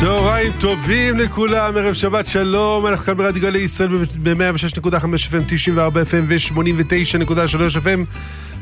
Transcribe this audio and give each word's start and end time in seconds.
צהריים 0.00 0.52
טובים 0.60 1.16
לכולם, 1.18 1.76
ערב 1.76 1.92
שבת 1.92 2.26
שלום, 2.26 2.86
אנחנו 2.86 3.04
כאן 3.04 3.14
ברדיו 3.14 3.42
גלי 3.42 3.58
ישראל 3.58 3.88
ב-106.5 4.22 4.94
FM, 5.04 5.44
94 5.48 6.02
FM 6.02 6.24
ו-89.3 6.28 7.76
FM. 7.84 8.10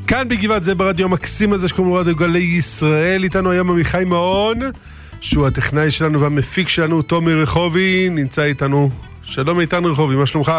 כאן 0.07 0.29
בגבעת 0.29 0.63
זה 0.63 0.75
ברדיו 0.75 1.07
המקסים 1.07 1.53
הזה 1.53 1.69
שקוראים 1.69 1.95
לו 1.95 2.01
רדיו 2.01 2.17
גלי 2.17 2.39
ישראל, 2.39 3.25
איתנו 3.25 3.51
היום 3.51 3.71
עמיחי 3.71 4.05
מעון 4.07 4.59
שהוא 5.21 5.47
הטכנאי 5.47 5.91
שלנו 5.91 6.21
והמפיק 6.21 6.69
שלנו, 6.69 7.03
תומר 7.03 7.43
רחובי, 7.43 8.09
נמצא 8.11 8.43
איתנו, 8.43 8.91
שלום 9.23 9.61
איתן 9.61 9.85
רחובי, 9.85 10.15
מה 10.15 10.27
שלומך? 10.27 10.53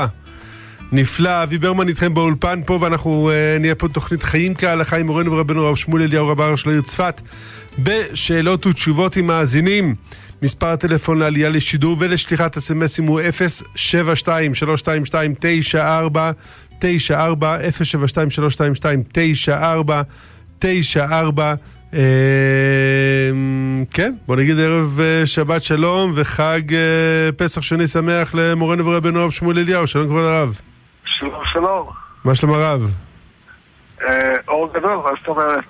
נפלא, 0.92 1.44
אבי 1.44 1.58
ברמן 1.58 1.88
איתכם 1.88 2.14
באולפן 2.14 2.62
פה 2.66 2.78
ואנחנו 2.82 3.32
uh, 3.32 3.60
נהיה 3.60 3.76
פה 3.76 3.88
תוכנית 3.88 4.24
חיים 4.24 4.56
כהלכה 4.56 4.98
עם 4.98 5.06
מורנו 5.06 5.32
ורבנו 5.32 5.66
רב 5.66 5.76
שמואל 5.76 6.02
אליהו 6.02 6.28
רב 6.28 6.56
של 6.56 6.70
העיר 6.70 6.82
צפת 6.82 7.22
בשאלות 7.80 8.66
ותשובות 8.66 9.16
עם 9.16 9.28
מאזינים. 9.28 9.96
מספר 10.42 10.68
הטלפון 10.68 11.20
לעלייה 11.20 11.50
לשידור 11.50 11.96
ולשליחת 12.00 12.58
אסמסים 12.58 13.06
הוא 13.06 13.22
072 13.76 14.56
322 14.56 15.34
94 15.40 16.32
94 16.80 17.58
072 17.72 18.30
322 18.30 19.04
94 19.04 20.02
94 20.60 21.56
כן, 23.92 24.14
בוא 24.28 24.36
נגיד 24.36 24.60
ערב 24.60 25.00
אה, 25.00 25.26
שבת 25.26 25.64
שלום 25.64 26.12
וחג 26.16 26.74
אה, 26.74 27.32
פסח 27.38 27.62
שני 27.62 27.88
שמח 27.88 28.34
למורנו 28.34 28.86
ורבנו 28.86 29.26
רב 29.26 29.32
שמואל 29.32 29.60
אליהו, 29.60 29.88
שלום 29.88 30.08
כבוד 30.08 30.24
הרב. 30.24 30.69
שלום 31.20 31.44
שלום. 31.54 31.90
מה 32.26 32.36
שלום 32.36 32.54
הרב? 32.54 32.82
אה, 34.02 34.34
אור 34.48 34.74
גדול, 34.74 34.96
מה 34.96 35.10
זאת 35.20 35.28
אומרת? 35.28 35.64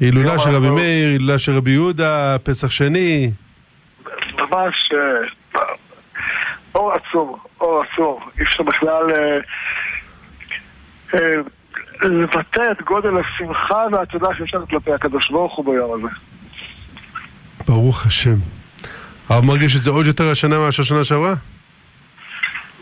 הילולה 0.00 0.38
של 0.38 0.50
רבי 0.50 0.70
מאיר, 0.70 1.08
הילולה 1.08 1.38
של 1.38 1.52
רבי 1.52 1.70
יהודה, 1.70 2.36
פסח 2.42 2.70
שני. 2.70 3.32
ממש 4.34 4.92
אור 6.74 6.92
עצום, 6.92 7.36
אור 7.60 7.82
עצום. 7.82 8.20
אי 8.38 8.42
אפשר 8.42 8.62
בכלל 8.62 9.06
לבטא 12.02 12.62
את 12.72 12.82
גודל 12.82 13.12
השמחה 13.20 13.86
והתודה 13.92 14.28
שאפשר 14.38 14.66
כלפי 14.70 14.92
הקדוש 14.92 15.30
ברוך 15.30 15.56
הוא 15.56 15.64
ביום 15.64 15.94
הזה. 15.94 16.14
ברוך 17.66 18.06
השם. 18.06 18.36
הרב 19.28 19.44
מרגיש 19.44 19.76
את 19.76 19.82
זה 19.82 19.90
עוד 19.90 20.06
יותר 20.06 20.30
השנה 20.30 20.58
מאשר 20.58 20.82
שנה 20.82 21.04
שעברה? 21.04 21.34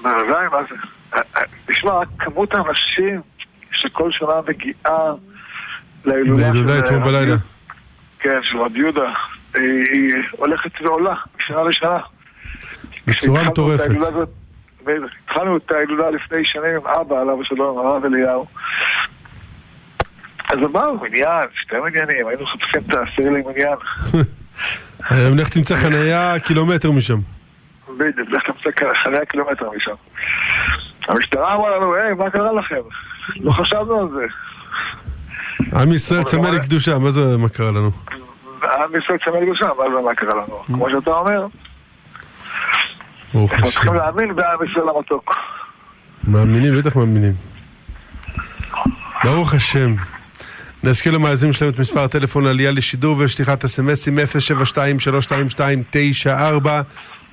בוודאי, 0.02 0.48
מה 0.52 0.58
זה? 0.70 0.99
תשמע, 1.66 2.00
כמות 2.18 2.54
האנשים 2.54 3.20
שכל 3.72 4.10
שנה 4.12 4.40
מגיעה 4.48 5.12
להילולה 6.04 6.54
של... 6.54 6.78
אתמול 6.78 7.02
בלילה. 7.02 7.36
כן, 8.18 8.38
של 8.42 8.58
רבי 8.58 8.78
יהודה, 8.78 9.12
היא 9.54 10.14
הולכת 10.30 10.70
ועולה 10.80 11.14
משנה 11.38 11.62
לשנה. 11.62 11.98
בצורה 13.06 13.44
מטורפת. 13.44 13.90
התחלנו 15.24 15.56
את 15.56 15.70
ההילולה 15.70 16.10
לפני 16.10 16.44
שנים 16.44 16.76
עם 16.76 16.86
אבא, 16.86 17.20
עליו 17.20 17.42
השלום, 17.42 17.78
הרב 17.78 18.04
אליהו. 18.04 18.46
אז 20.50 20.58
אמרנו, 20.58 21.00
מניין, 21.02 21.48
שתי 21.54 21.76
מניינים, 21.76 22.26
היינו 22.26 22.42
מחפשים 22.42 22.82
את 22.88 22.94
העשיר 22.94 23.30
למניין. 23.30 23.76
היום 25.10 25.38
לך 25.38 25.48
תמצא 25.48 25.76
חניה 25.76 26.34
קילומטר 26.44 26.90
משם. 26.90 27.18
בדיוק, 27.98 28.28
לך 28.30 28.42
תמצא 28.46 28.94
חניה 28.94 29.24
קילומטר 29.24 29.70
משם. 29.76 29.94
המשטרה 31.08 31.54
אמרה 31.54 31.76
לנו, 31.76 31.94
היי, 31.94 32.14
מה 32.14 32.30
קרה 32.30 32.52
לכם? 32.52 32.80
לא 33.40 33.52
חשבנו 33.52 34.00
על 34.00 34.08
זה. 34.08 34.26
עם 35.76 35.92
ישראל 35.92 36.22
צמא 36.22 36.48
לקדושה, 36.48 36.98
מה 36.98 37.10
זה 37.10 37.36
מה 37.38 37.48
קרה 37.48 37.70
לנו? 37.70 37.90
עם 38.62 38.96
ישראל 38.96 39.18
צמא 39.24 39.36
לקדושה, 39.36 39.66
מה 39.78 39.84
זה 39.94 40.00
מה 40.04 40.14
קרה 40.14 40.34
לנו? 40.34 40.62
כמו 40.66 40.90
שאתה 40.90 41.10
אומר. 41.10 41.46
אנחנו 43.34 43.70
צריכים 43.70 43.94
להאמין 43.94 44.36
בעם 44.36 44.58
ישראל 44.70 44.88
המתוק. 44.96 45.34
מאמינים, 46.28 46.76
בטח 46.78 46.96
מאמינים. 46.96 47.32
ברוך 49.24 49.54
השם. 49.54 49.94
נזכיר 50.84 51.12
למאזינים 51.12 51.52
שלנו 51.52 51.70
את 51.70 51.78
מספר 51.78 52.00
הטלפון 52.00 52.44
לעלייה 52.44 52.72
לשידור 52.72 53.16
ושליחת 53.18 53.64
אסמסים 53.64 54.18
072-322-94 54.18 54.22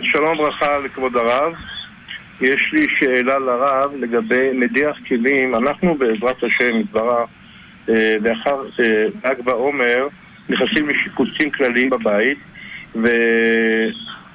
שלום 0.01 0.39
וברכה 0.39 0.77
לכבוד 0.85 1.17
הרב. 1.17 1.53
יש 2.41 2.73
לי 2.73 2.87
שאלה 2.99 3.39
לרב 3.39 3.91
לגבי 3.99 4.49
מדיח 4.53 4.95
כלים. 5.07 5.55
אנחנו 5.55 5.95
בעזרת 5.95 6.43
השם, 6.43 6.79
מדברה, 6.79 7.25
לאחר 8.21 8.61
ל"ג 9.23 9.41
בעומר, 9.43 10.07
נכנסים 10.49 10.89
לשיפוצים 10.89 11.51
כלליים 11.51 11.89
בבית 11.89 12.37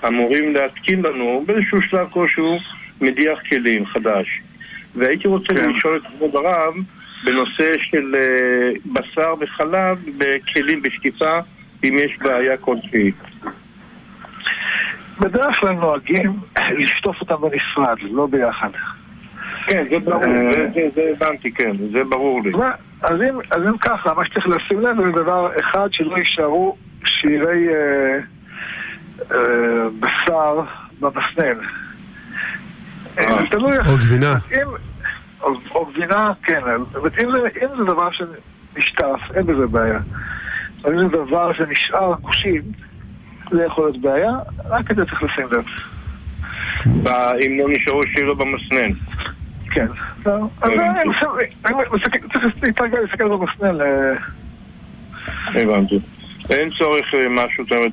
ואמורים 0.03 0.55
להתקין 0.55 1.03
לנו 1.03 1.45
באיזשהו 1.47 1.78
שלב 1.91 2.07
כלשהו 2.11 2.59
מדיח 3.01 3.39
כלים 3.51 3.87
חדש. 3.87 4.41
והייתי 4.98 5.28
רוצה 5.28 5.54
כן. 5.54 5.70
לשאול 5.70 5.97
את 5.97 6.03
כבוד 6.16 6.36
הרב 6.36 6.75
בנושא 7.25 7.72
של 7.78 8.14
uh, 8.14 8.88
בשר 8.92 9.34
וחלב 9.41 9.98
בכלים 10.19 10.82
בשקיפה, 10.82 11.38
אם 11.84 11.97
יש 11.98 12.19
בעיה 12.19 12.56
כלשהי. 12.56 13.12
בדרך 15.20 15.60
כלל 15.60 15.72
נוהגים 15.72 16.32
לשטוף 16.78 17.20
אותם 17.20 17.34
בנפרד, 17.34 17.97
לא 18.10 18.26
ביחד. 18.26 18.70
כן, 19.66 19.84
זה 19.92 19.98
ברור, 19.98 20.22
זה 20.94 21.12
הבנתי, 21.16 21.50
כן, 21.53 21.76
זה 21.92 22.04
ברור 22.04 22.42
לי. 22.42 22.53
אז 23.03 23.22
אם, 23.22 23.38
אז 23.50 23.62
אם 23.69 23.78
ככה, 23.78 24.15
מה 24.15 24.25
שצריך 24.26 24.47
לשים 24.48 24.80
לב 24.80 24.97
זה 24.97 25.22
דבר 25.22 25.50
אחד, 25.60 25.88
שלא 25.92 26.16
יישארו 26.16 26.76
שירי 27.04 27.69
אה, 27.69 28.19
אה, 29.32 29.88
בשר 30.00 30.60
במסנן. 31.00 31.59
או 33.89 33.97
גבינה. 33.97 34.33
או 35.75 35.87
גבינה, 35.87 36.33
כן. 36.43 36.61
אם 37.62 37.69
זה 37.79 37.84
דבר 37.84 38.09
שנשטף, 38.11 39.21
אין 39.34 39.47
בזה 39.47 39.67
בעיה. 39.67 39.99
אבל 40.84 40.95
אם 40.95 41.11
זה 41.11 41.17
דבר 41.17 41.53
שנשאר 41.53 42.15
כושים, 42.23 42.62
זה 43.51 43.65
יכול 43.65 43.84
להיות 43.84 44.01
בעיה, 44.01 44.33
רק 44.69 44.91
את 44.91 44.97
זה 44.97 45.05
צריך 45.05 45.23
לשים 45.23 45.47
לב. 45.53 45.65
אם 47.47 47.59
לא 47.59 47.65
נשארו 47.69 48.03
שירה 48.17 48.34
במסנן. 48.34 48.91
כן. 49.71 49.87
אז 50.25 50.71
צריך 52.33 52.45
להתרגל 52.62 52.99
להסתכל 52.99 53.28
במסנן. 53.28 53.77
הבנתי. 55.47 55.99
אין 56.51 56.71
צורך 56.78 57.15
משהו, 57.31 57.65
זאת 57.65 57.73
אומרת, 57.73 57.93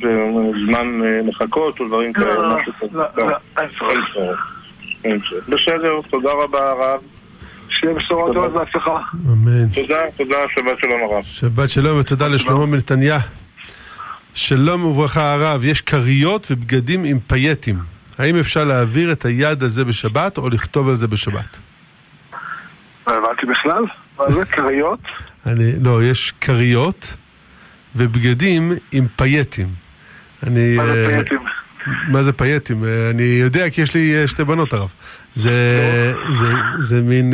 זמן 0.67 1.01
לחכות 1.27 1.79
או 1.79 1.87
דברים 1.87 2.13
כאלה, 2.13 2.55
משהו 2.55 2.73
כזה. 2.79 2.97
לא, 2.97 3.05
לא, 3.17 3.37
אין 3.59 3.69
צורך. 3.79 4.54
בסדר, 5.49 6.01
תודה 6.09 6.31
רבה 6.31 6.69
הרב. 6.69 6.99
שיהיה 7.69 7.93
בשורות 7.93 8.33
טובות 8.33 8.51
והצלחה. 8.53 8.99
אמן. 9.13 9.67
תודה, 9.73 9.97
תודה, 10.17 10.37
שבת 10.55 10.79
שלום 10.81 11.01
הרב. 11.03 11.23
שבת 11.23 11.69
שלום 11.69 11.99
ותודה 11.99 12.27
לשלמה 12.27 12.65
מנתניה. 12.65 13.17
שלום 14.33 14.85
וברכה 14.85 15.33
הרב, 15.33 15.65
יש 15.65 15.81
כריות 15.81 16.47
ובגדים 16.51 17.03
עם 17.03 17.19
פייטים. 17.19 17.75
האם 18.17 18.35
אפשר 18.35 18.63
להעביר 18.63 19.11
את 19.11 19.25
היד 19.25 19.63
הזה 19.63 19.85
בשבת 19.85 20.37
או 20.37 20.49
לכתוב 20.49 20.89
על 20.89 20.95
זה 20.95 21.07
בשבת? 21.07 21.59
לא 23.07 23.13
הבנתי 23.13 23.45
בכלל. 23.45 23.83
מה 24.17 24.29
זה 24.29 24.45
כריות? 24.45 24.99
אני, 25.47 25.71
לא, 25.83 26.03
יש 26.03 26.33
כריות 26.41 27.15
ובגדים 27.95 28.71
עם 28.91 29.07
פייטים. 29.15 29.67
אני... 30.43 30.77
מה 30.77 30.85
זה 30.85 31.05
פייטים? 31.09 31.44
מה 31.87 32.23
זה 32.23 32.33
פייטים? 32.33 32.83
אני 33.09 33.23
יודע 33.23 33.69
כי 33.69 33.81
יש 33.81 33.93
לי 33.93 34.27
שתי 34.27 34.43
בנות 34.43 34.73
הרב. 34.73 34.93
זה, 35.35 35.51
זה, 36.33 36.53
זה 36.79 37.01
מין... 37.01 37.33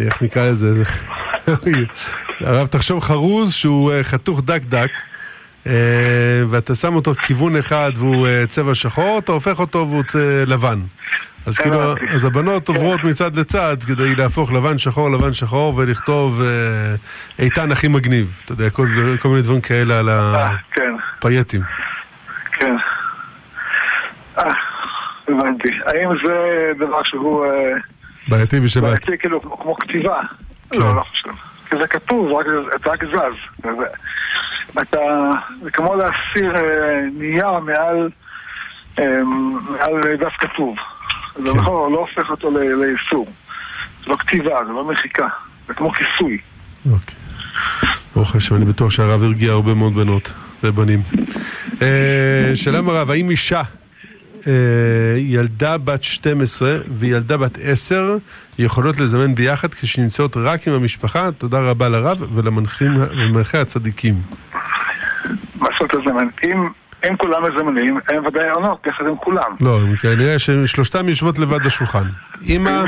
איך 0.00 0.22
נקרא 0.22 0.50
לזה? 0.50 0.74
זה... 0.74 0.84
הרב, 2.40 2.66
תחשוב 2.66 3.00
חרוז 3.00 3.52
שהוא 3.52 3.92
חתוך 4.02 4.42
דק 4.44 4.62
דק. 4.68 4.90
ואתה 6.48 6.74
שם 6.74 6.94
אותו 6.94 7.14
כיוון 7.14 7.56
אחד 7.56 7.92
והוא 7.96 8.28
צבע 8.48 8.74
שחור, 8.74 9.18
אתה 9.18 9.32
הופך 9.32 9.58
אותו 9.58 9.86
והוא 9.90 10.02
לבן. 10.46 10.78
אז 11.46 11.58
כאילו, 11.58 11.94
אז 12.14 12.24
הבנות 12.24 12.68
עוברות 12.68 13.04
מצד 13.04 13.36
לצד 13.36 13.76
כדי 13.86 14.14
להפוך 14.14 14.52
לבן 14.52 14.78
שחור, 14.78 15.10
לבן 15.10 15.32
שחור 15.32 15.76
ולכתוב 15.76 16.42
איתן 17.38 17.72
הכי 17.72 17.88
מגניב. 17.88 18.40
אתה 18.44 18.52
יודע, 18.52 18.70
כל, 18.70 18.86
כל 19.20 19.28
מיני 19.28 19.42
דברים 19.42 19.60
כאלה 19.60 19.98
על 19.98 20.08
הפייטים. 20.12 21.62
כן. 22.52 22.74
אה, 24.38 24.52
הבנתי. 25.28 25.68
האם 25.86 26.08
זה 26.24 26.70
דבר 26.78 27.02
שהוא... 27.02 27.46
בעייתי 28.28 28.60
בשבת. 28.60 28.82
בעייתי 28.82 29.18
כאילו 29.18 29.42
כמו 29.42 29.74
כתיבה. 29.74 30.20
לא, 30.74 30.96
לא 30.96 31.02
חושב. 31.02 31.30
כי 31.70 31.76
זה 31.76 31.86
כתוב, 31.86 32.28
זה 32.84 32.90
רק 32.90 33.04
זז. 33.04 33.64
אתה, 34.82 35.00
זה 35.62 35.70
כמו 35.70 35.94
להסיר 35.94 36.52
נייר 37.12 37.58
מעל, 37.58 38.10
מעל 38.98 40.16
דף 40.16 40.32
כתוב. 40.38 40.76
זה 41.36 41.54
נכון, 41.54 41.92
לא 41.92 41.98
הופך 41.98 42.30
אותו 42.30 42.50
לאיסור. 42.50 43.26
זה 44.04 44.10
לא 44.10 44.16
כתיבה, 44.16 44.58
זה 44.66 44.72
לא 44.72 44.84
מחיקה, 44.84 45.28
זה 45.68 45.74
כמו 45.74 45.92
כיסוי. 45.92 46.38
אוקיי. 46.90 47.14
ברוך 48.14 48.36
השם, 48.36 48.54
אני 48.54 48.64
בטוח 48.64 48.90
שהרב 48.90 49.22
הרגיע 49.22 49.52
הרבה 49.52 49.74
מאוד 49.74 49.94
בנות 49.94 50.32
ובנים. 50.62 51.02
אה, 51.82 52.50
שלום 52.54 52.88
הרב, 52.88 53.10
האם 53.10 53.30
אישה, 53.30 53.60
אה, 53.60 53.64
ילדה 55.18 55.78
בת 55.78 56.02
12 56.02 56.76
וילדה 56.90 57.36
בת 57.36 57.58
10 57.62 58.16
יכולות 58.58 59.00
לזמן 59.00 59.34
ביחד 59.34 59.74
כשנמצאות 59.74 60.36
רק 60.36 60.68
עם 60.68 60.74
המשפחה? 60.74 61.32
תודה 61.38 61.60
רבה 61.60 61.88
לרב 61.88 62.22
ולמנחי 62.34 63.58
הצדיקים. 63.58 64.14
מה 65.54 65.68
זאת 65.80 65.94
לזמן? 65.94 66.26
אם... 66.44 66.68
אם 67.10 67.16
כולם 67.16 67.42
מזמנים, 67.42 68.00
הם 68.08 68.26
ודאי 68.26 68.50
עונות, 68.50 68.86
יחד 68.86 69.04
עם 69.06 69.16
כולם. 69.16 69.50
לא, 69.60 69.78
כנראה 70.00 70.38
ששלושתם 70.38 71.08
יושבות 71.08 71.38
לבד 71.38 71.66
בשולחן. 71.66 72.04
אמא, 72.48 72.82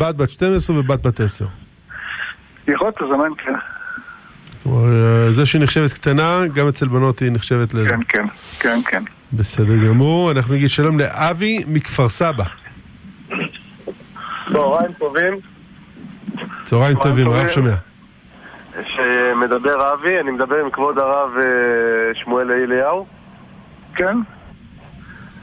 בת 0.00 0.14
בת 0.14 0.30
12 0.30 0.78
ובת 0.78 1.06
בת 1.06 1.20
10. 1.20 1.46
יכול 2.68 2.86
להיות 2.86 3.00
לזמן, 3.00 3.28
כן. 3.44 3.52
כלומר, 4.62 4.92
אה, 4.92 5.32
זה 5.32 5.46
שהיא 5.46 5.62
נחשבת 5.62 5.92
קטנה, 5.92 6.40
גם 6.54 6.68
אצל 6.68 6.88
בנות 6.88 7.20
היא 7.20 7.32
נחשבת 7.32 7.74
לזה. 7.74 7.88
כן, 7.88 8.00
כן, 8.08 8.26
כן, 8.60 8.78
כן. 8.86 9.02
בסדר 9.32 9.76
גמור. 9.88 10.30
אנחנו 10.30 10.54
נגיד 10.54 10.68
שלום 10.70 10.98
לאבי 10.98 11.64
מכפר 11.66 12.08
סבא. 12.08 12.44
צהריים 14.52 14.92
טובים. 14.98 15.34
צהריים 16.64 16.96
טובים, 17.02 17.28
רב 17.28 17.48
שומע. 17.48 17.74
שמדבר 18.72 19.92
אבי, 19.92 20.20
אני 20.20 20.30
מדבר 20.30 20.56
עם 20.64 20.70
כבוד 20.70 20.98
הרב 20.98 21.30
אה, 21.36 22.14
שמואל 22.14 22.50
אליהו. 22.50 23.06
כן. 23.94 24.16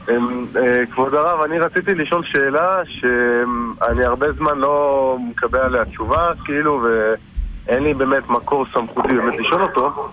אה, 0.08 0.86
כבוד 0.92 1.14
הרב, 1.14 1.40
אני 1.40 1.58
רציתי 1.58 1.94
לשאול 1.94 2.24
שאלה 2.24 2.80
שאני 2.84 4.04
הרבה 4.04 4.32
זמן 4.32 4.58
לא 4.58 5.16
מקבל 5.30 5.60
עליה 5.60 5.84
תשובה, 5.84 6.30
כאילו, 6.44 6.84
ואין 6.84 7.82
לי 7.82 7.94
באמת 7.94 8.28
מקור 8.28 8.66
סמכותי 8.74 9.14
באמת 9.14 9.40
לשאול 9.40 9.62
אותו. 9.62 10.10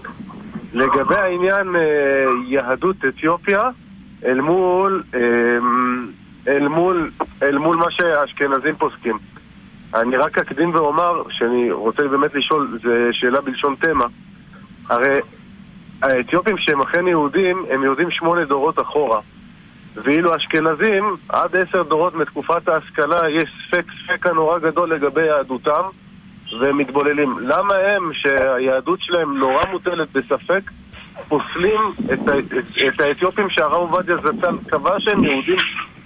לגבי 0.77 1.15
העניין 1.15 1.75
אה, 1.75 2.25
יהדות 2.47 2.95
אתיופיה 3.07 3.69
אל 4.25 4.41
מול, 4.41 5.03
אה, 5.15 5.19
אל 6.47 6.67
מול, 6.67 7.11
אל 7.43 7.57
מול 7.57 7.75
מה 7.75 7.91
שהאשכנזים 7.91 8.75
פוסקים. 8.75 9.17
אני 9.95 10.17
רק 10.17 10.37
אקדים 10.37 10.75
ואומר 10.75 11.23
שאני 11.29 11.71
רוצה 11.71 12.07
באמת 12.07 12.35
לשאול, 12.35 12.79
זו 12.83 12.89
שאלה 13.11 13.41
בלשון 13.41 13.75
תמה. 13.79 14.05
הרי 14.89 15.19
האתיופים 16.01 16.57
שהם 16.57 16.81
אכן 16.81 17.07
יהודים, 17.07 17.65
הם 17.69 17.83
יהודים 17.83 18.11
שמונה 18.11 18.45
דורות 18.45 18.79
אחורה. 18.79 19.19
ואילו 19.95 20.35
אשכנזים, 20.35 21.15
עד 21.29 21.55
עשר 21.55 21.83
דורות 21.83 22.15
מתקופת 22.15 22.67
ההשכלה, 22.67 23.29
יש 23.29 23.49
ספק 23.67 23.85
ספק 24.03 24.27
הנורא 24.27 24.59
גדול 24.59 24.93
לגבי 24.93 25.25
יהדותם, 25.25 25.83
והם 26.59 26.77
מתבוללים. 26.77 27.39
למה 27.39 27.73
הם, 27.75 28.11
שהיהדות 28.13 28.99
שלהם 29.01 29.37
נורא 29.37 29.63
מוטלת 29.71 30.07
בספק, 30.11 30.71
פוסלים 31.27 31.79
את, 32.13 32.19
את, 32.29 32.53
את 32.87 33.01
האתיופים 33.01 33.49
שהרב 33.49 33.73
עובדיה 33.73 34.15
זצ"ל 34.17 34.57
קבע 34.67 34.99
שהם 34.99 35.23
יהודים 35.23 35.57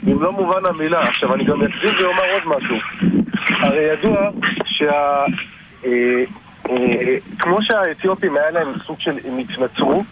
במלוא 0.03 0.31
מובן 0.31 0.65
המילה. 0.65 0.99
עכשיו, 0.99 1.33
אני 1.33 1.43
גם 1.43 1.61
אקדים 1.61 1.93
ואומר 1.99 2.23
עוד 2.31 2.43
משהו. 2.45 2.75
הרי 3.49 3.83
ידוע 3.83 4.29
שה... 4.65 5.25
אה, 5.85 6.23
אה, 6.69 7.15
כמו 7.39 7.57
שהאתיופים 7.61 8.37
היה 8.37 8.51
להם 8.51 8.73
סוג 8.85 8.99
של, 8.99 9.17
הם 9.27 9.37
התנצרו 9.37 10.03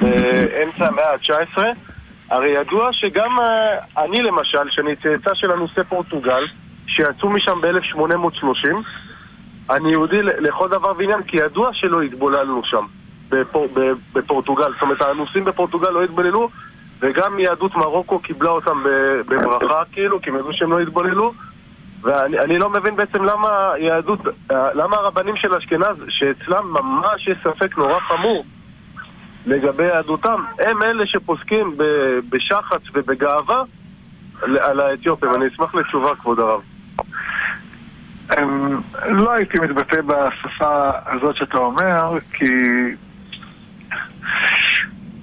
באמצע 0.00 0.86
המאה 0.86 1.10
ה-19, 1.10 1.58
הרי 2.30 2.48
ידוע 2.48 2.88
שגם 2.92 3.40
אה, 3.40 4.04
אני 4.04 4.22
למשל, 4.22 4.70
שאני 4.70 4.96
צאצא 4.96 5.30
של 5.34 5.52
אנוסי 5.52 5.84
פורטוגל, 5.88 6.46
שיצאו 6.86 7.30
משם 7.30 7.60
ב-1830, 7.60 8.68
אני 9.70 9.90
יהודי 9.92 10.22
לכל 10.22 10.68
דבר 10.68 10.92
ועניין, 10.98 11.22
כי 11.22 11.36
ידוע 11.36 11.70
שלא 11.72 12.02
התבוללנו 12.02 12.60
שם, 12.64 12.84
בפור, 13.28 13.68
בפורטוגל. 14.12 14.72
זאת 14.72 14.82
אומרת, 14.82 15.02
האנוסים 15.02 15.44
בפורטוגל 15.44 15.90
לא 15.90 16.02
התבוללו, 16.04 16.48
וגם 17.00 17.38
יהדות 17.38 17.74
מרוקו 17.74 18.18
קיבלה 18.18 18.50
אותם 18.50 18.82
בברכה, 19.28 19.82
כאילו, 19.92 20.22
כי 20.22 20.30
הם 20.30 20.36
ידעו 20.36 20.52
שהם 20.52 20.72
לא 20.72 20.80
התבוללו. 20.80 21.32
ואני 22.02 22.58
לא 22.58 22.70
מבין 22.70 22.96
בעצם 22.96 23.24
למה 23.24 23.72
יהדות, 23.78 24.20
למה 24.50 24.96
הרבנים 24.96 25.36
של 25.36 25.54
אשכנז, 25.54 25.96
שאצלם 26.08 26.64
ממש 26.72 27.28
יש 27.28 27.38
ספק 27.44 27.78
נורא 27.78 28.00
חמור 28.00 28.44
לגבי 29.46 29.84
יהדותם, 29.84 30.42
הם 30.58 30.82
אלה 30.82 31.06
שפוסקים 31.06 31.76
בשחץ 32.30 32.80
ובגאווה 32.94 33.62
על 34.42 34.80
האתיופים. 34.80 35.34
אני 35.34 35.46
אשמח 35.46 35.74
לתשובה, 35.74 36.14
כבוד 36.14 36.40
הרב. 36.40 36.60
לא 39.08 39.32
הייתי 39.32 39.58
מתבטא 39.58 40.00
בשפה 40.00 40.86
הזאת 41.06 41.36
שאתה 41.36 41.58
אומר, 41.58 42.18
כי 42.32 42.44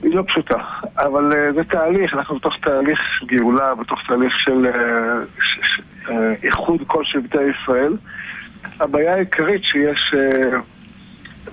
היא 0.06 0.16
לא 0.16 0.24
פשוטה, 0.28 0.58
אבל 0.98 1.32
uh, 1.32 1.56
זה 1.56 1.64
תהליך, 1.64 2.14
אנחנו 2.14 2.36
בתוך 2.36 2.54
תהליך 2.62 3.00
גאולה, 3.26 3.76
בתוך 3.76 4.00
תהליך 4.08 4.40
של 4.40 4.66
uh, 4.66 6.12
איחוד 6.44 6.82
כל 6.88 7.04
שבטי 7.04 7.38
ישראל. 7.44 7.94
הבעיה 8.80 9.14
העיקרית 9.14 9.66
שיש, 9.66 10.14
uh, 10.14 10.56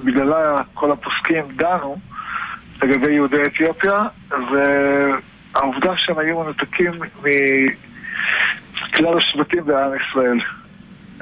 בגללה 0.05 0.56
כל 0.75 0.93
הפוסקים 0.93 1.44
דנו 1.56 1.96
לגבי 2.82 3.12
יהודי 3.12 3.44
אתיופיה, 3.46 3.98
והעובדה 4.31 5.93
שהם 5.96 6.19
היו 6.19 6.40
מנותקים 6.40 6.93
מכלל 8.93 9.16
השבטים 9.16 9.64
בעם 9.64 9.90
ישראל. 9.94 10.38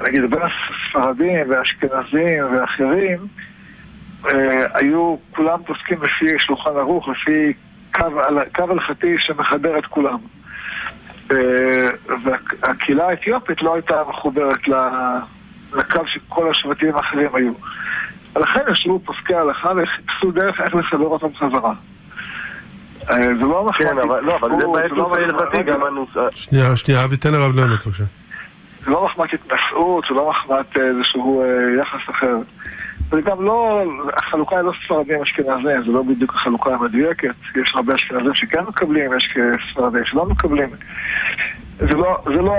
נגיד, 0.07 0.21
בין 0.29 0.39
הספרדים 0.41 1.49
והאשכנזים 1.49 2.43
ואחרים, 2.53 3.27
אה, 4.25 4.65
היו 4.73 5.15
כולם 5.35 5.63
פוסקים 5.65 5.97
לפי 6.03 6.39
שולחן 6.39 6.77
ערוך, 6.77 7.07
לפי 7.07 7.53
קו 8.55 8.63
הלכתי 8.63 9.15
שמחבר 9.19 9.79
את 9.79 9.85
כולם. 9.85 10.17
אה, 11.31 11.89
והקהילה 12.25 13.07
האתיופית 13.09 13.61
לא 13.61 13.73
הייתה 13.73 14.03
מחוברת 14.09 14.67
לקו 15.73 16.01
שכל 16.07 16.51
השבטים 16.51 16.95
האחרים 16.95 17.35
היו. 17.35 17.53
לכן 18.35 18.61
ישבו 18.71 18.99
פוסקי 18.99 19.35
ההלכה 19.35 19.69
וחיפשו 19.69 20.31
דרך 20.31 20.61
איך 20.61 20.75
לסדר 20.75 21.05
אותם 21.05 21.35
חזרה. 21.35 21.73
אה, 23.09 23.35
זה 23.35 23.41
לא 23.41 23.65
מחמד 23.69 23.87
כן, 23.87 23.95
לא, 23.95 24.35
אבל 24.35 24.49
זה 24.59 24.67
בעצם 24.73 24.95
לא 24.95 25.15
ההלכתי 25.15 25.63
גם 25.63 25.83
הנושא. 25.83 26.19
שנייה, 26.35 26.75
שנייה, 26.75 27.03
אבי, 27.03 27.17
תן 27.17 27.31
לרב 27.31 27.55
לענות 27.55 27.87
בבקשה. 27.87 28.03
זה 28.85 28.91
לא 28.91 29.05
מחמת 29.05 29.33
התנשאות, 29.33 30.05
זה 30.09 30.15
לא 30.15 30.29
מחמת 30.29 30.77
איזשהו 30.77 31.43
יחס 31.81 32.09
אחר. 32.09 32.35
זה 33.11 33.21
גם 33.21 33.45
לא, 33.45 33.83
החלוקה 34.17 34.55
היא 34.55 34.63
לא 34.63 34.71
ספרדים 34.85 35.21
אשכנזים, 35.21 35.83
זה 35.85 35.91
לא 35.91 36.03
בדיוק 36.03 36.33
החלוקה 36.35 36.73
המדויקת. 36.73 37.35
יש 37.55 37.71
הרבה 37.75 37.95
אשכנזים 37.95 38.33
שכן 38.35 38.63
מקבלים, 38.67 39.11
יש 39.17 39.37
ספרדים 39.71 40.05
שלא 40.05 40.25
מקבלים. 40.25 40.69
זה 41.77 41.95
לא, 41.95 42.17
זה 42.25 42.41
לא 42.41 42.55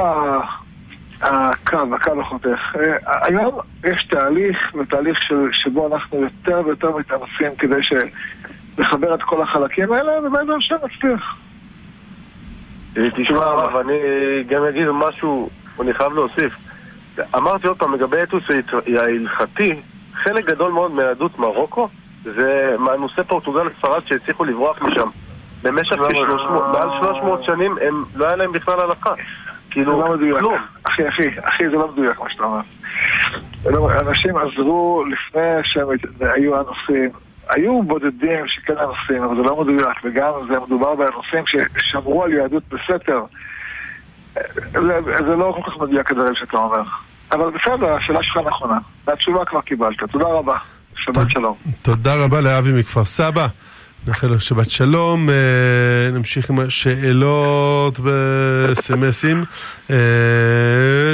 הקו, 1.20 1.94
הקו 1.94 2.20
החותך. 2.20 2.76
היום 3.06 3.58
יש 3.84 4.06
תהליך, 4.10 4.74
ותהליך 4.74 5.18
שבו 5.52 5.94
אנחנו 5.94 6.22
יותר 6.22 6.62
ויותר 6.66 6.96
מתאמצים 6.96 7.56
כדי 7.58 7.82
ש... 7.82 7.92
לחבר 8.78 9.14
את 9.14 9.22
כל 9.22 9.42
החלקים 9.42 9.92
האלה, 9.92 10.12
ובעזרת 10.18 10.56
השם 10.56 10.74
נצליח. 10.84 11.36
תשמע 12.92 13.80
אני 13.80 13.98
גם 14.48 14.64
אגיד 14.64 14.86
משהו, 14.92 15.50
אני 15.80 15.94
חייב 15.94 16.12
להוסיף. 16.12 16.52
אמרתי 17.36 17.66
עוד 17.66 17.78
פעם, 17.78 17.94
לגבי 17.94 18.20
האתוס 18.20 18.44
ההלכתי, 18.96 19.82
חלק 20.14 20.44
גדול 20.44 20.72
מאוד 20.72 20.94
מיהדות 20.94 21.38
מרוקו 21.38 21.88
זה 22.24 22.74
מאנוסי 22.78 23.24
פורטוגל 23.28 23.66
וספרד 23.66 24.02
שהצליחו 24.06 24.44
לברוח 24.44 24.82
משם. 24.82 25.08
במשך 25.62 25.96
מעל 26.72 26.88
300 27.00 27.44
שנים 27.44 27.76
הם, 27.80 28.04
לא 28.14 28.26
היה 28.26 28.36
להם 28.36 28.52
בכלל 28.52 28.80
הלכה. 28.80 29.12
כאילו, 29.70 30.00
לא 30.00 30.38
כלום. 30.38 30.58
אחי, 30.82 31.08
אחי, 31.08 31.28
אחי, 31.42 31.64
זה 31.70 31.76
לא 31.76 31.92
מדויק 31.92 32.20
מה 32.20 32.30
שאתה 32.30 32.44
אומר. 32.44 32.60
לא, 33.64 34.00
אנשים 34.00 34.36
עזרו 34.36 35.04
לפני 35.10 35.40
שהם 35.62 35.86
היו 36.20 36.54
אנוסים. 36.54 37.10
היו 37.48 37.82
בודדים 37.82 38.46
שכן 38.46 38.74
אנוסים, 38.78 39.22
אבל 39.22 39.36
זה 39.36 39.42
לא 39.42 39.60
מדויק, 39.60 39.98
וגם 40.04 40.32
זה 40.48 40.60
מדובר 40.60 40.94
באנוסים 40.94 41.44
ששמרו 41.46 42.24
על 42.24 42.32
יהדות 42.32 42.62
בסתר. 42.68 43.24
זה 45.18 45.36
לא 45.38 45.56
כל 45.56 45.70
כך 45.70 45.76
מדויק 45.80 46.10
הדברים 46.10 46.34
שאתה 46.34 46.56
אומר. 46.56 46.82
אבל 47.32 47.50
בסדר, 47.50 47.92
השאלה 47.92 48.22
שלך 48.22 48.36
נכונה. 48.46 48.78
והתשובה 49.06 49.44
כבר 49.44 49.60
קיבלת. 49.60 49.96
תודה 50.12 50.24
רבה. 50.24 50.54
שבת 50.96 51.30
שלום. 51.30 51.56
תודה 51.82 52.14
רבה 52.14 52.40
לאבי 52.40 52.72
מכפר 52.72 53.04
סבא. 53.04 53.46
נאחל 54.06 54.38
שבת 54.38 54.70
שלום, 54.70 55.30
אה, 55.30 56.10
נמשיך 56.12 56.50
עם 56.50 56.58
השאלות 56.58 58.00
בסמסים. 58.04 59.42
אה, 59.90 59.96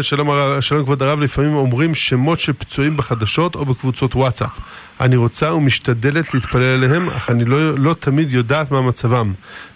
שלום, 0.02 0.28
שלום 0.60 0.84
כבוד 0.84 1.02
הרב, 1.02 1.20
לפעמים 1.20 1.54
אומרים 1.54 1.94
שמות 1.94 2.38
של 2.38 2.52
פצועים 2.52 2.96
בחדשות 2.96 3.54
או 3.54 3.64
בקבוצות 3.64 4.14
וואטסאפ. 4.14 4.58
אני 5.00 5.16
רוצה 5.16 5.54
ומשתדלת 5.54 6.34
להתפלל 6.34 6.84
עליהם, 6.84 7.10
אך 7.10 7.30
אני 7.30 7.44
לא, 7.44 7.78
לא 7.78 7.94
תמיד 7.94 8.32
יודעת 8.32 8.70
מה 8.70 8.82
מצבם, 8.82 9.32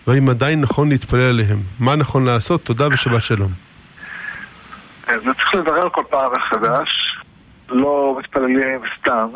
והאם 0.06 0.28
עדיין 0.28 0.60
נכון 0.60 0.88
להתפלל 0.88 1.20
עליהם. 1.20 1.58
מה 1.80 1.96
נכון 1.96 2.24
לעשות? 2.24 2.64
תודה 2.64 2.88
ושבת 2.88 3.22
שלום. 3.22 3.50
זה 5.08 5.14
צריך 5.38 5.54
לברר 5.54 5.88
כל 5.88 6.02
פעם 6.10 6.32
מחדש, 6.32 7.16
לא 7.68 8.16
מתפללים 8.18 8.80
סתם, 9.00 9.28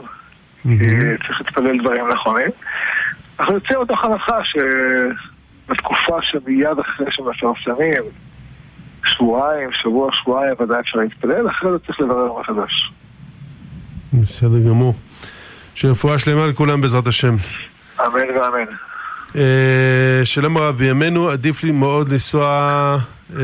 כי 0.62 0.88
צריך 1.26 1.40
להתפלל 1.40 1.78
דברים 1.82 2.08
נכונים. 2.08 2.50
אנחנו 3.40 3.54
יוצאים 3.54 3.80
מתוך 3.82 4.04
הנחה 4.04 4.38
שבתקופה 4.44 6.16
שמיד 6.22 6.78
אחרי 6.80 7.06
שמפרסמים, 7.10 8.02
שבועיים, 9.04 9.68
שבוע, 9.82 10.10
שבועיים, 10.12 10.54
ודאי 10.60 10.80
אפשר 10.80 10.98
להתפלל, 10.98 11.48
אחרי 11.50 11.70
זה 11.70 11.78
צריך 11.86 12.00
לברר 12.00 12.40
מחדש. 12.40 12.92
בסדר 14.12 14.68
גמור. 14.68 14.94
שרפואה 15.74 16.18
שלמה 16.18 16.46
לכולם 16.46 16.80
בעזרת 16.80 17.06
השם. 17.06 17.34
אמן 18.00 18.30
ואמן. 18.30 18.72
אה, 19.36 20.24
שלום 20.24 20.56
הרב, 20.56 20.76
בימינו 20.76 21.28
עדיף 21.28 21.64
לי 21.64 21.70
מאוד 21.70 22.08
לנסוע, 22.08 22.46
אה, 23.36 23.42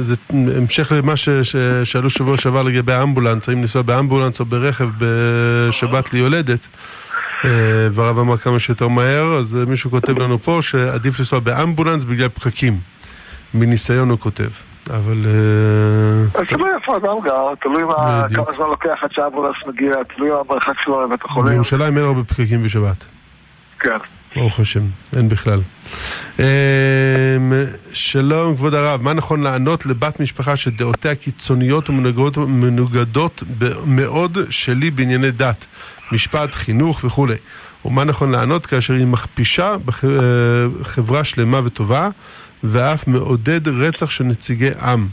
זה 0.00 0.14
המשך 0.56 0.92
למה 0.92 1.16
ששאלו 1.16 2.10
שבוע 2.10 2.36
שעבר 2.36 2.62
לגבי 2.62 2.92
האמבולנס, 2.92 3.48
האם 3.48 3.60
לנסוע 3.60 3.82
באמבולנס 3.82 4.40
או 4.40 4.44
ברכב 4.44 4.88
בשבת 4.98 6.12
ליולדת. 6.12 6.68
אה, 6.72 7.03
והרב 7.92 8.18
אמר 8.18 8.36
כמה 8.36 8.58
שיותר 8.58 8.88
מהר, 8.88 9.34
אז 9.34 9.58
מישהו 9.66 9.90
כותב 9.90 10.18
לנו 10.18 10.38
פה 10.38 10.58
שעדיף 10.60 11.18
לנסוע 11.18 11.38
באמבולנס 11.38 12.04
בגלל 12.04 12.28
פקקים. 12.28 12.78
מניסיון 13.54 14.10
הוא 14.10 14.18
כותב. 14.18 14.48
אבל... 14.90 15.26
אז 16.34 16.46
תלוי 16.48 16.70
איפה 16.80 16.96
אדם 16.96 17.20
גר, 17.24 17.54
תלוי 17.62 17.82
כמה 18.34 18.56
זמן 18.56 18.66
לוקח 18.66 18.94
עד 19.02 19.10
שהאמבולנס 19.12 19.56
מגיע, 19.66 19.92
תלוי 20.16 20.30
המרחק 20.30 20.74
שלו 20.84 21.06
לבית 21.06 21.24
החולים. 21.24 21.52
בירושלים 21.52 21.96
אין 21.96 22.04
הרבה 22.06 22.24
פקקים 22.24 22.62
בשבת. 22.62 23.04
כן. 23.80 23.98
ברוך 24.36 24.60
השם, 24.60 24.82
אין 25.16 25.28
בכלל. 25.28 25.60
שלום 27.92 28.56
כבוד 28.56 28.74
הרב, 28.74 29.02
מה 29.02 29.12
נכון 29.12 29.42
לענות 29.42 29.86
לבת 29.86 30.20
משפחה 30.20 30.56
שדעותיה 30.56 31.14
קיצוניות 31.14 31.90
ומנוגדות 31.90 33.42
מאוד 33.86 34.38
שלי 34.50 34.90
בענייני 34.90 35.30
דת, 35.30 35.66
משפט, 36.12 36.54
חינוך 36.54 37.04
וכולי? 37.04 37.34
ומה 37.84 38.04
נכון 38.04 38.32
לענות 38.32 38.66
כאשר 38.66 38.94
היא 38.94 39.06
מכפישה 39.06 39.74
בחברה 39.84 41.24
שלמה 41.24 41.60
וטובה 41.64 42.08
ואף 42.64 43.08
מעודד 43.08 43.68
רצח 43.68 44.10
של 44.10 44.24
נציגי 44.24 44.70
עם? 44.82 45.06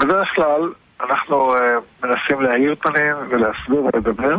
בדרך 0.00 0.28
כלל 0.34 0.72
אנחנו 1.00 1.54
מנסים 2.04 2.40
להאיר 2.40 2.74
פנים 2.80 3.14
ולהסביר 3.30 3.82
ולדבר 3.82 4.36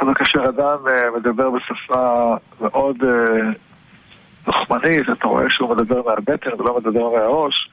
אבל 0.00 0.14
כאשר 0.14 0.48
אדם 0.48 0.76
מדבר 1.16 1.50
בשפה 1.50 2.36
מאוד 2.60 2.96
לוחמנית, 4.46 5.02
אתה 5.12 5.26
רואה 5.26 5.50
שהוא 5.50 5.76
מדבר 5.76 6.02
מהבטן 6.06 6.50
ולא 6.58 6.78
מדבר 6.78 7.10
מהראש, 7.10 7.70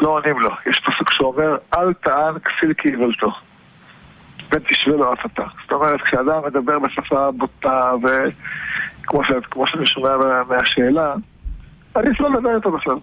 לא 0.00 0.08
עונים 0.08 0.40
לו. 0.40 0.50
יש 0.66 0.80
פסוק 0.80 1.12
שאומר, 1.12 1.56
אל 1.76 1.92
טען 1.92 2.34
כסיל 2.38 2.74
כאיוולתו. 2.78 3.32
בן 4.50 4.58
תשווה 4.58 4.96
לו 4.96 5.12
אף 5.12 5.26
אתה. 5.26 5.42
זאת 5.62 5.72
אומרת, 5.72 6.02
כשאדם 6.02 6.40
מדבר 6.46 6.78
בשפה 6.78 7.30
בוטה, 7.30 7.92
וכמו 8.02 9.66
שאני 9.66 9.86
שומע 9.86 10.16
מהשאלה, 10.48 11.14
עדיף 11.94 12.20
לא 12.20 12.30
לדבר 12.30 12.56
איתו 12.56 12.70
בכלל. 12.70 12.96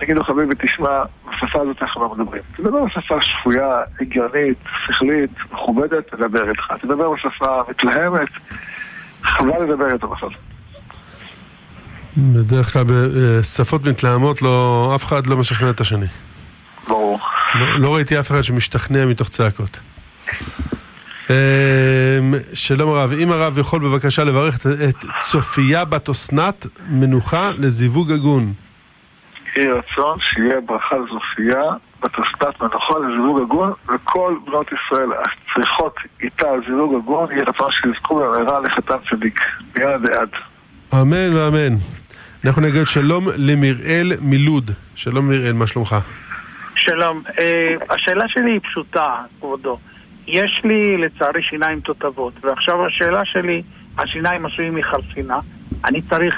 תגידו 0.00 0.24
חביבי, 0.24 0.54
תשמע, 0.58 1.02
בשפה 1.28 1.60
הזאת 1.60 1.82
אנחנו 1.82 2.02
לא 2.02 2.14
מדברים. 2.14 2.42
תדבר 2.56 2.84
בשפה 2.84 3.22
שפויה, 3.22 3.80
הגיונית, 4.00 4.58
שכלית, 4.86 5.30
מכובדת, 5.52 6.14
תדבר 6.14 6.50
איתך. 6.50 6.72
תדבר 6.80 7.10
בשפה 7.10 7.62
מתלהמת, 7.68 8.28
חבל 9.22 9.62
לדבר 9.64 9.92
איתו 9.92 10.08
בכלל. 10.08 10.28
בדרך 12.16 12.72
כלל 12.72 12.84
בשפות 12.86 13.88
מתלהמות 13.88 14.42
לא, 14.42 14.92
אף 14.94 15.04
אחד 15.04 15.26
לא 15.26 15.36
משכנע 15.36 15.70
את 15.70 15.80
השני. 15.80 16.06
ברור. 16.88 17.18
לא, 17.54 17.80
לא 17.80 17.94
ראיתי 17.94 18.20
אף 18.20 18.30
אחד 18.30 18.42
שמשתכנע 18.42 19.06
מתוך 19.06 19.28
צעקות. 19.28 19.80
שלום 22.54 22.94
הרב, 22.94 23.12
אם 23.12 23.32
הרב 23.32 23.58
יכול 23.58 23.80
בבקשה 23.80 24.24
לברך 24.24 24.56
את 24.88 25.04
צופיה 25.20 25.84
בת 25.84 26.08
אסנת 26.08 26.66
מנוחה 26.88 27.50
לזיווג 27.58 28.12
הגון. 28.12 28.52
יהי 29.56 29.68
רצון 29.68 30.18
שיהיה 30.20 30.60
ברכה 30.60 30.96
לזופייה 30.96 31.62
בת 32.02 32.12
אסנת 32.12 32.60
מנוחה 32.60 32.94
לזיווג 32.98 33.40
הגון 33.40 33.72
וכל 33.94 34.34
בנות 34.46 34.66
ישראל 34.66 35.08
הצריכות 35.12 35.96
איתה 36.22 36.46
זיווג 36.66 36.94
הגון 36.94 37.30
יהי 37.30 37.42
רצון 37.42 37.70
שיזכו 37.70 38.14
במהרה 38.16 38.60
לחתן 38.60 38.96
צדיק. 39.10 39.40
מיד 39.76 40.10
עד. 40.10 40.28
אמן 40.92 41.32
ואמן. 41.34 41.76
אנחנו 42.46 42.62
נגיד 42.62 42.86
שלום 42.86 43.24
למיראל 43.36 44.12
מלוד. 44.20 44.70
שלום 44.94 45.28
מיראל, 45.28 45.52
מה 45.52 45.66
שלומך? 45.66 45.96
שלום. 46.76 47.22
Uh, 47.26 47.40
השאלה 47.90 48.24
שלי 48.28 48.52
היא 48.52 48.60
פשוטה, 48.60 49.14
כבודו. 49.40 49.78
יש 50.26 50.60
לי 50.64 50.96
לצערי 50.96 51.42
שיניים 51.42 51.80
תותבות, 51.80 52.32
ועכשיו 52.42 52.86
השאלה 52.86 53.24
שלי, 53.24 53.62
השיניים 53.98 54.46
עשויים 54.46 54.74
מחרסינה, 54.74 55.38
אני 55.84 56.02
צריך 56.02 56.34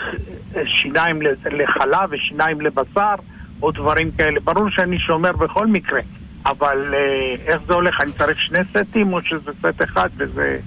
שיניים 0.67 1.23
לחלב 1.51 2.11
ושיניים 2.11 2.61
לבשר 2.61 3.15
או 3.63 3.71
דברים 3.71 4.11
כאלה. 4.11 4.41
ברור 4.41 4.71
שאני 4.71 4.99
שומר 4.99 5.33
בכל 5.33 5.67
מקרה, 5.67 6.01
אבל 6.47 6.95
uh, 6.95 7.41
איך 7.47 7.59
זה 7.67 7.75
הולך? 7.75 8.01
אני 8.01 8.13
צריך 8.13 8.41
שני 8.41 8.59
סטים 8.65 9.13
או 9.13 9.23
שזה 9.23 9.51
סט 9.61 9.83
אחד 9.83 10.09
וזה 10.17 10.59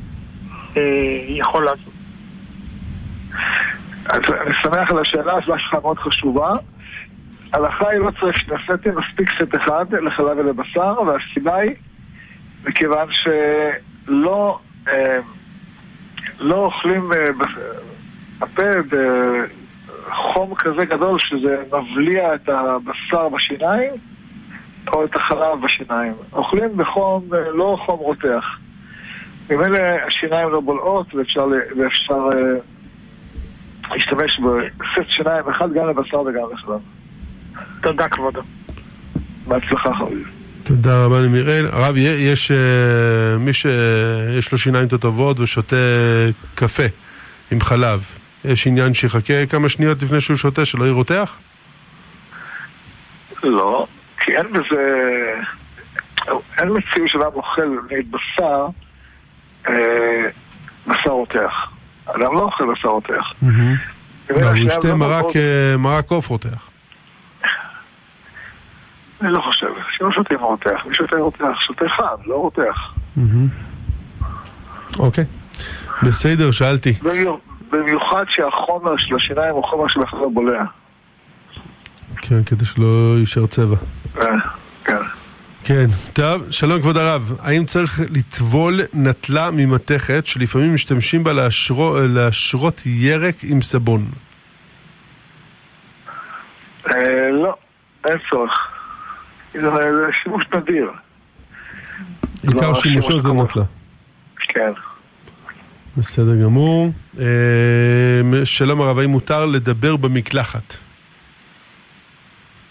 uh, 0.74 0.80
יכול 1.28 1.66
לעשות? 1.66 1.94
אני 4.14 4.52
שמח 4.64 4.92
על 4.92 5.00
השאלה, 5.00 5.34
השאלה 5.34 5.60
שלך 5.60 5.74
מאוד 5.74 6.00
חשובה. 6.00 6.54
הלכה 7.54 7.90
היא 7.90 8.00
לא 8.00 8.12
צריך 8.20 8.40
שני 8.40 8.58
סטים, 8.64 8.94
מספיק 8.98 9.30
סט 9.30 9.56
אחד 9.56 9.86
לחלב 9.94 10.38
ולבשר, 10.38 10.94
והסיבה 11.08 11.56
היא 11.56 11.72
מכיוון 12.64 13.08
שלא 13.12 14.60
אה, 14.88 15.20
לא 16.40 16.56
אוכלים 16.56 17.14
אה, 17.14 17.30
בפה 18.40 18.64
בחום 18.90 20.56
כזה 20.56 20.86
גדול 20.86 21.20
שזה 21.20 21.64
מבליע 21.68 22.36
את 22.36 22.50
הבשר 22.50 23.30
בשיניים 23.30 23.92
או 24.94 25.06
את 25.06 25.16
החלב 25.16 25.62
בשיניים. 25.64 26.14
אוכלים 26.34 26.78
בחום, 26.78 27.24
אה, 27.34 27.52
לא 27.52 27.78
חום 27.86 28.00
רותח. 28.00 28.46
ממילא 29.50 29.80
השיניים 30.08 30.50
לא 30.50 30.60
בולעות 30.60 31.16
ואפשר, 31.16 31.48
ואפשר 31.78 32.30
להשתמש 33.92 34.40
בסט 34.78 35.10
שיניים 35.10 35.50
אחד 35.50 35.74
גם 35.74 35.90
לבשר 35.90 36.20
וגם 36.20 36.44
לחלב. 36.54 36.80
תודה 37.82 38.10
כבודו. 38.10 38.42
בהצלחה 39.48 39.94
חביב. 39.94 40.28
תודה 40.64 41.06
רבה 41.06 41.20
למיראל. 41.20 41.68
הרב, 41.72 41.98
יש 41.98 42.52
מי 43.40 43.54
שיש 43.54 44.52
לו 44.52 44.58
שיניים 44.58 44.88
טובות 44.88 45.40
ושותה 45.40 45.76
קפה 46.56 46.84
עם 47.52 47.62
חלב. 47.62 48.04
יש 48.46 48.68
עניין 48.68 48.94
שיחכה 48.94 49.46
כמה 49.46 49.70
שניות 49.70 50.02
לפני 50.04 50.22
שהוא 50.22 50.38
שותה, 50.38 50.66
שלא 50.66 50.86
ירותח? 50.86 51.38
לא, 53.44 53.88
כי 54.20 54.32
אין 54.38 54.54
בזה... 54.54 55.04
אין 56.60 56.70
מציאות 56.70 57.10
שאדם 57.10 57.32
אוכל 57.34 57.78
בשר, 58.10 58.68
אה, 59.70 60.30
בשר 60.88 61.10
רותח. 61.10 61.70
אדם 62.16 62.34
לא 62.34 62.40
אוכל 62.40 62.64
בשר 62.74 62.88
רותח. 62.88 63.24
הוא 64.30 64.56
ישתה 64.56 64.96
מרק 65.78 66.12
עוף 66.12 66.28
רותח. 66.28 66.70
אני 69.22 69.32
לא 69.32 69.42
חושב, 69.42 69.68
שלא 69.98 70.12
שותים 70.12 70.40
רותח, 70.40 70.86
מי 70.86 70.96
שותה 70.96 71.16
רותח, 71.16 71.60
שותה 71.60 71.86
חם, 71.98 72.04
לא 72.26 72.36
רותח. 72.36 72.94
אוקיי, 75.00 75.24
בסדר, 76.04 76.52
שאלתי. 76.52 76.94
במיוחד 77.72 78.24
שהחומר 78.30 78.98
של 78.98 79.16
השיניים 79.16 79.54
הוא 79.54 79.64
חומר 79.64 79.88
שבכלל 79.88 80.20
בולע. 80.34 80.64
כן, 82.18 82.44
כדי 82.44 82.66
שלא 82.66 83.16
יישאר 83.18 83.46
צבע. 83.48 83.76
כן. 84.86 84.96
כן, 85.64 85.86
טוב, 86.14 86.52
שלום 86.52 86.82
כבוד 86.82 86.98
הרב, 86.98 87.38
האם 87.40 87.66
צריך 87.66 88.00
לטבול 88.00 88.80
נטלה 88.94 89.52
ממתכת 89.52 90.26
שלפעמים 90.26 90.74
משתמשים 90.74 91.24
בה 91.24 91.34
להשרו, 91.34 91.98
להשרות 92.16 92.82
ירק 92.86 93.36
עם 93.44 93.62
סבון? 93.62 94.06
אה, 96.88 97.32
לא, 97.32 97.56
אין 98.08 98.18
צורך. 98.30 98.52
זה 99.54 99.70
שימוש 100.24 100.44
נדיר. 100.54 100.92
עיקר 102.44 102.74
שימושו 102.74 103.22
זה 103.22 103.30
נטלה. 103.30 103.64
כן. 104.38 104.72
בסדר 105.98 106.44
גמור. 106.44 106.92
שלום 108.44 108.82
הרב, 108.82 109.00
האם 109.00 109.10
מותר 109.10 109.46
לדבר 109.46 109.96
במקלחת? 109.96 110.78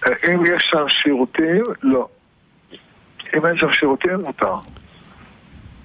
אם 0.06 0.46
יש 0.46 0.62
שם 0.70 0.84
שירותים, 0.88 1.62
לא. 1.82 2.08
אם 3.36 3.46
אין 3.46 3.56
שם 3.56 3.72
שירותים, 3.72 4.14
מותר. 4.24 4.54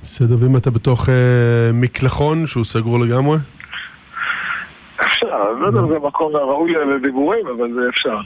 בסדר, 0.02 0.36
ואם 0.40 0.58
אתה 0.58 0.72
בתוך 0.72 1.10
אה, 1.10 1.70
מקלחון 1.74 2.46
שהוא 2.46 2.64
סגור 2.64 3.00
לגמרי? 3.00 3.38
אפשר, 5.02 5.52
לא 5.60 5.68
יודע 5.68 5.80
אם 5.80 5.88
זה 5.88 6.00
מקום 6.08 6.36
ראוי 6.36 6.74
לדיבורים, 6.74 7.48
אבל 7.48 7.74
זה 7.74 7.82
אפשר. 7.90 8.18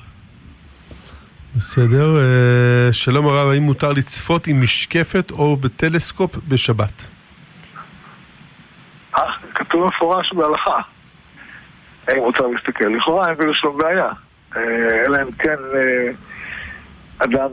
בסדר. 1.56 2.18
אה, 2.18 2.94
שלום 2.94 3.28
הרב, 3.28 3.48
האם 3.50 3.64
מותר 3.64 3.94
לצפות 3.94 4.48
עם 4.48 4.62
משקפת 4.62 5.32
או 5.32 5.58
בטלסקופ 5.58 6.36
בשבת? 6.48 7.08
אה, 9.18 9.24
כתוב 9.56 9.86
מפורש 9.88 10.34
בהלכה. 10.34 10.80
האם 12.08 12.20
מותר 12.20 12.48
להסתכל? 12.48 12.88
לכאורה 12.88 13.28
אין 13.28 13.36
בזה 13.38 13.54
שום 13.54 13.78
בעיה. 13.78 14.10
אה, 14.56 14.62
אלא 15.06 15.18
אם 15.22 15.32
כן 15.32 15.58
אדם 17.20 17.50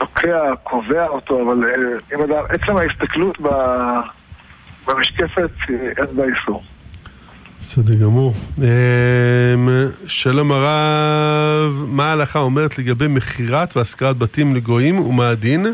תוקע, 0.00 0.54
קובע 0.62 1.06
אותו, 1.06 1.42
אבל 1.42 1.64
אה, 1.64 2.16
אם 2.16 2.22
אדם, 2.22 2.44
עצם 2.48 2.76
ההסתכלות 2.76 3.38
במשקפת 4.86 5.50
אין 5.68 6.16
בה 6.16 6.24
איסור. 6.24 6.62
בסדר 7.60 7.94
גמור. 7.94 8.34
אמ, 8.58 9.68
שלום 10.06 10.52
הרב, 10.52 11.84
מה 11.86 12.04
ההלכה 12.04 12.38
אומרת 12.38 12.78
לגבי 12.78 13.08
מכירת 13.08 13.76
והשכרת 13.76 14.18
בתים 14.18 14.54
לגויים 14.54 15.00
ומה 15.00 15.28
הדין, 15.28 15.66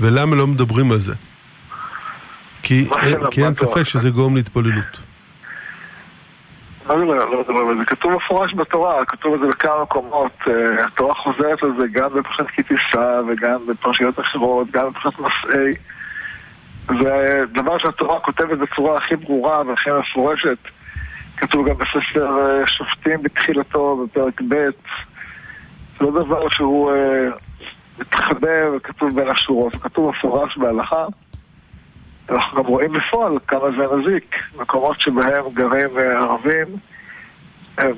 ולמה 0.00 0.36
לא 0.36 0.46
מדברים 0.46 0.92
על 0.92 0.98
זה? 0.98 1.14
כי, 2.62 2.88
כי 3.30 3.44
אין 3.44 3.54
ספק 3.54 3.82
שזה 3.82 4.10
גורם 4.10 4.36
להתבוללות. 4.36 5.07
מה 6.88 6.98
זה 6.98 7.04
לא 7.04 7.40
מדברים 7.40 7.68
על 7.68 7.78
זה? 7.78 7.84
כתוב 7.84 8.12
מפורש 8.12 8.54
בתורה, 8.54 9.04
כתוב 9.04 9.34
את 9.34 9.40
זה 9.40 9.46
בכמה 9.46 9.82
מקומות. 9.82 10.32
אה, 10.46 10.84
התורה 10.86 11.14
חוזרת 11.14 11.62
על 11.62 11.72
זה 11.78 11.86
גם 11.92 12.08
בפרשת 12.14 12.46
כי 12.46 12.62
תישא 12.62 13.20
וגם 13.28 13.66
בפרשיות 13.66 14.20
אחרות, 14.20 14.70
גם 14.70 14.90
בפרשת 14.90 15.18
מסעי. 15.18 15.72
זה 16.88 17.44
דבר 17.52 17.78
שהתורה 17.78 18.20
כותבת 18.20 18.58
בצורה 18.58 18.96
הכי 18.96 19.16
ברורה 19.16 19.62
והכי 19.66 19.90
מפורשת. 19.90 20.58
כתוב 21.36 21.68
גם 21.68 21.74
בספר 21.74 22.38
אה, 22.40 22.66
שופטים 22.66 23.22
בתחילתו, 23.22 24.06
בפרק 24.06 24.40
ב'. 24.48 24.54
זה 25.98 26.04
לא 26.04 26.10
דבר 26.10 26.48
שהוא 26.48 26.92
אה, 26.92 27.28
מתחבא 27.98 28.76
וכתוב 28.76 29.14
בין 29.14 29.28
השורות, 29.28 29.72
זה 29.72 29.78
כתוב 29.78 30.10
מפורש 30.10 30.58
בהלכה. 30.58 31.04
אנחנו 32.30 32.62
גם 32.62 32.68
רואים 32.68 32.92
בפועל 32.92 33.32
כמה 33.48 33.70
זה 33.70 33.96
מזיק. 33.96 34.36
מקומות 34.56 35.00
שבהם 35.00 35.44
גרים 35.54 35.98
אה, 35.98 36.18
ערבים, 36.18 36.66
הם, 37.78 37.92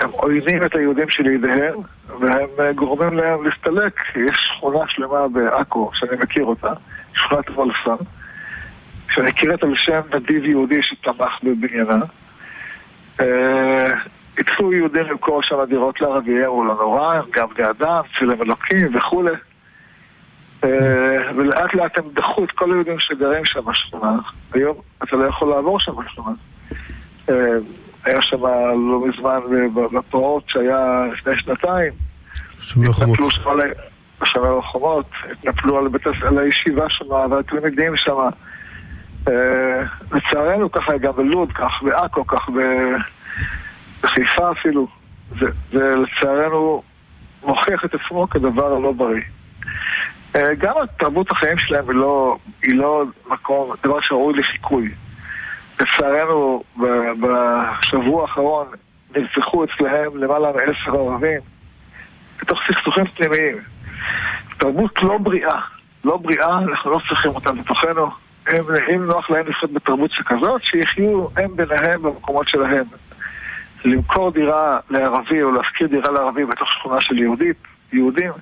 הם 0.00 0.10
עוינים 0.10 0.64
את 0.64 0.74
היהודים 0.74 1.10
שלידיהם, 1.10 1.74
והם 2.20 2.74
גורמים 2.74 3.18
להם 3.18 3.44
להסתלק. 3.44 4.02
יש 4.16 4.38
שכונה 4.38 4.84
שלמה 4.88 5.28
בעכו, 5.28 5.90
שאני 5.94 6.16
מכיר 6.22 6.44
אותה, 6.44 6.72
שכונת 7.14 7.50
וולפסון, 7.50 7.96
מכיר 9.18 9.54
את 9.54 9.62
על 9.62 9.76
שם 9.76 10.00
נדיב 10.14 10.44
יהודי 10.44 10.82
שתמך 10.82 11.38
בבניינה. 11.42 12.04
התחילו 14.38 14.72
יהודים 14.72 15.02
למכור 15.02 15.42
שם 15.42 15.56
דירות 15.68 16.00
לערבים, 16.00 16.44
אמרו 16.44 16.64
לא 16.64 16.74
נורא, 16.74 17.14
הם 17.14 17.24
גם 17.30 17.46
בני 17.56 17.70
אדם, 17.70 18.02
צילם 18.18 18.42
אלוקים 18.42 18.96
וכולי. 18.96 19.32
ולאט 21.36 21.74
לאט 21.74 21.98
הם 21.98 22.04
דחו 22.12 22.44
את 22.44 22.50
כל 22.50 22.72
היהודים 22.72 23.00
שגרים 23.00 23.44
שם 23.44 23.60
בשכונה. 23.64 24.18
היום 24.52 24.76
אתה 25.04 25.16
לא 25.16 25.24
יכול 25.24 25.48
לעבור 25.48 25.80
שם 25.80 25.92
בשכונה. 25.96 26.36
היה 28.04 28.22
שם 28.22 28.42
לא 28.90 29.04
מזמן 29.06 29.40
בפרעות 29.92 30.44
שהיה 30.48 31.06
לפני 31.12 31.32
שנתיים. 31.36 31.92
שומר 32.60 32.92
חומות. 32.92 33.18
החומות, 34.58 35.10
התנפלו 35.32 35.78
על, 35.78 35.88
בית, 35.88 36.06
על 36.22 36.38
הישיבה 36.38 36.90
שם 36.90 37.10
ועל 37.10 37.38
התלמידים 37.38 37.92
שם. 37.96 38.16
לצערנו 40.12 40.72
ככה 40.72 40.98
גם 40.98 41.12
בלוד, 41.16 41.52
כך 41.52 41.70
בעכו, 41.82 42.26
כך 42.26 42.48
בחיפה 44.02 44.50
אפילו. 44.52 44.88
זה, 45.40 45.46
זה 45.72 45.94
לצערנו 45.96 46.82
מוכיח 47.42 47.84
את 47.84 47.94
עצמו 47.94 48.28
כדבר 48.30 48.76
הלא 48.76 48.92
בריא. 48.92 49.22
גם 50.58 50.74
תרבות 50.98 51.30
החיים 51.30 51.58
שלהם 51.58 51.90
היא 51.90 51.96
לא, 51.96 52.36
היא 52.62 52.74
לא 52.74 53.04
מקום, 53.26 53.74
דבר 53.84 54.00
שראוי 54.00 54.34
לחיקוי. 54.34 54.90
לצערנו 55.80 56.62
בשבוע 57.20 58.22
האחרון 58.22 58.66
נרצחו 59.16 59.64
אצלהם 59.64 60.16
למעלה 60.16 60.52
מעשר 60.52 61.00
ערבים 61.00 61.40
בתוך 62.42 62.58
סכסוכים 62.68 63.04
פנימיים. 63.06 63.58
תרבות 64.58 65.02
לא 65.02 65.18
בריאה, 65.18 65.60
לא 66.04 66.16
בריאה, 66.16 66.58
אנחנו 66.58 66.90
לא 66.90 67.00
צריכים 67.08 67.30
אותה 67.30 67.52
בתוכנו. 67.52 68.10
הם, 68.46 68.64
אם 68.94 69.04
נוח 69.04 69.30
להם 69.30 69.46
לחיות 69.46 69.72
בתרבות 69.72 70.10
שכזאת, 70.10 70.64
שיחיו 70.64 71.26
הם 71.36 71.56
ביניהם 71.56 72.02
במקומות 72.02 72.48
שלהם. 72.48 72.84
למכור 73.84 74.30
דירה 74.30 74.78
לערבי 74.90 75.42
או 75.42 75.52
להשכיר 75.52 75.86
דירה 75.86 76.10
לערבי 76.12 76.44
בתוך 76.44 76.68
שכונה 76.72 77.00
של 77.00 77.18
יהודית, 77.18 77.56
יהודים, 77.92 78.32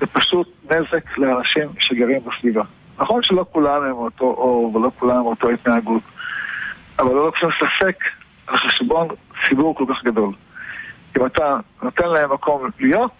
זה 0.00 0.06
פשוט 0.06 0.48
נזק 0.64 1.18
לאנשים 1.18 1.68
שגרים 1.80 2.20
בסביבה. 2.24 2.62
נכון 2.98 3.22
שלא 3.22 3.46
כולם 3.52 3.82
הם 3.82 3.92
אותו 3.92 4.24
אור 4.24 4.76
ולא 4.76 4.90
כולם 4.98 5.16
הם 5.16 5.26
אותו 5.26 5.50
התנהגות, 5.50 6.02
אבל 6.98 7.14
לא 7.14 7.26
לוקחים 7.26 7.48
ספק 7.58 7.96
על 8.46 8.56
חשבון 8.56 9.08
ציבור 9.48 9.74
כל 9.74 9.84
כך 9.88 10.04
גדול. 10.04 10.32
אם 11.16 11.26
אתה 11.26 11.56
נותן 11.82 12.08
להם 12.08 12.32
מקום 12.32 12.70
להיות, 12.80 13.16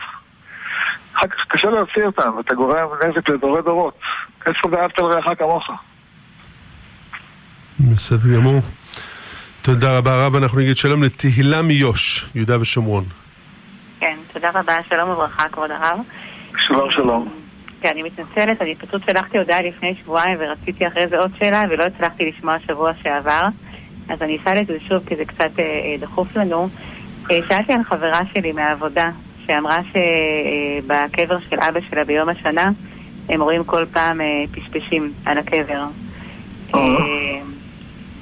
אחר 1.15 1.27
כך 1.27 1.45
קשה 1.49 1.71
להוציא 1.71 2.05
אותם, 2.07 2.37
ואתה 2.37 2.55
גורם 2.55 2.89
נזק 3.07 3.29
לדורי 3.31 3.63
דורות. 3.63 3.99
איפה 4.47 4.69
ואהבת 4.71 4.99
לרעך 4.99 5.39
כמוך. 5.39 5.71
בסדר 7.81 8.37
גמור. 8.37 8.61
תודה 9.63 9.99
רבה 9.99 10.27
רב, 10.27 10.37
אנחנו 10.37 10.59
נגיד 10.59 10.77
שלום 10.77 11.03
לתהילה 11.03 11.63
מיוש, 11.63 12.31
יהודה 12.35 12.61
ושומרון. 12.61 13.05
כן, 14.01 14.17
תודה 14.33 14.51
רבה, 14.55 14.77
שלום 14.91 15.11
וברכה, 15.11 15.49
כבוד 15.49 15.71
הרב. 15.71 15.99
שלום, 16.77 16.91
שלום. 16.91 17.29
כן, 17.81 17.89
אני 17.93 18.03
מתנצלת, 18.03 18.63
אני 18.63 18.75
פשוט 18.75 19.03
שלחתי 19.07 19.39
הודעה 19.39 19.63
לפני 19.63 19.95
שבועיים 20.03 20.39
ורציתי 20.41 20.87
אחרי 20.87 21.07
זה 21.07 21.19
עוד 21.19 21.31
שאלה 21.39 21.63
ולא 21.71 21.85
הצלחתי 21.85 22.31
לשמוע 22.31 22.57
שבוע 22.67 22.93
שעבר, 23.03 23.43
אז 24.09 24.23
אני 24.23 24.37
אשאל 24.37 24.59
את 24.59 24.67
זה 24.67 24.75
שוב 24.89 25.07
כי 25.07 25.17
זה 25.17 25.25
קצת 25.25 25.51
אה, 25.59 25.65
אה 25.65 25.97
דחוף 26.01 26.37
לנו. 26.37 26.69
אה, 27.31 27.39
שאלתי 27.49 27.73
על 27.73 27.85
חברה 27.85 28.21
שלי 28.35 28.53
מהעבודה, 28.53 29.11
שאמרה 29.47 29.79
שבקבר 29.83 31.39
של 31.51 31.57
אבא 31.69 31.81
שלה 31.91 32.05
ביום 32.05 32.29
השנה 32.29 32.71
הם 33.29 33.43
רואים 33.43 33.65
כל 33.65 33.85
פעם 33.93 34.21
אה, 34.21 34.45
פשפשים 34.53 35.13
על 35.25 35.39
הקבר. 35.39 35.85
אה, 36.75 36.81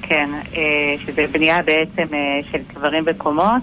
כן, 0.01 0.29
אה, 0.57 0.95
שזה 1.05 1.25
בנייה 1.31 1.61
בעצם 1.61 2.13
אה, 2.13 2.39
של 2.51 2.59
קברים 2.73 3.05
בקומות, 3.05 3.61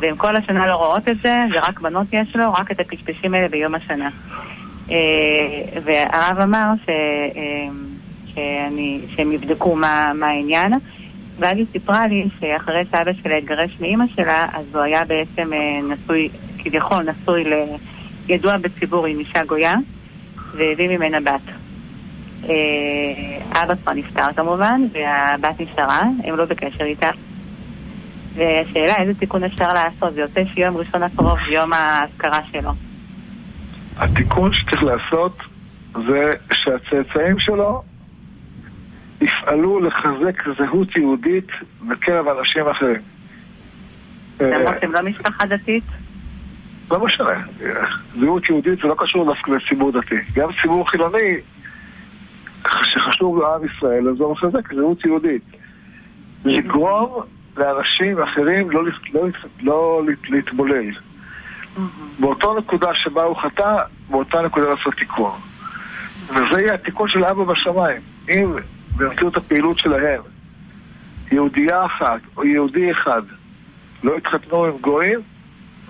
והם 0.00 0.16
כל 0.16 0.36
השנה 0.36 0.66
לא 0.66 0.74
רואות 0.74 1.08
את 1.08 1.16
זה, 1.22 1.36
זה 1.52 1.60
רק 1.60 1.80
בנות 1.80 2.06
יש 2.12 2.36
לו, 2.36 2.52
רק 2.52 2.70
את 2.70 2.80
הפשפשים 2.80 3.34
האלה 3.34 3.48
ביום 3.48 3.74
השנה. 3.74 4.08
אה, 4.90 5.80
והרב 5.84 6.40
אמר 6.40 6.66
ש, 6.86 6.90
שאני, 8.34 9.00
שהם 9.16 9.32
יבדקו 9.32 9.76
מה, 9.76 10.12
מה 10.14 10.26
העניין, 10.26 10.72
ואז 11.38 11.56
היא 11.56 11.66
סיפרה 11.72 12.06
לי 12.06 12.28
שאחרי 12.40 12.84
שאבא 12.90 13.12
שלה 13.22 13.36
התגרש 13.36 13.76
מאימא 13.80 14.04
שלה, 14.16 14.46
אז 14.52 14.64
הוא 14.74 14.82
היה 14.82 15.04
בעצם 15.04 15.50
נשוי, 15.88 16.28
כביכול 16.58 17.02
נשוי 17.02 17.44
ל... 17.44 17.54
ידוע 18.28 18.56
בציבור 18.56 19.06
עם 19.06 19.18
אישה 19.18 19.44
גויה, 19.44 19.74
והביא 20.52 20.88
ממנה 20.88 21.20
בת. 21.20 21.54
אה, 22.48 23.62
אבא 23.62 23.74
כבר 23.74 23.92
נפטר 23.92 24.32
כמובן, 24.36 24.80
והבת 24.92 25.60
נשארה, 25.60 26.02
הם 26.24 26.36
לא 26.36 26.44
בקשר 26.44 26.84
איתה. 26.84 27.10
והשאלה 28.36 28.96
איזה 28.96 29.14
תיקון 29.14 29.44
אפשר 29.44 29.72
לעשות, 29.72 30.14
זה 30.14 30.20
יוצא 30.20 30.40
שיום 30.54 30.76
ראשון 30.76 31.02
הקרוב 31.02 31.38
יום 31.52 31.72
האזכרה 31.72 32.40
שלו. 32.52 32.70
התיקון 33.96 34.52
שצריך 34.52 34.82
לעשות 34.82 35.42
זה 36.06 36.32
שהצאצאים 36.52 37.38
שלו 37.38 37.82
יפעלו 39.20 39.80
לחזק 39.80 40.42
זהות 40.58 40.96
יהודית 40.96 41.48
בקרב 41.88 42.28
אנשים 42.28 42.68
אחרים. 42.68 43.00
למרות 44.40 44.74
שהם 44.80 44.92
לא 44.92 45.02
משפחה 45.02 45.46
דתית? 45.46 45.84
לא 46.90 47.04
משנה. 47.04 47.42
זהות 48.20 48.48
יהודית 48.48 48.78
זה 48.82 48.88
לא 48.88 48.94
קשור 48.98 49.24
דווקא 49.24 49.50
לציבור 49.50 49.92
דתי. 49.92 50.14
גם 50.34 50.48
ציבור 50.62 50.90
חילוני 50.90 51.32
שחשוב 52.82 53.38
לעם 53.42 53.60
ישראל, 53.64 54.08
אז 54.08 54.20
הוא 54.20 54.32
מחזק 54.32 54.74
זהות 54.74 55.04
יהודית. 55.04 55.42
לגרום 56.44 57.22
לאנשים 57.56 58.22
אחרים 58.22 58.70
לא, 58.70 58.84
לא, 59.12 59.28
לא 59.62 60.02
להתבולל. 60.28 60.90
באותו 62.18 62.58
נקודה 62.58 62.94
שבה 62.94 63.22
הוא 63.22 63.36
חטא, 63.36 63.76
באותה 64.10 64.42
נקודה 64.42 64.66
לעשות 64.68 64.94
תיקון. 64.94 65.40
וזה 66.28 66.60
יהיה 66.60 66.74
התיקון 66.74 67.08
של 67.08 67.24
אבא 67.24 67.44
בשמיים. 67.44 68.00
אם 68.28 68.52
באמצעות 68.96 69.36
הפעילות 69.36 69.78
שלהם 69.78 70.20
יהודייה 71.32 71.86
אחת 71.86 72.20
או 72.36 72.44
יהודי 72.44 72.92
אחד 72.92 73.22
לא 74.02 74.16
התחתנו 74.16 74.64
עם 74.64 74.78
גויים, 74.80 75.20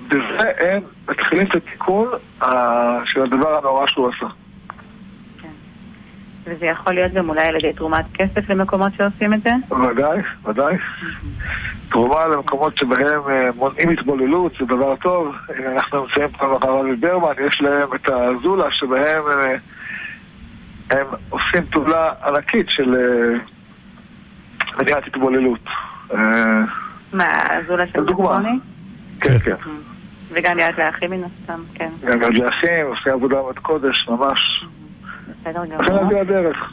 בזה 0.08 0.50
הם 0.58 0.82
מתחילים 1.08 1.46
את 1.46 1.54
התיקון 1.54 2.08
של 3.04 3.22
הדבר 3.22 3.58
הנורא 3.58 3.86
שהוא 3.86 4.08
עשה. 4.08 4.26
וזה 6.46 6.66
יכול 6.66 6.92
להיות 6.92 7.12
גם 7.12 7.28
אולי 7.28 7.46
על 7.46 7.56
ידי 7.56 7.72
תרומת 7.72 8.04
כסף 8.14 8.50
למקומות 8.50 8.92
שעושים 8.96 9.34
את 9.34 9.42
זה? 9.42 9.50
ודאי, 9.74 10.18
ודאי. 10.44 10.76
תרומה 11.90 12.26
למקומות 12.26 12.78
שבהם 12.78 13.20
אה, 13.28 13.48
מונעים 13.56 13.88
התבוללות 13.88 14.52
זה 14.60 14.66
דבר 14.66 14.96
טוב. 14.96 15.34
הנה, 15.48 15.72
אנחנו 15.72 16.00
נמצאים 16.00 16.28
פה 16.28 16.46
עם 16.46 16.52
הרב 16.52 17.00
ברמן, 17.00 17.32
יש 17.46 17.60
להם 17.60 17.88
את 17.94 18.08
הזולה 18.08 18.70
שבהם 18.70 19.22
אה, 19.28 19.56
הם 20.90 21.06
עושים 21.28 21.66
פעולה 21.70 22.12
ענקית 22.26 22.70
של 22.70 22.94
אה, 22.94 23.38
מניעת 24.78 25.06
התבוללות. 25.06 25.64
אה, 26.14 26.60
מה, 27.12 27.28
זולה 27.66 27.86
של 27.86 28.00
לדוגמה. 28.00 28.28
צפוני? 28.28 28.58
כן, 29.20 29.38
כן. 29.38 29.54
וגם 30.32 30.58
יד 30.58 30.74
לאחים 30.78 31.10
מן 31.10 31.24
הסתם, 31.24 31.60
כן. 31.74 31.90
גם 32.02 32.22
יד 32.22 32.38
לאחים, 32.38 32.86
עושים 32.86 33.12
עבודה 33.12 33.36
מאוד 33.36 33.58
קודש, 33.58 34.08
ממש. 34.08 34.64
בסדר 35.48 35.62
לכן 35.62 35.86
גמור. 35.96 36.10
זה 36.12 36.20
הדרך. 36.20 36.72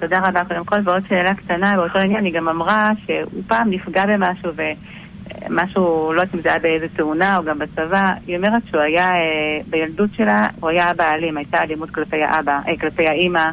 תודה 0.00 0.18
רבה. 0.28 0.44
קודם 0.44 0.64
כל, 0.64 0.76
ועוד 0.84 1.02
שאלה 1.08 1.34
קטנה 1.34 1.72
באותו 1.76 1.98
עניין, 1.98 2.24
היא 2.24 2.34
גם 2.34 2.48
אמרה 2.48 2.90
שהוא 3.06 3.42
פעם 3.48 3.70
נפגע 3.70 4.04
במשהו 4.06 4.50
ומשהו, 5.46 6.12
לא 6.12 6.20
יודעת 6.20 6.34
אם 6.34 6.40
זה 6.40 6.48
היה 6.48 6.58
באיזה 6.58 6.86
תאונה 6.96 7.36
או 7.36 7.44
גם 7.44 7.58
בצבא, 7.58 8.12
היא 8.26 8.36
אומרת 8.36 8.62
שהוא 8.70 8.80
היה, 8.80 9.06
אה, 9.12 9.20
בילדות 9.66 10.10
שלה, 10.16 10.46
הוא 10.60 10.70
היה 10.70 10.90
אבא 10.90 11.12
אלים, 11.12 11.36
הייתה 11.36 11.62
אלימות 11.62 11.90
כלפי 11.90 12.22
האבא, 12.22 12.58
אה, 12.68 12.76
כלפי 12.80 13.06
האימא, 13.08 13.44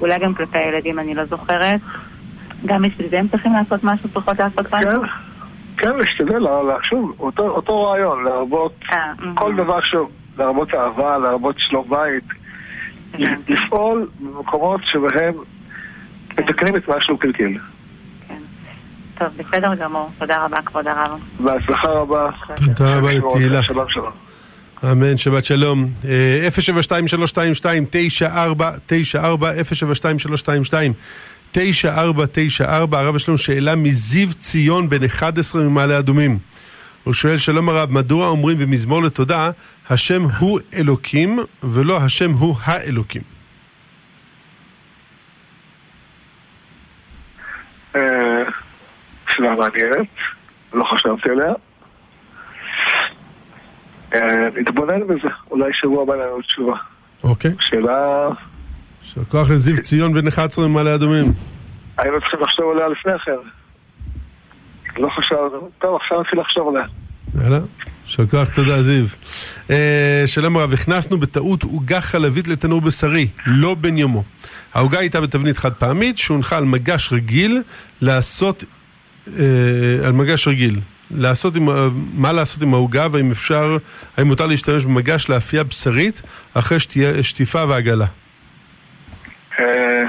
אולי 0.00 0.18
גם 0.18 0.34
כלפי 0.34 0.58
הילדים, 0.58 0.98
אני 0.98 1.14
לא 1.14 1.24
זוכרת. 1.24 1.80
גם 2.66 2.82
בשביל 2.82 3.08
זה 3.10 3.18
הם 3.18 3.28
צריכים 3.28 3.52
לעשות 3.52 3.84
משהו, 3.84 4.08
צריכות 4.08 4.38
לעשות 4.38 4.66
כן, 4.66 4.76
משהו? 4.78 5.02
כן, 5.76 5.96
להשתדל, 5.96 6.38
לה- 6.38 6.62
לה- 6.62 6.76
שוב, 6.82 7.14
אותו 7.20 7.48
אותו 7.48 7.82
רעיון, 7.82 8.24
להרבות 8.24 8.74
אה. 8.92 9.12
כל 9.34 9.54
דבר 9.56 9.80
שהוא, 9.80 10.08
להרבות 10.38 10.74
אהבה, 10.74 11.18
להרבות 11.18 11.54
שלום 11.58 11.84
בית. 11.88 12.39
לפעול 13.48 14.08
במקומות 14.20 14.80
שבהם 14.84 15.34
מתקנים 16.38 16.76
את 16.76 16.88
מה 16.88 16.94
שהוא 17.00 17.18
קלקל. 17.18 17.52
כן. 18.28 18.34
טוב, 19.18 19.28
בסדר 19.36 19.74
גמור. 19.74 20.10
תודה 20.18 20.44
רבה, 20.44 20.62
כבוד 20.62 20.86
הרב. 20.86 21.20
בהצלחה 21.40 21.88
רבה. 21.88 22.30
תודה 22.66 22.98
רבה 22.98 23.12
לתהילה. 23.12 23.62
שלום, 23.62 23.88
שלום. 23.88 24.12
אמן, 24.84 25.16
שבת 25.16 25.44
שלום. 25.44 25.86
אה, 26.08 26.48
072-322-9494, 26.48 26.54
072-322-9494. 31.54 32.96
הרב, 32.96 33.16
יש 33.16 33.28
לנו 33.28 33.38
שאלה 33.38 33.76
מזיו 33.76 34.34
ציון, 34.34 34.88
בן 34.88 35.04
11 35.04 35.62
ממעלה 35.62 35.98
אדומים. 35.98 36.38
הוא 37.04 37.14
שואל, 37.14 37.36
שלום 37.36 37.68
הרב, 37.68 37.92
מדוע 37.92 38.28
אומרים 38.28 38.58
במזמור 38.58 39.02
לתודה, 39.02 39.50
השם 39.90 40.22
הוא 40.38 40.60
אלוקים, 40.74 41.38
ולא 41.62 41.96
השם 41.96 42.30
הוא 42.30 42.56
האלוקים? 42.64 43.22
אה, 47.96 48.00
שאלה 49.28 49.54
מעניינת, 49.54 50.08
לא 50.72 50.84
חשבתי 50.84 51.30
עליה. 51.30 51.52
אה, 54.14 54.48
נתבונן 54.60 55.06
בזה, 55.06 55.28
אולי 55.50 55.70
שבוע 55.72 56.02
הבא 56.02 56.14
לנו 56.14 56.42
תשובה. 56.42 56.76
אוקיי. 57.24 57.50
שאלה, 57.60 58.28
יישר 59.02 59.24
כוח 59.24 59.50
לזיו 59.50 59.82
ציון, 59.82 60.14
בן 60.14 60.28
11 60.28 60.68
ממעלה 60.68 60.94
אדומים. 60.94 61.24
היינו 61.98 62.20
צריכים 62.20 62.40
לחשוב 62.40 62.70
עליה 62.70 62.88
לפני 62.88 63.12
כן. 63.24 63.59
לא 64.96 65.08
חשבנו, 65.16 65.70
טוב, 65.78 65.96
עכשיו 65.96 66.20
נתחיל 66.20 66.40
לחשוב 66.40 66.68
עליה. 66.68 66.86
יאללה, 67.42 67.58
יישר 68.06 68.26
כוח, 68.26 68.48
תודה 68.48 68.82
זיו. 68.82 69.04
אה, 69.70 70.22
שלום 70.26 70.56
הרב, 70.56 70.72
הכנסנו 70.72 71.18
בטעות 71.18 71.62
עוגה 71.62 72.00
חלבית 72.00 72.48
לתנור 72.48 72.80
בשרי, 72.80 73.28
לא 73.46 73.74
בן 73.74 73.98
יומו. 73.98 74.22
העוגה 74.74 74.98
הייתה 74.98 75.20
בתבנית 75.20 75.58
חד 75.58 75.72
פעמית, 75.72 76.18
שהונחה 76.18 76.56
על 76.56 76.64
מגש 76.64 77.12
רגיל, 77.12 77.62
לעשות, 78.00 78.64
אה, 79.38 80.06
על 80.06 80.12
מגש 80.12 80.48
רגיל. 80.48 80.80
לעשות 81.10 81.56
עם, 81.56 81.68
מה 82.14 82.32
לעשות 82.32 82.62
עם 82.62 82.74
העוגה, 82.74 83.06
והאם 83.10 83.30
אפשר, 83.30 83.76
האם 84.16 84.26
מותר 84.26 84.46
להשתמש 84.46 84.84
במגש 84.84 85.28
לאפייה 85.28 85.64
בשרית, 85.64 86.22
אחרי 86.54 86.80
שתהיה 86.80 87.22
שטיפה 87.22 87.64
והגלה. 87.68 88.06
אה, 89.60 90.02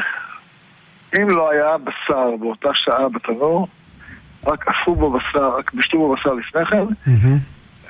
אם 1.20 1.30
לא 1.30 1.52
היה 1.52 1.78
בשר 1.78 2.36
באותה 2.39 2.70
שעה 2.74 3.10
בתנור, 3.10 3.67
רק 4.47 4.65
עפו 4.67 4.95
בו 4.95 5.12
בשר, 5.12 5.58
רק 5.58 5.73
בישלו 5.73 5.99
בו 5.99 6.15
בשר 6.15 6.34
לפני 6.34 6.65
כן, 6.65 6.84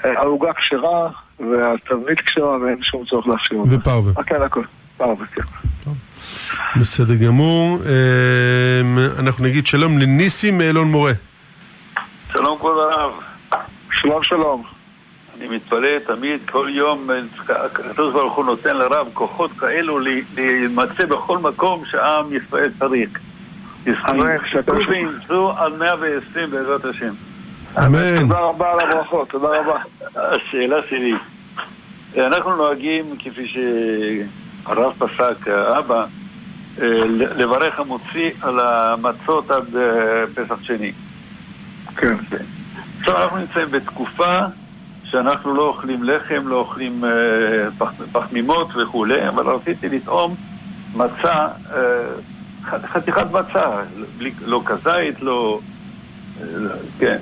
אה, 0.05 0.19
העוגה 0.19 0.53
כשרה 0.53 1.09
והתבנית 1.39 2.21
כשרה 2.21 2.57
ואין 2.61 2.77
שום 2.83 3.05
צורך 3.05 3.27
להכשיר 3.27 3.57
אותה. 3.57 3.75
ופרווה. 3.75 4.11
רק 4.17 4.27
כן, 4.29 4.41
הכל. 4.41 4.63
פרווה, 4.97 5.25
כן. 5.25 5.41
בסדר 6.79 7.15
גמור. 7.15 7.77
אה, 7.85 8.81
אנחנו 9.19 9.43
נגיד 9.45 9.67
שלום 9.67 9.97
לניסים 9.99 10.57
מאלון 10.57 10.87
מורה. 10.87 11.11
שלום 12.33 12.57
כבוד 12.59 12.77
הרב, 12.91 13.11
שלום 13.91 14.23
שלום. 14.23 14.63
אני 15.37 15.47
מתפלא 15.55 15.89
תמיד, 16.07 16.39
כל 16.51 16.67
יום 16.71 17.09
הקדוש 17.49 18.13
ברוך 18.13 18.35
הוא 18.35 18.45
נותן 18.45 18.75
לרב 18.77 19.07
כוחות 19.13 19.51
כאלו 19.59 19.99
ל- 19.99 20.07
להימצא 20.35 21.05
בכל 21.09 21.37
מקום 21.37 21.83
שעם 21.91 22.25
ישראל 22.35 22.71
צריך. 22.79 23.09
אמן, 23.87 24.25
שאתה 24.45 24.71
יזכו 24.71 24.81
שוב. 24.81 24.91
וימצאו 24.91 25.57
על 25.57 25.73
120 25.77 26.51
בעזרת 26.51 26.85
השם. 26.85 27.13
אמן. 27.77 28.19
תודה 28.19 28.39
רבה 28.39 28.71
על 28.71 28.79
הברכות, 28.79 29.29
תודה 29.29 29.47
רבה. 29.47 29.79
השאלה 30.15 30.77
שלי, 30.89 31.13
אנחנו 32.17 32.55
נוהגים 32.55 33.15
כפי 33.19 33.47
שהרב 33.47 34.93
פסק, 34.97 35.47
האבא, 35.47 36.05
אה, 36.81 36.87
לברך 37.35 37.79
המוציא 37.79 38.31
על 38.41 38.59
המצות 38.59 39.51
עד 39.51 39.75
אה, 39.75 40.23
פסח 40.35 40.63
שני. 40.63 40.91
כן. 41.95 42.15
עכשיו 42.99 43.23
אנחנו 43.23 43.37
נמצאים 43.37 43.71
בתקופה 43.71 44.39
שאנחנו 45.03 45.55
לא 45.55 45.63
אוכלים 45.63 46.03
לחם, 46.03 46.47
לא 46.47 46.55
אוכלים 46.55 47.05
אה, 47.05 47.09
פח, 47.77 47.91
פחמימות 48.11 48.67
וכולי, 48.75 49.27
אבל 49.27 49.47
רציתי 49.47 49.89
לטעום 49.89 50.35
מצה, 50.95 51.47
חתיכת 52.65 53.25
בלי, 54.17 54.31
לא 54.45 54.61
כזית, 54.65 55.21
לא... 55.21 55.59
כן. 56.99 57.17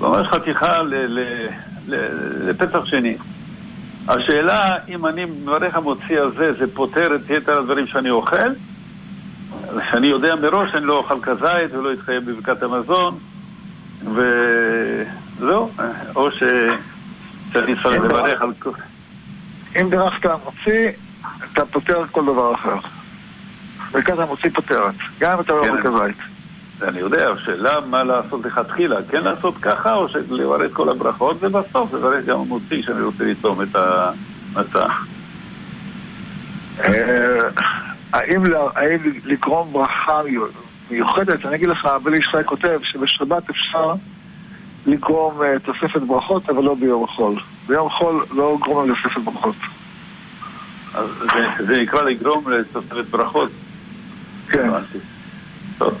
ממש 0.00 0.26
חתיכה 0.26 0.82
ל, 0.82 0.94
ל, 0.94 1.48
ל, 1.86 1.94
לפסח 2.50 2.84
שני. 2.84 3.16
השאלה 4.08 4.58
אם 4.88 5.06
אני 5.06 5.24
מברך 5.24 5.74
המוציא 5.74 6.20
הזה, 6.20 6.52
זה 6.58 6.74
פותר 6.74 7.14
את 7.14 7.30
יתר 7.30 7.58
הדברים 7.58 7.86
שאני 7.86 8.10
אוכל? 8.10 8.50
שאני 9.90 10.06
יודע 10.06 10.34
מראש 10.34 10.72
שאני 10.72 10.86
לא 10.86 10.94
אוכל 10.94 11.20
כזית 11.22 11.72
ולא 11.72 11.92
אתחייב 11.92 12.30
בברכת 12.30 12.62
המזון 12.62 13.18
וזהו, 14.02 15.70
או 16.16 16.30
ש... 16.30 16.42
שאני 17.52 17.74
צריך 17.82 17.96
לברך 17.96 18.42
על 18.42 18.52
כל... 18.58 18.70
אם 19.80 19.90
דרכת 19.90 20.30
המוציא, 20.30 20.90
אתה 21.52 21.66
פותר 21.66 22.04
כל 22.10 22.22
דבר 22.22 22.54
אחר. 22.54 22.76
ברכת 23.94 24.18
המוציא 24.18 24.50
פותרת, 24.54 24.94
גם 25.20 25.32
אם 25.32 25.40
אתה 25.40 25.52
לא 25.52 25.62
כן. 25.62 25.70
אוכל 25.70 25.82
כזית. 25.82 26.16
אני 26.82 26.98
יודע, 26.98 27.30
השאלה 27.30 27.72
מה 27.80 28.04
לעשות 28.04 28.44
לכתחילה, 28.44 28.96
כן 29.10 29.22
לעשות 29.24 29.54
ככה 29.62 29.94
או 29.94 30.06
לברך 30.30 30.72
כל 30.72 30.88
הברכות 30.88 31.36
ובסוף 31.40 31.92
לברך 31.92 32.24
גם 32.24 32.40
המוציא 32.40 32.82
שאני 32.82 33.02
רוצה 33.02 33.24
לטעום 33.24 33.62
את 33.62 33.76
המצה. 33.76 34.86
אה, 36.84 37.48
האם 38.12 38.44
לגרום 39.24 39.72
ברכה 39.72 40.20
מיוחדת, 40.90 41.46
אני 41.46 41.56
אגיד 41.56 41.68
לך, 41.68 41.88
בלי 42.02 42.18
ישראל 42.18 42.44
כותב 42.44 42.78
שבשבת 42.82 43.50
אפשר 43.50 43.94
לגרום 44.86 45.42
אה, 45.42 45.58
תוספת 45.58 46.02
ברכות, 46.06 46.50
אבל 46.50 46.62
לא 46.62 46.74
ביום 46.74 47.06
חול. 47.06 47.40
ביום 47.66 47.90
חול 47.90 48.26
לא 48.30 48.58
גורמים 48.60 48.92
לתוספת 48.92 49.20
ברכות. 49.24 49.56
זה 51.66 51.82
נקרא 51.82 52.02
לגרום 52.02 52.50
לתוספת 52.50 53.04
ברכות. 53.10 53.50
כן. 54.50 54.68
טוב. 55.78 55.94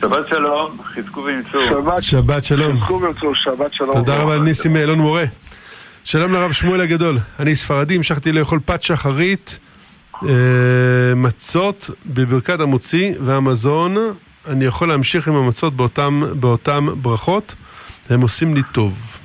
שבת 0.00 0.28
שלום, 0.28 0.78
חזקו 0.84 1.20
ואמצו. 1.20 1.60
שבת 1.60 2.02
שבת 2.02 2.44
שלום. 2.44 2.80
חזקו 2.80 3.00
וירצו, 3.00 3.34
שבת 3.34 3.72
שלום. 3.74 3.92
תודה 3.92 4.22
רבה 4.22 4.36
לניסים 4.36 4.72
מאלון 4.72 4.98
מורה. 4.98 5.24
שלום 6.04 6.32
לרב 6.32 6.52
שמואל 6.52 6.80
הגדול. 6.80 7.18
אני 7.40 7.56
ספרדי, 7.56 7.94
המשכתי 7.94 8.32
לאכול 8.32 8.60
פת 8.64 8.82
שחרית, 8.82 9.58
אה, 10.22 10.28
מצות 11.16 11.90
בברכת 12.06 12.60
המוציא 12.60 13.14
והמזון. 13.20 13.96
אני 14.46 14.64
יכול 14.64 14.88
להמשיך 14.88 15.28
עם 15.28 15.34
המצות 15.34 15.76
באותם, 15.76 16.22
באותם 16.34 16.86
ברכות, 17.02 17.54
הם 18.10 18.20
עושים 18.20 18.54
לי 18.54 18.62
טוב. 18.72 19.18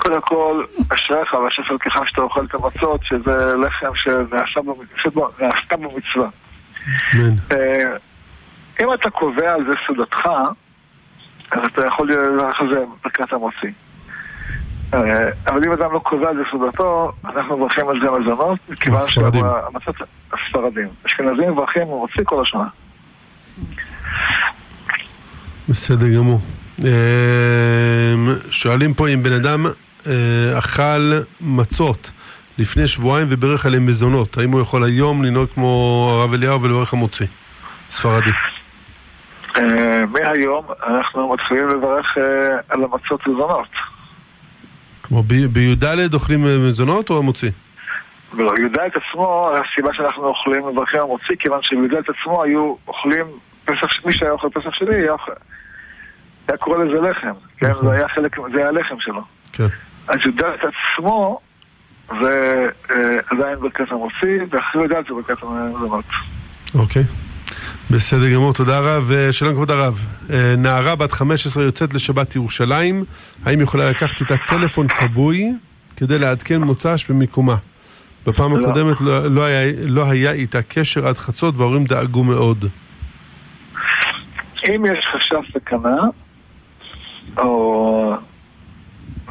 קודם 0.00 0.20
כל, 0.20 0.64
אשריך 0.94 1.34
והשפר 1.34 1.78
ככה 1.78 2.00
שאתה 2.06 2.22
אוכל 2.22 2.44
את 2.44 2.54
המצות, 2.54 3.00
שזה 3.04 3.56
לחם 3.56 3.94
שנעשתה 3.94 4.60
בו 5.76 5.96
מצווה. 5.96 6.28
אמן. 7.14 7.34
אה, 7.52 7.96
אם 8.82 8.94
אתה 8.94 9.10
קובע 9.10 9.54
על 9.54 9.64
זה 9.64 9.72
סעודתך, 9.86 10.26
אז 11.50 11.60
אתה 11.72 11.86
יכול 11.86 12.12
לברך 12.12 12.60
על 12.60 12.74
זה 12.74 12.80
ברכת 13.04 13.32
המוציא. 13.32 13.70
אה, 14.94 15.30
אבל 15.46 15.64
אם 15.66 15.72
אדם 15.72 15.92
לא 15.92 15.98
קוזז 15.98 16.24
לסעודתו, 16.46 17.12
אנחנו 17.24 17.56
מברכים 17.56 17.88
על 17.88 18.00
זה 18.00 18.10
מזונות, 18.10 18.58
מכיוון. 18.68 19.00
שהמצות 19.06 19.96
הספרדים. 20.32 20.88
אשכנזים 21.06 21.52
מברכים, 21.52 21.82
הוא 21.82 22.00
מוציא 22.00 22.24
כל 22.24 22.42
השנה. 22.42 22.68
בסדר 25.68 26.06
גמור. 26.16 26.40
אמ, 26.84 28.28
שואלים 28.50 28.94
פה 28.94 29.08
אם 29.08 29.22
בן 29.22 29.32
אדם 29.32 29.66
אה, 30.06 30.58
אכל 30.58 31.12
מצות 31.40 32.10
לפני 32.58 32.86
שבועיים 32.86 33.26
ובירך 33.30 33.66
עליהם 33.66 33.86
מזונות, 33.86 34.38
האם 34.38 34.50
הוא 34.52 34.60
יכול 34.60 34.84
היום 34.84 35.22
לנהוג 35.22 35.48
כמו 35.54 35.66
הרב 36.14 36.32
אליהו 36.34 36.62
ולברך 36.62 36.92
המוציא? 36.92 37.26
ספרדי. 37.90 38.30
אה, 39.56 40.02
מהיום 40.06 40.64
אנחנו 40.86 41.32
מתחילים 41.34 41.68
לברך 41.68 42.18
אה, 42.18 42.22
על 42.68 42.84
המצות 42.84 43.28
וזונות. 43.28 43.68
כמו 45.02 45.22
בי"ד 45.22 46.14
אוכלים 46.14 46.46
אה, 46.46 46.58
מזונות 46.58 47.10
או 47.10 47.18
המוציא? 47.18 47.50
ולא, 48.34 48.52
י"ד 48.58 48.78
עצמו, 48.78 49.50
הסיבה 49.50 49.90
שאנחנו 49.92 50.24
אוכלים 50.26 50.66
מברכים 50.66 51.00
המוציא, 51.00 51.36
כיוון 51.38 51.60
שבי"ד 51.62 51.94
עצמו 51.94 52.42
היו 52.42 52.74
אוכלים 52.88 53.26
פסח, 53.64 53.86
מי 54.06 54.12
שהיה 54.12 54.30
אוכל 54.30 54.48
פסח 54.54 54.70
שלי, 54.74 54.94
היה, 54.94 55.12
אוכל- 55.12 55.32
היה 56.48 56.56
קורא 56.56 56.84
לזה 56.84 57.08
לחם, 57.08 57.32
כן? 57.58 57.70
נכון. 57.70 57.88
זה 57.88 57.94
היה 57.94 58.08
חלק, 58.08 58.36
זה 58.52 58.58
היה 58.58 58.68
הלחם 58.68 58.94
שלו. 58.98 59.22
כן. 59.52 59.66
אז 60.10 60.16
י"ד 60.26 60.42
עצמו 60.42 61.40
זה 62.22 62.66
אה, 62.90 62.96
עדיין 63.30 63.58
ברכת 63.60 63.84
המוציא, 63.90 64.44
ואחרי 64.50 64.84
י"ד 64.84 65.04
זה 65.08 65.14
ברכת 65.14 65.42
המזונות. 65.42 66.04
אוקיי. 66.74 67.02
בסדר 67.90 68.34
גמור, 68.34 68.52
תודה 68.52 68.78
רב. 68.80 69.10
אה, 69.14 69.32
שלום 69.32 69.54
כבוד 69.54 69.70
הרב. 69.70 70.06
אה, 70.30 70.54
נערה 70.58 70.96
בת 70.96 71.12
15 71.12 71.62
יוצאת 71.62 71.94
לשבת 71.94 72.36
ירושלים, 72.36 73.04
האם 73.44 73.60
יכולה 73.60 73.90
לקחת 73.90 74.20
איתה 74.20 74.34
טלפון 74.36 74.88
כבוי 74.88 75.52
כדי 75.96 76.18
לעדכן 76.18 76.60
מוצ"ש 76.60 77.10
במיקומה? 77.10 77.56
בפעם 78.26 78.56
לא. 78.56 78.66
הקודמת 78.66 79.00
לא, 79.00 79.26
לא, 79.26 79.44
היה, 79.44 79.72
לא 79.88 80.10
היה 80.10 80.32
איתה 80.32 80.62
קשר 80.62 81.08
עד 81.08 81.18
חצות 81.18 81.54
וההורים 81.56 81.84
דאגו 81.84 82.24
מאוד. 82.24 82.64
אם 84.68 84.84
יש 84.86 85.06
חשש 85.14 85.52
סכנה, 85.54 85.96
או 87.38 88.16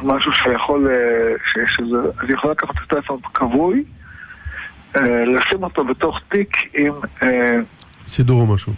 משהו 0.02 0.32
שיכול, 0.34 0.88
אה, 0.90 1.34
שיש 1.52 1.76
איזה, 1.80 1.96
אז 1.96 2.28
היא 2.28 2.34
יכולה 2.34 2.52
לקחת 2.52 2.70
את 2.70 2.76
הטלפון 2.86 3.20
כבוי, 3.34 3.84
אה, 4.96 5.24
לשים 5.24 5.62
אותו 5.62 5.84
בתוך 5.84 6.18
תיק 6.28 6.56
עם 6.74 6.92
אה, 7.22 7.56
סידור 8.06 8.40
או 8.40 8.54
משהו. 8.54 8.72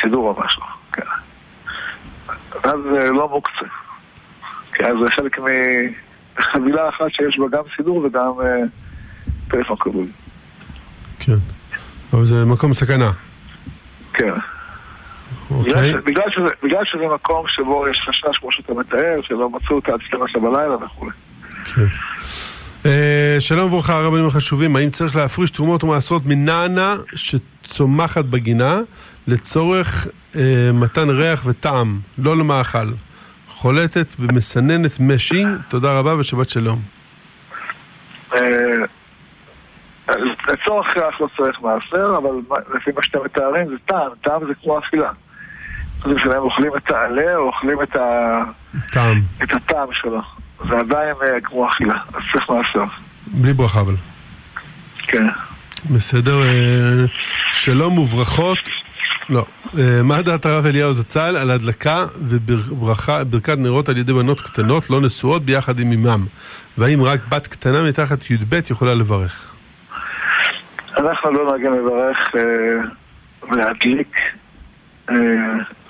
סידור 0.00 0.28
או 0.28 0.44
משהו, 0.44 0.62
כן. 0.92 1.02
ואז 2.64 2.80
זה 2.92 3.10
לא 3.10 3.28
מוקצה. 3.28 3.66
כי 4.74 4.84
אז 4.84 4.94
זה 5.04 5.10
חלק 5.10 5.38
מחבילה 6.38 6.88
אחת 6.88 7.10
שיש 7.10 7.38
בה 7.38 7.58
גם 7.58 7.62
סידור 7.76 7.96
וגם 7.96 8.30
טלפון 9.48 9.76
כבוי. 9.80 10.06
כן. 11.20 11.32
אבל 12.12 12.24
זה 12.24 12.44
מקום 12.46 12.74
סכנה. 12.74 13.10
כן. 14.12 14.32
אוקיי. 15.50 15.92
בגלל, 16.04 16.30
שזה, 16.30 16.48
בגלל 16.62 16.84
שזה 16.84 17.04
מקום 17.14 17.44
שבו 17.48 17.88
יש 17.88 18.00
חשש, 18.08 18.38
כמו 18.38 18.52
שאתה 18.52 18.74
מתאר, 18.74 19.20
שלא 19.22 19.50
מצאו 19.50 19.78
את 19.78 19.88
ההצלמה 19.88 20.28
שלה 20.28 20.40
בלילה 20.40 20.76
וכולי. 20.84 21.10
כן. 21.74 21.86
אה, 22.86 23.36
שלום 23.38 23.72
וברכה 23.72 23.98
הרבנים 23.98 24.26
החשובים, 24.26 24.76
האם 24.76 24.90
צריך 24.90 25.16
להפריש 25.16 25.50
תרומות 25.50 25.84
ומעשרות 25.84 26.22
מנענה 26.26 26.94
שצומחת 27.14 28.24
בגינה 28.24 28.80
לצורך 29.26 30.06
אה, 30.36 30.70
מתן 30.74 31.10
ריח 31.10 31.42
וטעם, 31.46 31.98
לא 32.18 32.36
למאכל? 32.36 32.86
חולטת 33.48 34.06
במסננת 34.18 35.00
משי, 35.00 35.44
תודה 35.68 35.98
רבה 35.98 36.18
ושבת 36.18 36.48
שלום. 36.48 36.78
אה, 38.36 38.40
לצורך 40.48 40.96
ריח 40.96 41.20
לא 41.20 41.28
צריך 41.36 41.60
מעשר, 41.60 42.14
אבל 42.16 42.30
לפי 42.74 42.90
מה 42.96 43.02
שאתם 43.02 43.18
מתארים 43.24 43.68
זה 43.68 43.74
טעם, 43.86 44.10
טעם 44.22 44.40
זה 44.46 44.52
כמו 44.62 44.78
אכילה. 44.78 45.10
משנה 46.06 46.32
אם 46.36 46.42
אוכלים 46.42 46.72
את 46.76 46.90
העלה 46.90 47.36
או 47.36 47.46
אוכלים 47.46 47.82
את, 47.82 47.96
ה... 47.96 48.42
טעם, 48.92 49.20
את 49.42 49.52
הטעם 49.52 49.88
שלו. 49.92 50.20
זה 50.68 50.78
עדיין 50.78 51.14
אה, 51.22 51.40
כמו 51.44 51.68
אכילה, 51.68 51.94
אז 52.14 52.22
צריך 52.32 52.50
מעשר. 52.50 52.84
בלי 53.26 53.52
ברכה 53.52 53.80
אבל. 53.80 53.94
כן. 55.06 55.26
בסדר, 55.90 56.42
אה, 56.42 57.04
שלום 57.48 57.98
וברכות. 57.98 58.58
לא. 59.28 59.44
אה, 59.78 60.02
מה 60.04 60.22
דעת 60.22 60.46
הרב 60.46 60.66
אליהו 60.66 60.92
זצ"ל 60.92 61.36
על 61.36 61.50
הדלקה 61.50 62.04
וברכת 62.20 63.58
נרות 63.58 63.88
על 63.88 63.98
ידי 63.98 64.12
בנות 64.12 64.40
קטנות 64.40 64.90
לא 64.90 65.00
נשואות 65.00 65.42
ביחד 65.42 65.80
עם 65.80 65.90
אימם? 65.90 66.26
והאם 66.78 67.02
רק 67.02 67.20
בת 67.28 67.46
קטנה 67.46 67.82
מתחת 67.82 68.30
י"ב 68.30 68.60
יכולה 68.70 68.94
לברך? 68.94 69.54
אנחנו 70.98 71.30
לא 71.30 71.44
נוהגים 71.44 71.74
לברך 71.74 72.18
אה, 72.36 72.42
ולהדליק 73.50 74.16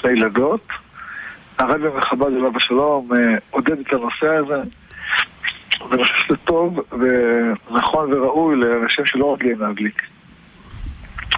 לילדות. 0.04 0.68
הרבי 1.58 1.88
מחב"ד 1.98 2.26
אליו 2.26 2.56
השלום 2.56 3.08
אה, 3.12 3.18
עודד 3.50 3.78
את 3.78 3.92
הנושא 3.92 4.26
הזה. 4.26 4.62
ואני 5.90 6.02
חושב 6.02 6.14
שזה 6.26 6.36
טוב 6.36 6.80
ונכון 6.90 8.12
וראוי 8.12 8.56
לאנשים 8.56 9.06
שלא 9.06 9.34
רגילים 9.34 9.60
להדליק. 9.60 10.02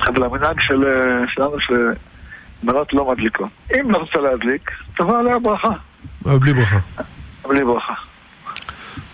אבל 0.09 0.25
המנהג 0.25 0.61
של, 0.61 0.85
אה, 0.85 1.25
שלנו 1.29 1.57
שבנות 1.61 2.93
לא 2.93 3.11
מדליקות. 3.13 3.49
אם 3.75 3.91
לא 3.91 3.99
רוצה 3.99 4.19
להדליק, 4.19 4.71
תבוא 4.97 5.19
עליה 5.19 5.39
ברכה, 5.39 5.73
אבל 6.25 6.39
בלי 6.39 6.53
ברכה. 6.53 6.79
בלי 7.49 7.65
ברכה. 7.65 7.95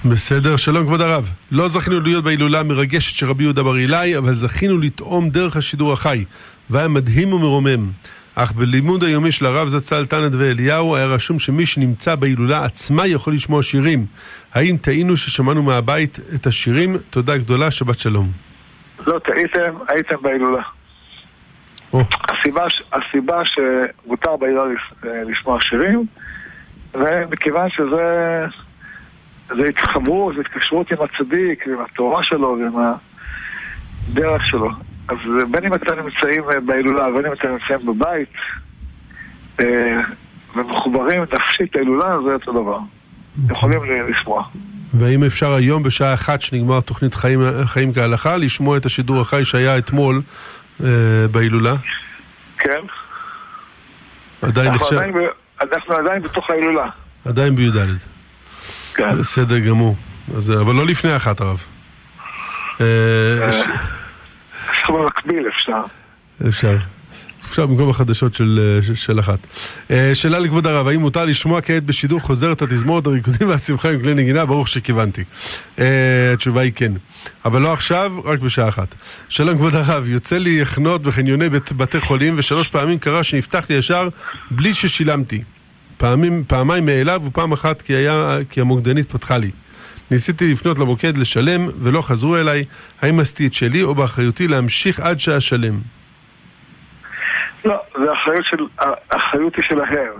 בסדר, 0.04 0.56
שלום 0.56 0.86
כבוד 0.86 1.00
הרב. 1.00 1.32
לא 1.52 1.68
זכינו 1.68 2.00
להיות 2.00 2.24
בהילולה 2.24 2.60
המרגשת 2.60 3.16
של 3.16 3.26
רבי 3.26 3.42
יהודה 3.44 3.62
בר 3.62 3.76
אילאי, 3.76 4.18
אבל 4.18 4.32
זכינו 4.32 4.78
לטעום 4.78 5.30
דרך 5.30 5.56
השידור 5.56 5.92
החי, 5.92 6.24
והיה 6.70 6.88
מדהים 6.88 7.32
ומרומם. 7.32 7.90
אך 8.40 8.52
בלימוד 8.52 9.04
היומי 9.04 9.32
של 9.32 9.46
הרב 9.46 9.68
זצ"ל 9.68 10.06
טנת 10.06 10.32
ואליהו 10.38 10.96
היה 10.96 11.06
רשום 11.06 11.38
שמי 11.38 11.66
שנמצא 11.66 12.14
בהילולה 12.14 12.64
עצמה 12.64 13.06
יכול 13.06 13.32
לשמוע 13.32 13.62
שירים. 13.62 14.06
האם 14.54 14.76
טעינו 14.76 15.16
ששמענו 15.16 15.62
מהבית 15.62 16.18
את 16.34 16.46
השירים? 16.46 16.96
תודה 17.10 17.36
גדולה, 17.36 17.70
שבת 17.70 17.98
שלום. 17.98 18.26
לא 19.06 19.18
טעיתם, 19.18 19.74
הייתם 19.88 20.14
בהילולה. 20.22 20.62
או, 21.92 22.00
הסיבה, 22.28 22.66
הסיבה 22.92 23.42
שמותר 23.44 24.36
בהילולה 24.36 24.74
לשמוע 25.02 25.60
שירים, 25.60 26.06
ומכיוון 26.94 27.70
שזה 27.70 28.44
זה 29.48 29.68
התחברות, 29.68 30.34
זה 30.34 30.40
התקשרות 30.40 30.92
עם 30.92 30.98
הצדיק, 31.00 31.66
עם 31.66 31.80
התורה 31.84 32.22
שלו 32.22 32.58
ועם 32.60 32.94
הדרך 34.08 34.46
שלו. 34.46 34.70
אז 35.08 35.16
אה, 35.40 35.44
בין 35.50 35.64
אם 35.64 35.74
אתם 35.74 35.94
נמצאים 35.98 36.42
אה, 36.54 36.60
בהילולה 36.60 37.08
ובין 37.08 37.26
אם 37.26 37.32
אתם 37.32 37.48
נמצאים 37.48 37.86
בבית 37.86 38.32
אה, 39.60 40.00
ומחוברים 40.56 41.22
נפשית 41.22 41.74
להילולה, 41.74 42.16
זה 42.26 42.32
אותו 42.34 42.52
דבר. 42.52 42.78
יכולים 43.50 43.84
ל- 43.84 44.10
לשמוע. 44.10 44.44
והאם 44.94 45.24
אפשר 45.24 45.52
היום 45.54 45.82
בשעה 45.82 46.14
אחת 46.14 46.40
שנגמר 46.42 46.80
תוכנית 46.80 47.14
חיים, 47.14 47.40
חיים 47.64 47.92
כהלכה 47.92 48.36
לשמוע 48.36 48.76
את 48.76 48.86
השידור 48.86 49.20
החי 49.20 49.44
שהיה 49.44 49.78
אתמול 49.78 50.22
אה, 50.84 50.88
בהילולה? 51.30 51.74
כן? 52.58 52.80
עדיין 54.42 54.66
אנחנו 54.68 54.86
נחשב, 54.86 54.96
עדיין 54.96 55.12
אנחנו 55.72 55.94
עדיין 55.94 56.22
בתוך 56.22 56.50
ההילולה. 56.50 56.86
עדיין 57.24 57.54
בי"ד. 57.54 57.76
כן. 58.94 59.18
בסדר 59.18 59.58
גמור. 59.58 59.96
אז, 60.36 60.50
אבל 60.50 60.74
לא 60.74 60.86
לפני 60.86 61.16
אחת 61.16 61.40
הרב. 61.40 61.62
אה, 62.80 63.50
עכשיו 64.68 64.96
במקביל 64.98 65.48
אפשר. 65.48 65.82
אפשר. 66.48 66.76
אפשר 67.48 67.66
במקום 67.66 67.90
החדשות 67.90 68.34
של, 68.34 68.60
אה, 68.62 68.82
של, 68.82 68.94
של 68.94 69.20
אחת. 69.20 69.38
אה, 69.90 70.10
שאלה 70.14 70.38
לכבוד 70.38 70.66
הרב, 70.66 70.88
האם 70.88 71.00
מותר 71.00 71.24
לשמוע 71.24 71.60
כעת 71.60 71.84
בשידור 71.84 72.20
חוזר 72.20 72.52
את 72.52 72.62
התזמורת, 72.62 73.06
הריקודים 73.06 73.48
והשמחה 73.48 73.90
עם 73.90 74.00
כלי 74.02 74.14
נגינה? 74.14 74.46
ברוך 74.46 74.68
שכיוונתי. 74.68 75.24
אה, 75.78 76.32
התשובה 76.32 76.60
היא 76.60 76.72
כן. 76.74 76.92
אבל 77.44 77.62
לא 77.62 77.72
עכשיו, 77.72 78.14
רק 78.24 78.38
בשעה 78.38 78.68
אחת. 78.68 78.94
שלום 79.28 79.56
כבוד 79.56 79.74
הרב, 79.74 80.08
יוצא 80.08 80.38
לי 80.38 80.60
לחנות 80.60 81.02
בחניוני 81.02 81.48
בית, 81.48 81.72
בתי 81.72 82.00
חולים, 82.00 82.34
ושלוש 82.38 82.68
פעמים 82.68 82.98
קרה 82.98 83.24
שנפתח 83.24 83.64
לי 83.70 83.76
ישר 83.76 84.08
בלי 84.50 84.74
ששילמתי. 84.74 85.42
פעמים, 85.96 86.44
פעמיים 86.46 86.86
מאליו 86.86 87.22
ופעם 87.24 87.52
אחת 87.52 87.82
כי, 87.82 87.92
היה, 87.92 88.38
כי 88.50 88.60
המוקדנית 88.60 89.12
פתחה 89.12 89.38
לי. 89.38 89.50
ניסיתי 90.10 90.52
לפנות 90.52 90.78
למוקד 90.78 91.16
לשלם 91.16 91.60
ולא 91.82 92.00
חזרו 92.00 92.36
אליי, 92.36 92.62
האם 93.02 93.20
עשיתי 93.20 93.46
את 93.46 93.52
שלי 93.52 93.82
או 93.82 93.94
באחריותי 93.94 94.48
להמשיך 94.48 95.00
עד 95.00 95.18
שאשלם? 95.18 95.74
לא, 97.64 97.80
זה 98.04 98.12
אחריות 98.12 98.46
של, 98.46 98.66
האחריות 99.10 99.56
היא 99.56 99.64
שלהם. 99.64 100.12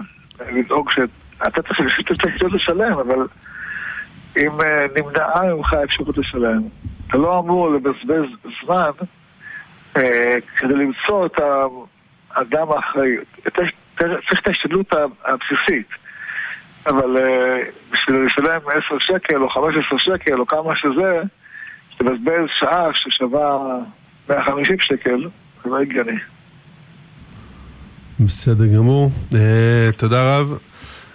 לדאוג 0.52 0.90
ש... 0.90 0.98
אתה 1.46 1.62
צריך 1.62 1.80
האפשרות 2.24 2.52
לשלם, 2.52 2.92
אבל 2.92 3.26
אם 4.36 4.60
אה, 4.60 4.86
נמנעה 4.96 5.54
ממך 5.54 5.72
האפשרות 5.72 6.18
לשלם, 6.18 6.62
אתה 7.06 7.16
לא 7.16 7.38
אמור 7.38 7.70
לבזבז 7.70 8.24
זמן 8.64 8.90
אה, 9.96 10.36
כדי 10.56 10.74
למצוא 10.74 11.26
את 11.26 11.40
האדם 12.34 12.72
האחראי. 12.72 13.16
צריך 13.56 13.70
את 14.40 14.46
ההשתדלות 14.46 14.92
הבסיסית. 15.24 15.88
אבל 16.88 17.16
אה, 17.16 17.58
בשביל 17.90 18.16
לשלם 18.26 18.60
10 18.68 18.98
שקל 18.98 19.42
או 19.42 19.48
15 19.48 19.98
שקל 19.98 20.40
או 20.40 20.46
כמה 20.46 20.76
שזה, 20.76 21.20
תבזבז 21.98 22.48
שעה 22.58 22.88
ששווה 22.94 23.58
150 24.28 24.76
שקל, 24.80 25.28
זה 25.64 25.70
לא 25.70 25.80
הגיוני. 25.80 26.18
בסדר 28.20 28.66
גמור. 28.76 29.10
אה, 29.34 29.92
תודה 29.96 30.38
רב. 30.38 30.58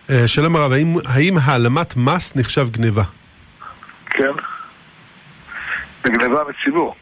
אה, 0.10 0.28
שלום 0.28 0.56
הרב, 0.56 0.72
האם, 0.72 0.88
האם 1.06 1.34
העלמת 1.44 1.98
מס 1.98 2.36
נחשב 2.36 2.70
גניבה? 2.70 3.04
כן? 4.06 4.32
זה 6.04 6.12
גניבה 6.12 6.44
מציבור. 6.50 6.96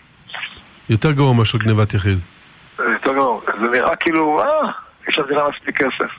יותר 0.90 1.12
גרוע 1.12 1.34
מאשר 1.34 1.58
גניבת 1.58 1.94
יחיד. 1.94 2.18
זה 2.78 2.84
יותר 2.84 3.14
גרוע. 3.14 3.42
זה 3.46 3.68
נראה 3.80 3.96
כאילו, 3.96 4.42
אה, 4.42 4.72
יש 5.10 5.20
למדינה 5.20 5.42
מספיק 5.50 5.78
כסף. 5.78 6.12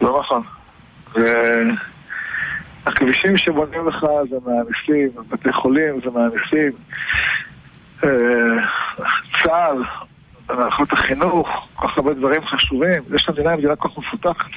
לא 0.00 0.20
נכון. 0.20 0.42
והכבישים 2.84 3.36
שבונים 3.36 3.88
לך 3.88 4.06
זה 4.30 4.36
מהמיסים, 4.46 5.08
בתי 5.28 5.52
חולים 5.52 6.00
זה 6.04 6.10
מהמיסים, 6.10 6.72
אה, 8.04 8.08
צה"ל, 9.42 9.82
מערכות 10.56 10.92
החינוך, 10.92 11.48
כל 11.74 11.88
כך 11.88 11.98
הרבה 11.98 12.14
דברים 12.14 12.42
חשובים. 12.44 13.02
יש 13.14 13.28
למדינה 13.28 13.56
מדינה 13.56 13.76
כל 13.76 13.88
כך 13.88 13.98
מפותחת 13.98 14.50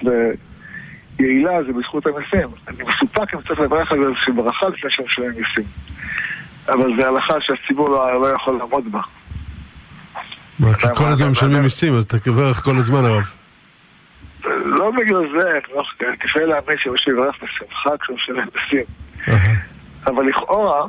ויעילה, 1.20 1.64
זה 1.68 1.74
בזכות 1.74 2.06
המיסים. 2.06 2.50
אני 2.68 2.78
מסופק 2.84 3.34
אם 3.34 3.42
צריך 3.48 3.60
לברך 3.60 3.92
על 3.92 4.04
איזושהי 4.04 4.34
ברכה 4.34 4.70
לפני 4.70 4.92
שהם 4.92 5.06
משלמים 5.06 5.32
מיסים. 5.32 5.66
אבל 6.68 6.92
זה 7.00 7.08
הלכה 7.08 7.34
שהציבור 7.40 7.90
לא, 7.90 8.22
לא 8.22 8.28
יכול 8.28 8.58
לעמוד 8.58 8.92
בה. 8.92 9.00
מה, 10.60 10.74
כי 10.74 10.88
כל 10.96 11.04
הזמן 11.04 11.30
משלמים 11.30 11.62
מיסים, 11.62 11.94
אז 11.94 12.04
אתה 12.04 12.18
כל 12.64 12.78
הזמן 12.78 13.06
הרב. 13.06 13.45
לא 14.66 14.92
בגלל 14.92 15.24
זה, 15.40 15.50
לא, 15.76 15.84
קשה 16.20 16.40
להאמין 16.40 16.78
שמישהו 16.78 17.12
יברך 17.12 17.36
בשמחה 17.44 17.90
כשהוא 18.02 18.16
משלם 18.18 18.46
מיסים. 18.56 18.86
אבל 20.08 20.24
לכאורה, 20.26 20.88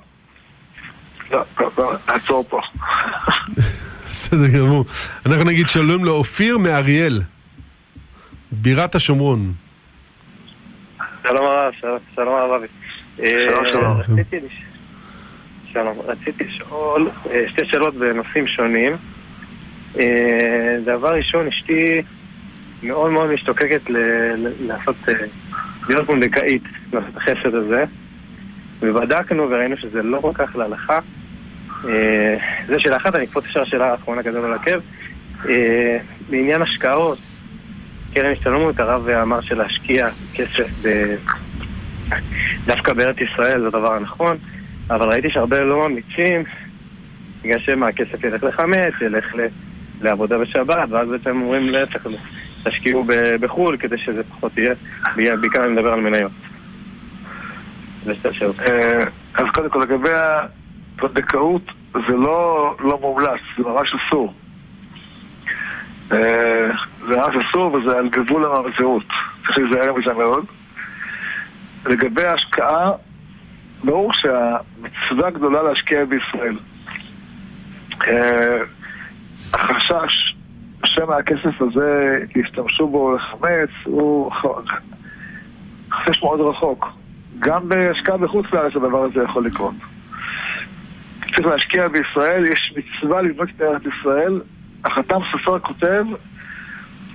לא, 1.31 1.43
לא, 1.61 1.71
לא, 1.79 1.93
נעצור 2.09 2.45
פה. 2.49 2.61
בסדר 4.05 4.59
גמור. 4.59 4.85
אנחנו 5.27 5.45
נגיד 5.45 5.69
שלום 5.69 6.05
לאופיר 6.05 6.59
מאריאל, 6.59 7.21
בירת 8.53 8.95
השומרון. 8.95 9.53
שלום 11.29 11.47
הרב, 11.47 11.73
שלום 12.15 12.35
הרב 12.35 12.51
אבי. 12.51 12.67
שלום, 13.43 13.67
שלום. 13.67 13.97
רציתי 14.01 14.37
לש- 14.41 14.63
שלום, 15.73 15.99
רציתי 16.07 16.45
לשאול 16.45 17.11
אה, 17.31 17.45
שתי 17.49 17.63
שאלות 17.71 17.95
בנושאים 17.95 18.47
שונים. 18.47 18.93
אה, 20.01 20.77
דבר 20.85 21.15
ראשון, 21.15 21.47
אשתי 21.47 22.03
מאוד 22.83 23.11
מאוד 23.11 23.31
משתוקקת 23.31 23.91
ל- 23.91 24.67
לעשות, 24.67 24.97
אה, 25.09 25.15
להיות 25.89 26.07
פונדקאית, 26.07 26.63
לעשות 26.93 27.17
החסד 27.17 27.55
הזה. 27.55 27.85
ובדקנו 28.81 29.51
וראינו 29.51 29.77
שזה 29.77 30.03
לא 30.03 30.19
כל 30.21 30.33
כך 30.35 30.57
להלכה. 30.57 30.99
אה, 31.85 32.37
זה 32.67 32.81
שאלה 32.81 32.97
אחת, 32.97 33.15
אני 33.15 33.25
אקפוץ 33.25 33.45
ישר 33.45 33.63
לשאלה 33.63 33.91
האחרונה 33.91 34.23
כזה 34.23 34.41
לא 34.41 34.51
לעכב. 34.51 34.81
אה, 35.49 35.99
בעניין 36.31 36.63
השקעות, 36.63 37.19
קרן 38.15 38.33
השתלמות, 38.33 38.81
הרב 38.81 39.09
אמר 39.09 39.41
שלהשקיע 39.41 40.09
כסף 40.35 40.67
ב... 40.83 41.15
דווקא 42.67 42.93
בארץ 42.93 43.17
ישראל 43.21 43.61
זה 43.61 43.67
הדבר 43.67 43.93
הנכון, 43.93 44.37
אבל 44.91 45.09
ראיתי 45.09 45.31
שהרבה 45.31 45.61
לא 45.61 45.89
ממליצים, 45.89 46.45
בגלל 47.43 47.59
שמה, 47.59 47.89
הכסף 47.89 48.25
ילך 48.25 48.43
לחמץ, 48.43 48.95
ילך 49.01 49.35
ל... 49.35 49.47
לעבודה 50.01 50.39
בשבת, 50.39 50.89
ואז 50.91 51.09
בעצם 51.09 51.41
אומרים 51.43 51.69
להפך, 51.69 52.07
תשקיעו 52.69 53.05
בחו"ל 53.41 53.77
כדי 53.77 53.99
שזה 53.99 54.23
פחות 54.25 54.53
יהיה, 54.59 54.75
בעיקר 55.37 55.65
אני 55.65 55.73
מדבר 55.73 55.93
על 55.93 56.01
מניות. 56.01 56.33
אה, 58.61 59.05
אז 59.35 59.47
קודם 59.55 59.71
כל, 59.71 59.79
לגבי 59.79 60.11
הפונדקאות, 60.95 61.63
זה 61.93 62.17
לא, 62.17 62.75
לא 62.81 62.99
מומלץ, 63.01 63.41
זה 63.59 63.65
ממש 63.65 63.95
אסור. 63.95 64.35
אה, 66.13 66.69
זה 67.09 67.17
ממש 67.17 67.45
אסור 67.45 67.73
וזה 67.73 67.99
על 67.99 68.09
גבול 68.09 68.45
הממזרות. 68.45 69.07
צריך 69.47 69.59
להיזהר 69.59 69.93
מזה 69.93 70.13
מאוד. 70.13 70.45
לגבי 71.87 72.25
ההשקעה, 72.25 72.93
ברור 73.85 74.13
שהמצווה 74.13 75.31
גדולה 75.31 75.63
להשקיע 75.63 76.05
בישראל. 76.05 76.59
אה, 78.09 78.59
החשש 79.55 80.36
שמא 80.97 81.13
הכסף 81.13 81.63
הזה, 81.63 82.19
ישתמשו 82.37 82.89
בו 82.89 83.17
לחמץ, 83.17 83.71
הוא 83.85 84.33
ח- 84.33 84.81
חשש 85.93 86.23
מאוד 86.23 86.41
רחוק. 86.41 86.89
גם 87.39 87.69
בהשקעה 87.69 88.17
בחוץ 88.17 88.47
לארץ 88.53 88.77
הדבר 88.77 89.05
הזה 89.05 89.23
יכול 89.25 89.47
לקרות. 89.47 89.75
צריך 91.35 91.47
להשקיע 91.47 91.89
בישראל, 91.89 92.45
יש 92.45 92.75
מצווה 92.77 93.23
לבנות 93.23 93.49
את 93.57 93.63
ארץ 93.63 93.83
ישראל. 93.99 94.41
החתם 94.85 95.19
סופר 95.33 95.59
כותב, 95.59 96.05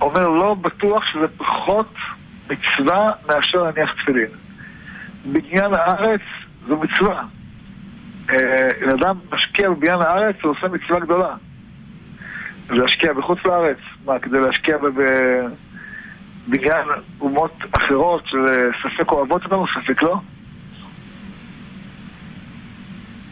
אומר 0.00 0.28
לא 0.28 0.54
בטוח 0.54 1.06
שזה 1.06 1.26
פחות 1.36 1.94
מצווה 2.50 3.10
מאשר 3.28 3.62
להניח 3.62 3.90
תפילין. 4.02 4.30
בניין 5.24 5.74
הארץ 5.74 6.20
זו 6.68 6.76
מצווה. 6.76 7.22
אה, 8.30 8.68
בן 8.80 8.90
אדם 8.90 9.16
משקיע 9.32 9.70
בבניין 9.70 10.00
הארץ, 10.00 10.36
הוא 10.42 10.50
עושה 10.50 10.68
מצווה 10.68 11.00
גדולה. 11.00 11.34
להשקיע 12.70 13.12
בחוץ 13.12 13.38
לארץ? 13.44 13.78
מה, 14.04 14.18
כדי 14.18 14.40
להשקיע 14.40 14.76
בבניין 16.48 16.86
אומות 17.20 17.52
אחרות 17.72 18.24
שספק 18.26 19.12
אוהבות 19.12 19.44
אותנו, 19.44 19.64
ספק 19.66 20.02
לא? 20.02 20.16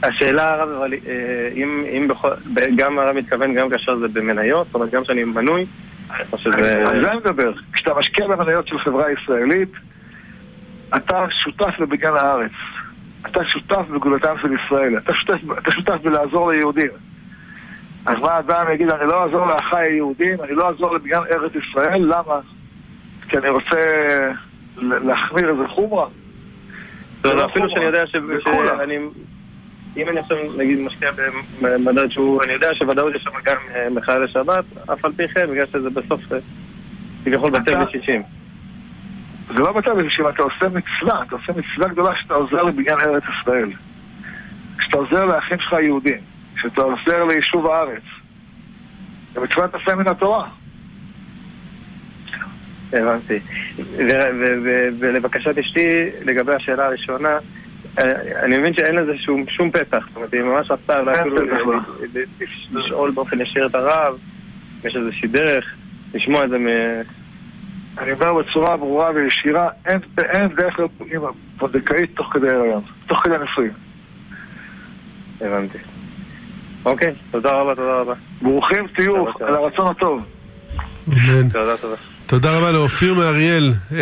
השאלה 0.02 0.48
הרב, 0.48 0.68
אבל 0.68 0.92
אה, 0.92 1.48
אם, 1.54 1.84
אם 1.96 2.08
בכל, 2.08 2.28
גם 2.76 2.98
הרב 2.98 3.16
מתכוון 3.16 3.54
גם 3.54 3.70
כאשר 3.70 3.98
זה 3.98 4.08
במניות, 4.08 4.66
זאת 4.66 4.74
אומרת 4.74 4.90
גם 4.90 5.04
שאני 5.04 5.24
מנוי, 5.24 5.66
או 6.32 6.38
שזה... 6.38 6.88
על 6.88 7.02
זה 7.02 7.10
אני 7.10 7.18
מדבר. 7.18 7.52
כשאתה 7.72 7.94
משקיע 7.98 8.26
במניות 8.26 8.68
של 8.68 8.78
חברה 8.78 9.04
ישראלית, 9.12 9.72
אתה 10.96 11.26
שותף 11.30 11.80
בבניין 11.80 12.14
הארץ. 12.14 12.52
אתה 13.26 13.40
שותף 13.44 13.88
בגאולתם 13.94 14.34
של 14.42 14.48
ישראל. 14.52 14.98
אתה 14.98 15.12
שותף, 15.14 15.40
אתה 15.58 15.70
שותף 15.70 15.96
בלעזור 16.02 16.52
ליהודים. 16.52 16.90
אז 18.06 18.16
מה 18.22 18.38
אדם 18.38 18.66
יגיד, 18.74 18.90
אני 18.90 19.08
לא 19.08 19.22
אעזור 19.24 19.46
לאחיי 19.46 19.92
היהודים, 19.92 20.40
אני 20.42 20.52
לא 20.54 20.68
אעזור 20.68 20.94
לבניין 20.94 21.22
ארץ 21.32 21.52
ישראל, 21.54 22.02
למה? 22.02 22.40
כי 23.28 23.38
אני 23.38 23.48
רוצה 23.48 23.76
להחמיר 24.76 25.50
איזה 25.50 25.68
חומרה? 25.68 26.06
לא, 27.24 27.36
לא, 27.36 27.44
אפילו 27.44 27.70
שאני 27.70 27.84
יודע 27.84 28.06
ש... 28.06 28.10
שאני... 28.44 28.98
אם 29.96 30.08
אני 30.08 30.20
עכשיו 30.20 30.36
נגיד 30.58 30.78
משקיע 30.80 31.10
במדד 31.62 32.10
שהוא, 32.10 32.42
אני 32.42 32.52
יודע 32.52 32.74
שוודאות 32.74 33.14
יש 33.14 33.22
שם 33.22 33.30
גם 33.44 33.56
אה, 33.74 33.90
מחלל 33.90 34.24
לשבת, 34.24 34.64
אף 34.92 35.04
על 35.04 35.12
פי 35.16 35.28
כן, 35.28 35.50
בגלל 35.50 35.66
שזה 35.72 35.90
בסוף 35.90 36.20
אה, 36.32 36.38
כביכול 37.24 37.50
בטל 37.50 37.72
אתה- 37.72 37.84
בשישים. 37.84 38.22
זה 39.48 39.58
לא 39.58 39.72
בצד 39.72 39.90
הזה 39.90 40.10
שאתה 40.10 40.42
עושה 40.42 40.68
מצווה, 40.68 41.22
אתה 41.22 41.34
עושה 41.36 41.52
מצווה 41.52 41.88
גדולה 41.88 42.10
שאתה 42.22 42.34
עוזר 42.34 42.62
לבניין 42.62 42.96
ארץ 43.06 43.22
ישראל. 43.40 43.70
כשאתה 44.78 44.98
עוזר 44.98 45.24
לאחים 45.24 45.58
שלך 45.58 45.72
היהודים, 45.72 46.20
כשאתה 46.60 46.82
עוזר 46.82 47.24
ליישוב 47.24 47.66
הארץ. 47.66 48.02
זה 49.34 49.40
מצוות 49.40 49.74
עשה 49.74 49.94
מן 49.94 50.08
התורה. 50.08 50.48
הבנתי. 52.92 53.38
ולבקשת 54.98 55.58
אשתי, 55.58 56.06
לגבי 56.24 56.54
השאלה 56.54 56.86
הראשונה, 56.86 57.38
אה, 57.98 58.44
אני 58.44 58.58
מבין 58.58 58.74
שאין 58.74 58.96
לזה 58.96 59.12
שום, 59.18 59.44
שום 59.48 59.70
פתח, 59.70 60.06
זאת 60.08 60.16
אומרת, 60.16 60.34
היא 60.34 60.42
ממש 60.42 60.70
רצתה 60.70 60.98
אולי 60.98 61.20
אפילו 61.20 61.46
לא. 61.46 61.80
לשאול 62.72 63.10
באופן 63.10 63.40
ישיר 63.40 63.66
את 63.66 63.74
הרב, 63.74 64.18
יש 64.84 64.96
איזושהי 64.96 65.28
דרך, 65.28 65.64
לשמוע 66.14 66.44
את 66.44 66.50
זה 66.50 66.58
מ... 66.58 66.66
אני 67.98 68.12
אומר 68.12 68.32
בצורה 68.34 68.76
ברורה 68.76 69.10
וישירה, 69.10 69.68
אין, 69.86 70.48
דרך 70.56 70.78
להיות 70.78 70.90
עם 71.00 71.22
פונדקאית 71.58 72.10
תוך 72.16 72.32
כדי 72.32 72.50
הריון, 72.50 72.82
תוך 73.06 73.18
כדי 73.18 73.38
נישואים. 73.38 73.72
הבנתי. 75.40 75.78
אוקיי, 76.84 77.14
תודה 77.30 77.50
רבה, 77.50 77.74
תודה 77.74 77.92
רבה. 78.00 78.14
ברוכים 78.42 78.86
תהיו. 78.96 79.24
על 79.40 79.54
הרצון 79.54 79.86
הטוב. 79.86 80.24
אמן. 81.09 81.48
תודה, 81.48 81.76
תודה. 81.76 81.96
תודה 82.26 82.59
רבה 82.59 82.70
לאופיר 82.70 83.14
מאריאל. 83.14 83.72
אמ, 83.92 83.96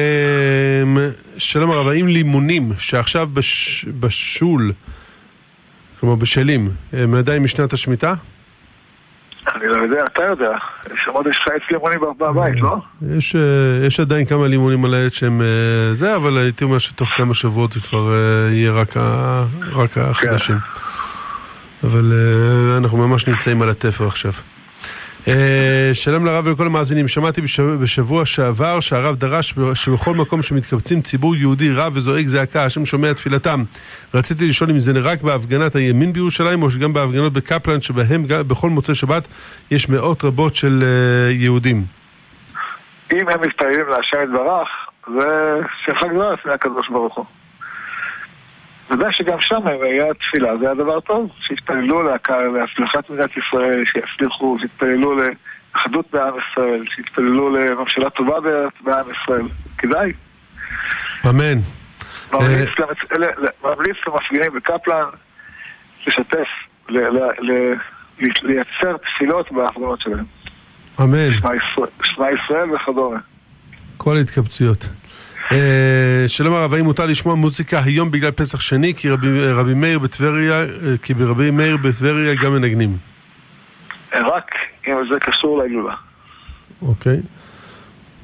שלום 1.39 1.71
הרב, 1.71 1.89
האם 1.89 2.07
לימונים 2.07 2.73
שעכשיו 2.79 3.27
בש, 3.27 3.85
בשול, 4.01 4.73
כלומר 6.01 6.15
בשלים, 6.15 6.71
הם 6.93 7.15
עדיין 7.15 7.43
משנת 7.43 7.73
השמיטה? 7.73 8.15
אני 9.55 9.67
לא 9.69 9.77
יודע, 9.83 10.05
אתה 10.05 10.25
יודע. 10.25 10.57
יש 10.95 11.09
עוד 11.09 11.27
יש 11.27 11.39
לך 11.39 11.47
עץ 11.49 11.63
לימונים 11.71 12.01
בבית, 12.19 12.61
לא? 12.61 12.77
יש, 13.17 13.37
אה, 13.37 13.87
יש 13.87 14.01
עדיין 14.01 14.27
כמה 14.27 14.47
לימונים 14.47 14.85
על 14.85 14.95
העץ 14.95 15.13
שהם 15.13 15.43
אה, 15.43 15.95
זה, 15.95 16.17
אבל 16.17 16.39
הייתי 16.39 16.65
אומר 16.65 16.79
שתוך 16.79 17.09
כמה 17.09 17.35
שבועות 17.35 17.73
זה 17.73 17.81
כבר 17.81 18.13
אה, 18.13 18.55
יהיה 18.55 18.73
רק, 18.73 18.97
ה, 18.97 19.43
רק 19.73 19.99
החדשים. 19.99 20.57
אבל 21.85 22.13
אה, 22.13 22.79
אנחנו 22.79 22.99
ממש 23.09 23.29
נמצאים 23.29 23.63
על 23.63 23.69
התפר 23.69 24.07
עכשיו. 24.07 24.33
אה, 25.29 25.91
שלום 25.93 26.27
לרב 26.27 26.47
ולכל 26.47 26.67
המאזינים, 26.67 27.09
שמעתי 27.09 27.41
בשבוע, 27.41 27.77
בשבוע 27.77 28.25
שעבר 28.25 28.81
שהרב 28.81 29.17
דרש 29.17 29.55
שבכל 29.75 30.15
מקום 30.15 30.43
שמתקבצים 30.43 31.03
ציבור 31.03 31.37
יהודי 31.37 31.73
רב 31.73 31.93
וזועק 31.97 32.27
זעקה, 32.27 32.65
השם 32.65 32.85
שומע 32.85 33.13
תפילתם. 33.13 33.63
רציתי 34.15 34.49
לשאול 34.49 34.71
אם 34.71 34.79
זה 34.79 34.93
רק 35.03 35.23
בהפגנת 35.23 35.75
הימין 35.75 36.13
בירושלים 36.13 36.63
או 36.63 36.71
שגם 36.71 36.93
בהפגנות 36.93 37.33
בקפלן 37.33 37.81
שבהם 37.81 38.25
בכל 38.29 38.71
מוצאי 38.71 38.95
שבת 38.95 39.29
יש 39.71 39.89
מאות 39.89 40.25
רבות 40.25 40.55
של 40.55 40.83
uh, 40.83 41.33
יהודים. 41.33 41.85
אם 43.15 43.29
הם 43.29 43.41
מתפללים 43.41 43.89
להשם 43.89 44.17
יתברך, 44.25 44.69
זה 45.07 45.61
שמחה 45.85 46.09
גדולה 46.09 46.33
לפני 46.33 46.53
הקדוש 46.53 46.89
ברוך 46.89 47.17
הוא. 47.17 47.25
ודאי 48.91 49.13
שגם 49.13 49.41
שם 49.41 49.67
היה 49.67 50.15
תפילה, 50.15 50.59
זה 50.59 50.67
היה 50.67 50.75
דבר 50.75 51.01
טוב, 51.01 51.31
שיתפללו 51.41 52.03
להצלחת 52.03 53.11
מדינת 53.11 53.31
ישראל, 53.37 53.85
שיצליחו, 53.87 54.57
שיתפללו 54.61 55.17
לאחדות 55.17 56.07
בעם 56.13 56.35
ישראל, 56.39 56.85
שיתפללו 56.97 57.57
לממשלה 57.57 58.11
טובה 58.11 58.35
בעם 58.81 59.07
ישראל. 59.11 59.47
כדאי. 59.79 60.13
אמן. 61.31 61.59
ממליץ 63.63 63.97
למפגינים 64.07 64.53
בקפלן 64.57 65.05
לשתף, 66.07 66.49
לייצר 68.43 68.97
תפילות 68.97 69.53
בהפגנות 69.53 70.01
שלהם. 70.01 70.25
אמן. 71.01 71.33
שמע 72.03 72.27
ישראל 72.31 72.75
וכדומה. 72.75 73.19
כל 73.97 74.17
ההתקבצויות. 74.17 74.89
אה, 75.53 76.25
שלום 76.27 76.55
הרב, 76.55 76.75
האם 76.75 76.85
מותר 76.85 77.07
לשמוע 77.07 77.35
מוזיקה 77.35 77.81
היום 77.85 78.11
בגלל 78.11 78.31
פסח 78.31 78.61
שני? 78.61 78.95
כי 78.95 79.11
רבי, 79.11 79.53
רבי 79.53 79.75
מאיר 79.75 79.99
בטבריה, 79.99 80.61
אה, 80.61 80.67
כי 81.03 81.15
ברבי 81.15 81.51
מאיר 81.51 81.77
בטבריה 81.77 82.35
גם 82.35 82.53
מנגנים. 82.53 82.97
רק 84.15 84.51
אם 84.89 84.93
זה 85.13 85.21
קשור 85.21 85.59
להילולה. 85.59 85.95
אוקיי. 86.83 87.21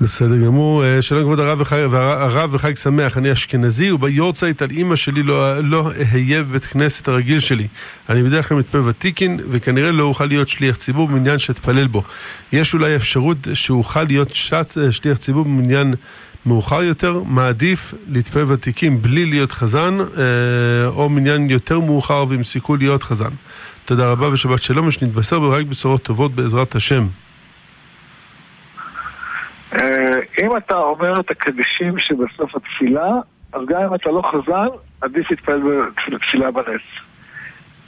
בסדר 0.04 0.36
גמור. 0.36 0.84
אה, 0.84 1.02
שלום 1.02 1.22
כבוד 1.22 1.40
הרב 1.40 1.60
וחג, 1.60 1.78
הרב 1.92 2.54
וחג 2.54 2.76
שמח, 2.76 3.18
אני 3.18 3.32
אשכנזי 3.32 3.90
וביורצייט 3.90 4.62
על 4.62 4.70
אימא 4.70 4.96
שלי 4.96 5.22
לא, 5.22 5.60
לא 5.60 5.90
אהיה 6.12 6.42
בבית 6.42 6.64
כנסת 6.64 7.08
הרגיל 7.08 7.40
שלי. 7.40 7.68
אני 8.08 8.22
בדרך 8.22 8.48
כלל 8.48 8.58
מתפלל 8.58 8.80
ותיקין 8.80 9.40
וכנראה 9.50 9.92
לא 9.92 10.02
אוכל 10.04 10.24
להיות 10.24 10.48
שליח 10.48 10.76
ציבור 10.76 11.08
במניין 11.08 11.38
שאתפלל 11.38 11.86
בו. 11.86 12.02
יש 12.52 12.74
אולי 12.74 12.96
אפשרות 12.96 13.36
שאוכל 13.54 14.02
להיות 14.02 14.34
שת, 14.34 14.76
שליח 14.90 15.18
ציבור 15.18 15.44
במניין 15.44 15.94
מאוחר 16.46 16.82
יותר 16.82 17.22
מעדיף 17.22 17.94
להתפלל 18.08 18.44
ותיקים 18.52 19.02
בלי 19.02 19.26
להיות 19.26 19.52
חזן, 19.52 19.98
אה, 20.00 20.86
או 20.86 21.08
מניין 21.08 21.50
יותר 21.50 21.80
מאוחר 21.80 22.24
ועם 22.28 22.44
סיכוי 22.44 22.78
להיות 22.78 23.02
חזן. 23.02 23.30
תודה 23.84 24.10
רבה 24.10 24.28
ושבת 24.28 24.62
שלום, 24.62 24.86
ושנתבשר 24.86 25.42
רק 25.42 25.66
בשורות 25.66 26.02
טובות 26.02 26.34
בעזרת 26.34 26.74
השם. 26.74 27.06
אה, 29.74 30.18
אם 30.42 30.56
אתה 30.56 30.74
אומר 30.74 31.20
את 31.20 31.30
הקדישים 31.30 31.98
שבסוף 31.98 32.56
התפילה, 32.56 33.10
אז 33.52 33.60
גם 33.68 33.80
אם 33.82 33.94
אתה 33.94 34.10
לא 34.10 34.22
חזן, 34.32 34.76
עדיף 35.00 35.30
להתפלל 35.30 35.60
בתפילה 36.12 36.50
בנץ. 36.50 36.80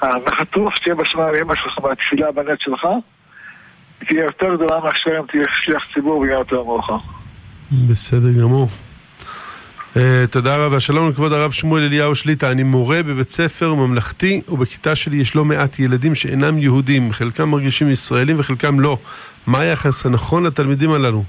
הנחתוך 0.02 0.76
שתהיה 0.76 0.94
בשמיים 0.94 1.34
אמא 1.42 1.54
שלך 1.54 1.78
מהתפילה 1.82 2.32
בנץ 2.32 2.58
שלך, 2.60 2.86
תהיה 3.98 4.24
יותר 4.24 4.54
גדולה 4.54 4.80
מאשר 4.80 5.18
אם 5.18 5.26
תהיה 5.26 5.44
שליח 5.52 5.86
ציבור 5.94 6.22
בגלל 6.22 6.38
יותר 6.38 6.62
מאוחר. 6.62 6.98
בסדר 7.88 8.42
גמור. 8.42 8.68
Uh, 9.94 9.98
תודה 10.30 10.56
רבה. 10.56 10.80
שלום 10.80 11.08
לכבוד 11.08 11.32
הרב 11.32 11.50
שמואל 11.50 11.82
אליהו 11.82 12.14
שליטה. 12.14 12.50
אני 12.50 12.62
מורה 12.62 13.02
בבית 13.02 13.30
ספר 13.30 13.74
ממלכתי, 13.74 14.40
ובכיתה 14.48 14.94
שלי 14.94 15.16
יש 15.16 15.36
לא 15.36 15.44
מעט 15.44 15.78
ילדים 15.78 16.14
שאינם 16.14 16.58
יהודים. 16.58 17.12
חלקם 17.12 17.48
מרגישים 17.48 17.90
ישראלים 17.90 18.36
וחלקם 18.38 18.80
לא. 18.80 18.98
מה 19.46 19.60
היחס 19.60 20.06
הנכון 20.06 20.46
לתלמידים 20.46 20.92
הללו? 20.92 21.24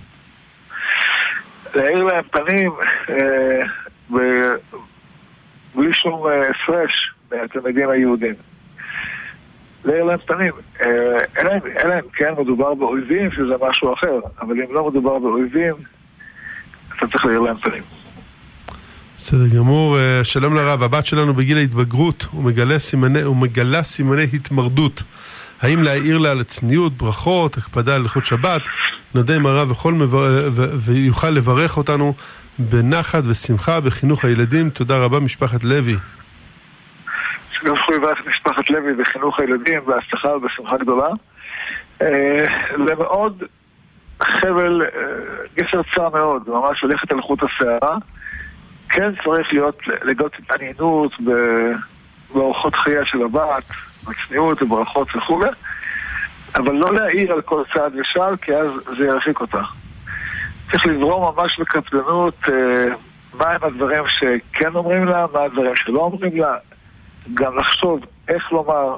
להאיר 1.78 2.04
להם 2.04 2.24
פנים 2.32 2.72
uh, 2.72 4.14
בלי 5.76 5.94
שום 5.94 6.28
אה, 6.28 6.42
הפרש 6.42 7.14
uh, 7.32 7.36
מהתלמידים 7.36 7.90
היהודים. 7.90 8.34
להאיר 9.86 10.04
להם 10.04 10.20
פנים. 10.28 10.54
אלא 11.40 11.94
אם 11.94 12.10
כן 12.14 12.34
מדובר 12.40 12.74
באויבים, 12.74 13.32
שזה 13.32 13.54
משהו 13.70 13.94
אחר. 13.94 14.20
אבל 14.42 14.52
אם 14.62 14.74
לא 14.74 14.90
מדובר 14.90 15.20
באויבים, 15.20 15.74
אתה 16.98 17.06
צריך 17.08 17.26
להעיר 17.26 17.40
להם 17.40 17.58
פנים. 17.58 17.84
בסדר 19.18 19.48
גמור, 19.58 19.98
אה, 20.00 20.24
שלום 20.24 20.56
לרב, 20.56 20.84
הבת 20.84 21.06
שלנו 21.06 21.34
בגיל 21.34 21.58
ההתבגרות 21.58 22.26
ומגלה 22.34 22.80
סימני, 22.80 23.26
ומגלה 23.26 23.84
סימני 23.84 24.24
התמרדות. 24.34 25.04
האם 25.62 25.84
להעיר 25.84 26.18
לה 26.18 26.32
על 26.32 26.40
הצניעות, 26.40 26.94
ברכות, 26.94 27.58
הקפדה 27.58 27.96
על 27.96 28.02
הלכות 28.02 28.26
שבת, 28.26 28.62
נודה 29.16 29.34
הרב 29.46 29.72
וכל 29.72 29.94
מבר... 29.94 30.50
ו... 30.52 30.62
ויוכל 30.78 31.30
לברך 31.30 31.78
אותנו 31.78 32.14
בנחת 32.60 33.24
ושמחה 33.30 33.80
בחינוך 33.80 34.26
הילדים. 34.26 34.70
תודה 34.70 34.98
רבה, 34.98 35.20
משפחת 35.20 35.64
לוי. 35.64 35.96
שגם 37.52 37.74
את 38.12 38.28
משפחת 38.28 38.70
לוי 38.70 38.94
בחינוך 38.94 39.40
הילדים, 39.40 39.82
בהצלחה 39.86 40.30
ובשמחה 40.36 40.78
גדולה. 40.78 41.10
אה, 42.02 42.44
זה 42.88 42.96
מאוד 42.96 43.44
חבל, 44.24 44.82
אה, 44.82 44.88
גשר 45.56 45.82
צר 45.96 46.10
מאוד, 46.10 46.44
ממש 46.48 46.84
ללכת 46.84 47.12
על 47.12 47.22
חוט 47.22 47.40
השערה. 47.44 47.98
כן 48.90 49.12
צריך 49.24 49.48
להיות, 49.52 49.80
לגלות 50.04 50.36
התעניינות 50.40 51.12
באורחות 52.34 52.76
חייה 52.76 53.06
של 53.06 53.24
הבת, 53.24 53.64
בצניעות 54.04 54.62
וברכות 54.62 55.08
וכו', 55.16 55.44
אבל 56.56 56.76
לא 56.76 56.94
להעיר 56.94 57.34
על 57.34 57.42
כל 57.42 57.64
צעד 57.74 57.94
ושעל, 57.96 58.38
כי 58.38 58.56
אז 58.56 58.72
זה 58.98 59.06
ירחיק 59.06 59.42
אותה. 59.42 59.62
צריך 60.72 60.86
לברום 60.86 61.36
ממש 61.36 61.60
בקפדנות 61.60 62.36
אה, 62.50 62.86
מהם 63.34 63.64
הדברים 63.64 64.04
שכן 64.08 64.76
אומרים 64.76 65.06
לה, 65.06 65.26
מה 65.34 65.40
הדברים 65.42 65.76
שלא 65.76 66.00
אומרים 66.00 66.38
לה, 66.38 66.56
גם 67.34 67.58
לחשוב 67.58 68.00
איך 68.28 68.52
לומר, 68.52 68.98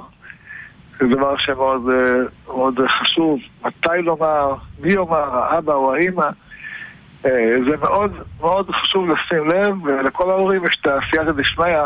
זה 0.99 1.05
דבר 1.15 1.38
שמאוד 1.38 1.89
אה, 1.89 2.13
מאוד 2.47 2.80
חשוב, 2.88 3.39
מתי 3.65 4.01
לומר, 4.03 4.53
מי 4.80 4.93
יאמר, 4.93 5.38
האבא 5.38 5.73
או 5.73 5.93
האימא. 5.93 6.25
אה, 7.25 7.55
זה 7.69 7.77
מאוד 7.77 8.11
מאוד 8.41 8.69
חשוב 8.71 9.09
לשים 9.09 9.49
לב, 9.49 9.86
ולכל 9.86 10.32
ההורים 10.32 10.63
יש 10.65 10.77
את 10.82 10.88
הסייעתא 10.88 11.32
דשמיא 11.32 11.77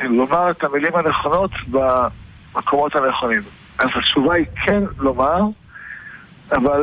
לומר 0.00 0.50
את 0.50 0.64
המילים 0.64 0.96
הנכונות 0.96 1.50
במקומות 1.68 2.96
הנכונים. 2.96 3.42
אז 3.78 3.88
התשובה 3.94 4.34
היא 4.34 4.46
כן 4.66 4.82
לומר, 4.98 5.40
אבל 6.52 6.80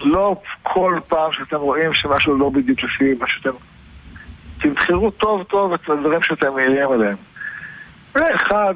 לא 0.00 0.40
כל 0.62 0.98
פעם 1.08 1.32
שאתם 1.32 1.56
רואים 1.56 1.94
שמשהו 1.94 2.38
לא 2.38 2.50
בדיוק 2.50 2.78
לפי 2.82 3.14
מה 3.20 3.26
שאתם... 3.28 3.50
תבחרו 4.62 5.10
טוב 5.10 5.44
טוב 5.44 5.72
את 5.72 5.90
הדברים 5.90 6.22
שאתם 6.22 6.54
מעירים 6.54 6.92
עליהם. 6.92 7.16
ואחד 8.14 8.74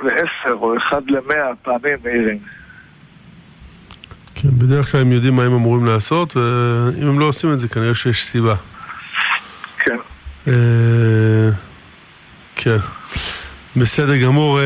לעשר 0.00 0.52
או 0.52 0.76
אחד 0.76 1.02
למאה 1.06 1.54
פעמים 1.62 1.96
מעירים. 2.04 2.38
כן, 4.34 4.48
בדרך 4.58 4.92
כלל 4.92 5.00
הם 5.00 5.12
יודעים 5.12 5.36
מה 5.36 5.44
הם 5.44 5.52
אמורים 5.52 5.86
לעשות, 5.86 6.36
ואם 6.36 7.08
הם 7.08 7.20
לא 7.20 7.24
עושים 7.24 7.52
את 7.52 7.60
זה, 7.60 7.68
כנראה 7.68 7.94
שיש 7.94 8.24
סיבה. 8.24 8.54
כן. 9.78 9.96
אה, 12.66 12.78
כן. 12.78 13.80
בסדר 13.80 14.16
גמור. 14.16 14.60
אה, 14.60 14.64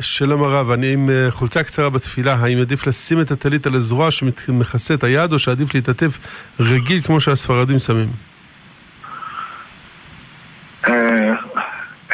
שלום 0.00 0.42
הרב, 0.42 0.70
אני 0.70 0.92
עם 0.92 1.10
אה, 1.10 1.26
חולצה 1.30 1.62
קצרה 1.62 1.90
בתפילה, 1.90 2.34
האם 2.34 2.58
עדיף 2.60 2.86
לשים 2.86 3.20
את 3.20 3.30
הטלית 3.30 3.66
על 3.66 3.74
הזרוע 3.74 4.10
שמכסה 4.10 4.94
את 4.94 5.04
היד, 5.04 5.32
או 5.32 5.38
שעדיף 5.38 5.74
להתעטף 5.74 6.18
רגיל 6.60 7.02
כמו 7.02 7.20
שהספרדים 7.20 7.78
שמים? 7.78 8.08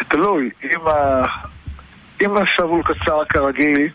תלוי, 0.08 0.50
אם 2.22 2.36
השרוול 2.36 2.82
קצר 2.82 3.24
כרגיל, 3.28 3.88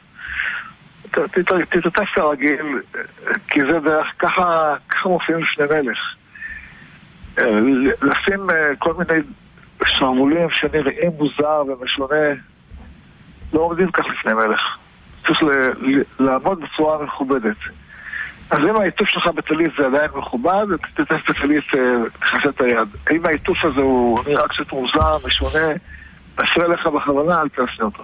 תתעטף 1.11 2.09
כרגיל, 2.15 2.81
כי 3.47 3.59
זה 3.61 3.79
דרך, 3.79 4.07
ככה 4.19 4.75
מופיעים 5.05 5.45
שני 5.45 5.65
מלך. 5.65 5.99
לשים 8.01 8.47
כל 8.79 8.93
מיני 8.93 9.21
שרוולים 9.85 10.49
שנראים 10.51 11.11
מוזר 11.17 11.63
ומשונה, 11.67 12.29
לא 13.53 13.59
עומדים 13.59 13.91
כך 13.91 14.03
לפני 14.19 14.33
מלך. 14.33 14.61
צריך 15.27 15.39
לעמוד 16.19 16.59
בצורה 16.61 17.03
מכובדת. 17.03 17.57
אז 18.51 18.59
אם 18.59 18.75
העיטוף 18.75 19.07
שלך 19.07 19.27
בטלית 19.35 19.71
זה 19.79 19.85
עדיין 19.85 20.09
מכובד, 20.15 20.65
תתעטף 20.93 21.29
בטלית, 21.29 21.63
תכסה 22.19 22.49
את 22.49 22.61
היד. 22.61 22.87
אם 23.11 23.25
העיטוף 23.25 23.57
הזה 23.63 23.81
הוא 23.81 24.19
נראה 24.27 24.47
קצת 24.47 24.73
מוזר, 24.73 25.17
משונה, 25.27 25.67
מפריע 26.43 26.67
לך 26.67 26.87
בכוונה, 26.87 27.41
אל 27.41 27.49
תעשה 27.49 27.83
אותו. 27.83 28.03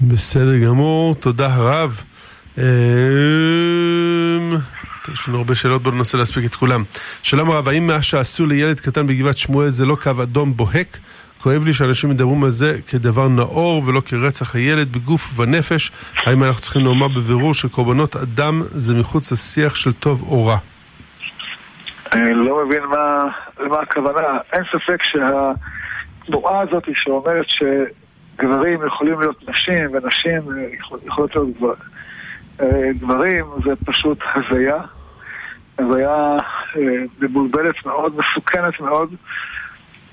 בסדר 0.00 0.58
גמור, 0.66 1.14
תודה 1.14 1.48
רב. 1.58 2.02
יש 5.12 5.28
לנו 5.28 5.38
הרבה 5.38 5.54
שאלות, 5.54 5.82
בואו 5.82 5.94
ננסה 5.94 6.18
להספיק 6.18 6.44
את 6.44 6.54
כולם. 6.54 6.84
שלום 7.22 7.50
רב, 7.50 7.68
האם 7.68 7.86
מה 7.86 8.02
שעשו 8.02 8.46
לילד 8.46 8.80
קטן 8.80 9.06
בגבעת 9.06 9.36
שמואל 9.36 9.68
זה 9.68 9.86
לא 9.86 9.96
קו 10.02 10.10
אדום 10.22 10.56
בוהק? 10.56 10.98
כואב 11.42 11.64
לי 11.64 11.72
שאנשים 11.74 12.10
מדברים 12.10 12.44
על 12.44 12.50
זה 12.50 12.78
כדבר 12.88 13.28
נאור 13.28 13.82
ולא 13.86 14.00
כרצח 14.06 14.54
הילד 14.54 14.92
בגוף 14.92 15.30
ובנפש. 15.34 15.92
האם 16.26 16.44
אנחנו 16.44 16.62
צריכים 16.62 16.84
לומר 16.84 17.08
בבירור 17.08 17.54
שקורבנות 17.54 18.16
אדם 18.16 18.62
זה 18.70 18.94
מחוץ 18.94 19.32
לשיח 19.32 19.74
של 19.74 19.92
טוב 19.92 20.22
או 20.28 20.46
רע? 20.46 20.56
אני 22.12 22.34
לא 22.34 22.66
מבין 22.66 22.82
מה, 22.84 23.24
למה 23.60 23.76
הכוונה. 23.80 24.38
אין 24.52 24.62
ספק 24.72 25.02
שהתנועה 25.02 26.60
הזאת 26.60 26.84
שאומרת 26.96 27.46
שגברים 27.48 28.86
יכולים 28.86 29.20
להיות 29.20 29.48
נשים 29.48 29.88
ונשים 29.92 30.40
יכול- 30.78 30.98
יכולות 31.06 31.30
להיות 31.36 31.48
גבר- 31.58 31.74
אה, 32.60 32.66
גברים, 33.00 33.44
זה 33.64 33.70
פשוט 33.86 34.18
הזיה. 34.34 34.76
הזיה 35.78 36.36
אה, 36.76 37.04
מבולבלת 37.20 37.86
מאוד, 37.86 38.16
מסוכנת 38.16 38.80
מאוד, 38.80 39.14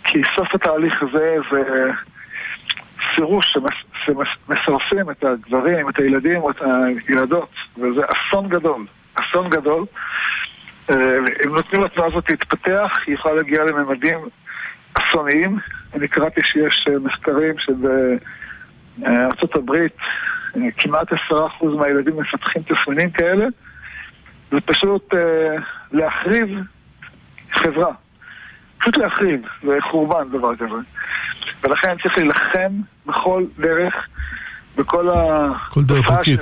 כי 0.03 0.21
סוף 0.35 0.55
התהליך 0.55 1.03
הזה 1.03 1.35
זה 1.51 1.91
סירוש 3.15 3.57
שמסרסים 4.05 5.09
את 5.11 5.23
הגברים, 5.23 5.89
את 5.89 5.99
הילדים 5.99 6.41
או 6.41 6.51
את 6.51 6.61
הילדות, 7.07 7.49
וזה 7.77 8.01
אסון 8.05 8.49
גדול. 8.49 8.85
אסון 9.15 9.49
גדול. 9.49 9.85
אה, 10.89 11.17
אם 11.45 11.55
נותנים 11.55 11.83
לתנועה 11.83 12.09
הזאת 12.09 12.29
להתפתח, 12.29 12.91
היא 13.07 13.15
יכולה 13.15 13.35
להגיע 13.35 13.63
לממדים 13.63 14.19
אסוניים. 14.93 15.57
אני 15.93 16.07
קראתי 16.07 16.41
שיש 16.43 16.85
אה, 16.89 16.99
מחקרים 16.99 17.55
שבארצות 18.99 19.55
הברית 19.55 19.97
אה, 20.55 20.61
כמעט 20.77 21.07
עשרה 21.13 21.47
אחוז 21.47 21.73
מהילדים 21.75 22.17
מפתחים 22.17 22.61
תסמינים 22.61 23.11
כאלה. 23.11 23.45
זה 24.53 24.61
פשוט 24.65 25.13
אה, 25.13 25.55
להחריב 25.91 26.49
חברה. 27.53 27.91
פשוט 28.77 28.97
להחריב, 28.97 29.41
זה 29.63 29.77
חורבן 29.91 30.29
דבר 30.37 30.55
כזה. 30.55 30.79
ולכן 31.63 31.95
צריך 32.03 32.17
להילחם 32.17 32.71
בכל 33.05 33.43
דרך, 33.59 33.93
בכל 34.75 35.09
ה... 35.09 35.47
כל 35.69 35.83
דרך 35.83 36.05
חוקית. 36.05 36.39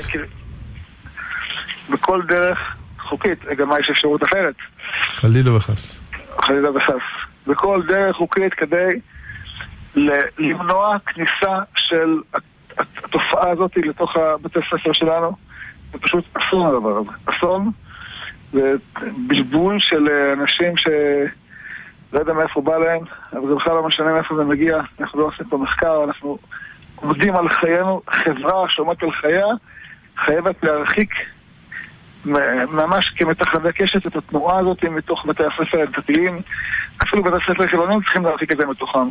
בכל 1.89 2.22
דרך 2.28 2.59
חוקית, 2.99 3.39
גם 3.57 3.70
מה 3.70 3.80
יש 3.80 3.89
אפשרות 3.89 4.24
אחרת, 4.24 4.55
חלילה 5.07 5.55
וחס. 5.55 6.03
חלילה 6.41 6.72
וחס. 6.72 7.01
בכל 7.47 7.82
דרך 7.88 8.16
חוקית 8.16 8.53
כדי 8.53 8.89
למנוע 10.39 10.97
כניסה 11.05 11.59
של 11.76 12.18
הת- 12.34 12.43
התופעה 13.03 13.49
הזאת 13.51 13.72
לתוך 13.78 14.16
הבתי 14.18 14.59
ספר 14.70 14.93
שלנו. 14.93 15.32
זה 15.91 15.97
פשוט 15.99 16.26
אסון 16.34 16.68
הדבר 16.68 16.97
הזה. 16.97 17.09
אסון. 17.26 17.72
זה 18.54 18.74
בלבול 19.28 19.80
של 19.80 20.08
אה, 20.08 20.34
אנשים 20.34 20.78
ש... 20.78 20.88
לא 22.14 22.20
יודע 22.20 22.34
מאיפה 22.34 22.62
בא 22.62 22.78
להם, 22.78 23.04
אבל 23.34 23.47
זה 23.47 23.56
בכלל 23.56 23.74
לא 23.74 23.88
משנה 23.88 24.14
מאיפה 24.14 24.36
זה 24.36 24.43
מגיע. 24.43 24.82
אנחנו 24.99 25.20
לא 25.20 25.26
עושים 25.26 25.45
פה 25.45 25.58
מחקר, 25.58 26.04
אנחנו 26.04 26.38
עומדים 26.95 27.36
על 27.36 27.49
חיינו. 27.49 28.02
חברה 28.10 28.70
שעומדת 28.70 29.04
על 29.04 29.12
חייה 29.12 29.45
חייבת 30.18 30.64
להרחיק 30.64 31.14
ממש 32.26 33.10
כמתחזק 33.10 33.82
קשת 33.82 34.08
את 34.08 34.16
התנועה 34.16 34.60
הזאת 34.60 34.84
מתוך 34.84 35.26
בתי 35.26 35.43
הספר 35.43 35.82
הדתיים. 35.82 36.41
אפילו 37.04 37.24
בתי 37.24 37.36
הספר 37.36 37.68
חילונים 37.68 38.02
צריכים 38.02 38.26
להרחיק 38.26 38.52
את 38.52 38.58
זה 38.58 38.66
מתוכם. 38.66 39.08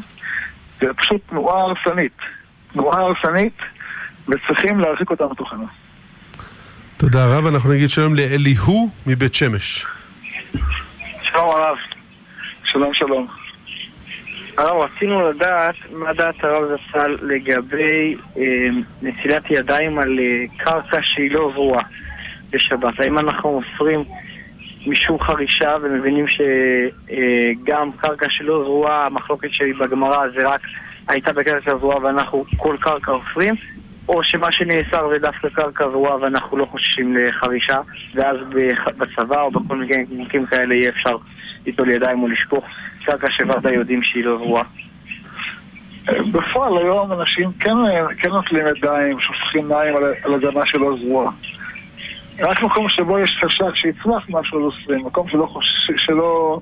זה 0.80 0.94
פשוט 0.94 1.20
תנועה 1.28 1.60
הרסנית. 1.60 2.16
תנועה 2.72 3.00
הרסנית, 3.00 3.58
וצריכים 4.28 4.80
להרחיק 4.80 5.10
אותה 5.10 5.26
מתוכנו. 5.26 5.66
תודה 7.00 7.26
רב, 7.26 7.46
אנחנו 7.46 7.72
נגיד 7.72 7.88
שלום 7.88 8.14
לאליהו 8.14 8.88
מבית 9.06 9.34
שמש. 9.34 9.86
שלום 11.22 11.48
הרב. 11.50 11.76
שלום 12.64 12.94
שלום. 12.94 13.26
הרב, 14.58 14.76
רצינו 14.76 15.30
לדעת 15.30 15.74
מה 15.92 16.12
דעת 16.12 16.44
הרב 16.44 16.62
זצ"ל 16.68 17.16
לגבי 17.22 18.16
אה, 18.36 18.42
נטילת 19.02 19.50
ידיים 19.50 19.98
על 19.98 20.18
אה, 20.18 20.64
קרקע 20.64 20.98
שהיא 21.02 21.30
לא 21.30 21.50
עבורה 21.50 21.82
בשבת. 22.50 23.00
האם 23.00 23.18
אנחנו 23.18 23.60
מוסרים 23.60 24.04
משום 24.86 25.18
חרישה 25.20 25.76
ומבינים 25.82 26.26
שגם 26.28 27.90
קרקע 27.96 28.26
שלא 28.30 28.62
זרועה, 28.64 29.06
המחלוקת 29.06 29.48
שלי 29.52 29.72
בגמרא 29.72 30.26
זה 30.36 30.48
רק 30.48 30.60
הייתה 31.08 31.32
בקרקע 31.32 31.78
זרועה 31.78 31.98
ואנחנו 32.04 32.44
כל 32.56 32.76
קרקע 32.80 33.12
אוסרים? 33.12 33.54
או 34.08 34.24
שמה 34.24 34.52
שנאסר 34.52 35.08
זה 35.12 35.18
דווקא 35.18 35.48
קרקע 35.48 35.90
זרועה 35.90 36.16
ואנחנו 36.16 36.56
לא 36.56 36.64
חוששים 36.64 37.16
לחרישה 37.16 37.80
ואז 38.14 38.36
בצבא 38.96 39.42
או 39.42 39.50
בכל 39.50 39.76
מיני 39.76 40.04
מקרים 40.10 40.46
כאלה 40.46 40.74
יהיה 40.74 40.90
אפשר 40.90 41.16
ליטול 41.66 41.90
ידיים 41.90 42.22
או 42.22 42.28
לשפוך 42.28 42.64
קרקע 43.04 43.26
שוודאי 43.30 43.74
יודעים 43.74 44.02
שהיא 44.02 44.24
לא 44.24 44.36
זרועה. 44.36 44.64
בפועל 46.32 46.78
היום 46.78 47.12
אנשים 47.12 47.52
כן, 47.60 47.72
כן 48.18 48.30
נוטלים 48.30 48.66
ידיים, 48.66 49.20
שופכים 49.20 49.68
מים 49.68 49.96
על, 49.96 50.04
על 50.24 50.34
אדמה 50.34 50.66
שלא 50.66 50.96
זרועה. 51.02 51.32
רק 52.38 52.62
מקום 52.62 52.88
שבו 52.88 53.18
יש 53.18 53.38
חשש 53.44 53.80
שיצמח 53.80 54.26
משהו 54.28 54.60
לא 54.60 54.64
אוסרים, 54.64 55.06
מקום 55.06 55.28
שלא 55.28 55.46
חושש, 55.46 55.90
שלא... 55.96 56.60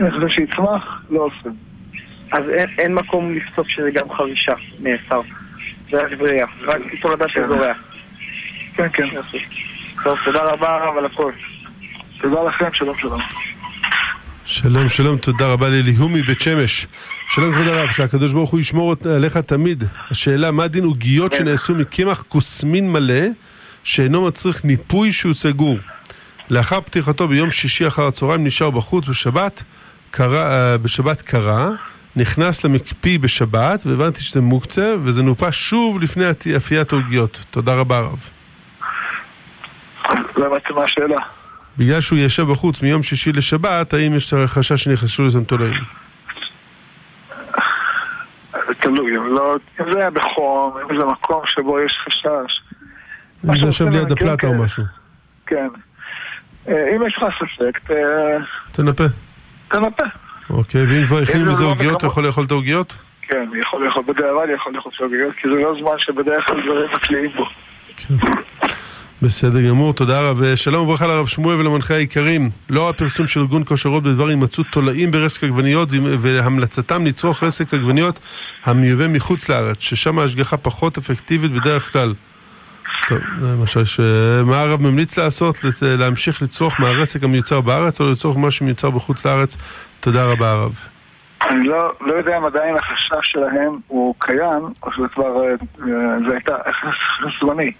אני 0.00 0.10
חושב 0.10 0.28
שיצמח, 0.28 1.02
לא 1.10 1.20
אוסרים. 1.20 1.54
אז 2.32 2.42
אין, 2.48 2.66
אין 2.78 2.94
מקום 2.94 3.34
לפסוק 3.34 3.68
שזה 3.68 3.90
גם 3.90 4.12
חרישה 4.12 4.52
נאסר. 4.80 5.20
זה 5.94 6.00
רק 6.00 6.18
בריאה, 6.18 6.46
רק 6.62 6.80
תולדה 7.02 7.24
של 7.28 7.40
זורע. 7.48 7.72
כן, 8.76 8.86
כן. 8.92 9.04
טוב, 10.04 10.18
תודה 10.24 10.42
רבה 10.42 10.74
הרב 10.74 10.96
על 10.98 11.06
הכל. 11.06 11.32
תודה 12.20 12.42
לכם, 12.42 12.74
שלום 12.74 12.98
שלום. 12.98 13.20
שלום, 14.44 14.88
שלום, 14.88 15.18
תודה 15.18 15.52
רבה 15.52 15.68
לאליהו 15.68 16.08
מבית 16.08 16.40
שמש. 16.40 16.86
שלום 17.28 17.54
כבוד 17.54 17.66
הרב, 17.66 17.90
שהקדוש 17.90 18.32
ברוך 18.32 18.50
הוא 18.50 18.60
ישמור 18.60 18.94
עליך 19.16 19.36
תמיד. 19.36 19.84
השאלה, 20.10 20.50
מה 20.50 20.68
דין 20.68 20.84
עוגיות 20.84 21.32
שנעשו 21.32 21.74
מקמח 21.74 22.24
כוסמין 22.28 22.92
מלא, 22.92 23.24
שאינו 23.84 24.26
מצריך 24.26 24.64
ניפוי 24.64 25.12
שהוא 25.12 25.32
סגור? 25.32 25.78
לאחר 26.50 26.80
פתיחתו 26.80 27.28
ביום 27.28 27.50
שישי 27.50 27.86
אחר 27.86 28.06
הצהריים 28.06 28.44
נשאר 28.44 28.70
בחוץ 28.70 29.08
בשבת, 29.08 29.62
קרה, 30.10 30.52
אה, 30.52 30.78
בשבת 30.78 31.22
קרה, 31.22 31.70
נכנס 32.16 32.64
למקפיא 32.64 33.18
בשבת, 33.18 33.82
והבנתי 33.86 34.20
שזה 34.20 34.40
מוקצה, 34.40 34.94
וזה 35.04 35.22
נופה 35.22 35.52
שוב 35.52 36.00
לפני 36.02 36.24
אפיית 36.56 36.92
העוגיות. 36.92 37.44
תודה 37.50 37.74
רבה 37.74 37.98
הרב. 37.98 38.30
לא 40.36 40.46
הבנתי 40.46 40.72
מה 40.72 40.84
השאלה. 40.84 41.16
בגלל 41.78 42.00
שהוא 42.00 42.18
ישב 42.18 42.42
בחוץ 42.42 42.82
מיום 42.82 43.02
שישי 43.02 43.32
לשבת, 43.32 43.92
האם 43.94 44.14
יש 44.14 44.34
חשש 44.46 44.84
שנכנסו 44.84 45.22
לזה 45.24 45.44
תולעים? 45.44 45.74
תלוי, 48.80 49.16
אם 49.16 49.34
לא, 49.34 49.56
אם 49.80 49.92
זה 49.92 49.98
היה 49.98 50.10
בחום, 50.10 50.72
אם 50.90 50.98
זה 51.00 51.04
מקום 51.06 51.42
שבו 51.46 51.80
יש 51.80 51.92
חשש. 52.06 52.60
אם 53.48 53.54
זה 53.60 53.66
יושב 53.66 53.88
ליד 53.88 54.12
הפלטה 54.12 54.32
או 54.46 54.52
כאלה. 54.52 54.64
משהו. 54.64 54.82
כן. 55.46 55.68
אה, 56.68 56.96
אם 56.96 57.06
יש 57.06 57.14
לך 57.18 57.24
ספק, 57.38 57.90
ת- 57.90 57.92
תנפה. 58.72 59.04
תנפה. 59.68 60.04
אוקיי, 60.50 60.84
ואם 60.84 61.06
כבר 61.06 61.18
הכין 61.18 61.44
זה 61.44 61.50
מזה 61.50 61.64
לא 61.64 61.70
עוגיות, 61.70 61.96
אתה 61.96 62.06
יכול 62.06 62.26
לאכול 62.26 62.44
את 62.44 62.50
העוגיות? 62.50 62.98
כן, 63.22 63.48
יכול 63.60 63.86
לאכול 63.86 64.02
בדיעבד, 64.08 64.46
יכול 64.54 64.72
לאכול 64.74 64.92
שוגגיות, 64.98 65.34
כי 65.42 65.48
זה 65.48 65.60
לא 65.60 65.74
זמן 65.80 65.98
שבדרך 65.98 66.46
כלל 66.46 66.60
דברים 66.66 66.88
מקליעים 66.94 67.30
בו. 67.36 67.44
בסדר 69.22 69.68
גמור, 69.68 69.92
תודה 69.92 70.30
רב. 70.30 70.54
שלום 70.54 70.88
וברכה 70.88 71.06
לרב 71.06 71.26
שמואל 71.26 71.56
ולמנחי 71.56 71.94
היקרים. 71.94 72.50
לאור 72.70 72.88
הפרסום 72.88 73.26
של 73.26 73.40
ארגון 73.40 73.64
כושרות 73.64 74.02
בדבר 74.02 74.28
הימצאות 74.28 74.66
תולעים 74.72 75.10
ברסק 75.10 75.44
עגבניות 75.44 75.88
והמלצתם 76.20 77.06
לצרוך 77.06 77.42
רסק 77.42 77.74
עגבניות 77.74 78.18
המיובא 78.64 79.08
מחוץ 79.08 79.48
לארץ, 79.48 79.80
ששם 79.80 80.18
ההשגחה 80.18 80.56
פחות 80.56 80.98
אפקטיבית 80.98 81.52
בדרך 81.52 81.92
כלל. 81.92 82.14
טוב, 83.08 83.18
זה 83.38 83.56
מה 83.56 83.66
שיש. 83.66 84.00
אה, 84.00 84.44
מה 84.44 84.60
הרב 84.60 84.82
ממליץ 84.82 85.18
לעשות? 85.18 85.56
להמשיך 85.82 86.42
לצרוך 86.42 86.80
מהרסק 86.80 87.24
המיוצר 87.24 87.60
בארץ 87.60 88.00
או 88.00 88.10
לצרוך 88.10 88.36
מה 88.36 88.50
שמיוצר 88.50 88.90
בחוץ 88.90 89.26
לארץ? 89.26 89.56
תודה 90.00 90.24
רבה 90.24 90.50
הרב. 90.50 90.88
אני 91.48 91.64
לא, 91.64 91.92
לא 92.00 92.12
יודע 92.14 92.38
אם 92.38 92.44
עדיין 92.44 92.76
החשש 92.76 93.32
שלהם 93.32 93.78
הוא 93.86 94.14
קיים, 94.18 94.62
או 94.82 94.90
שזה 94.94 95.08
כבר, 95.14 95.44
אה, 95.44 95.54
זה 96.28 96.32
הייתה 96.32 96.56
חשש 96.80 97.40
זמני. 97.40 97.72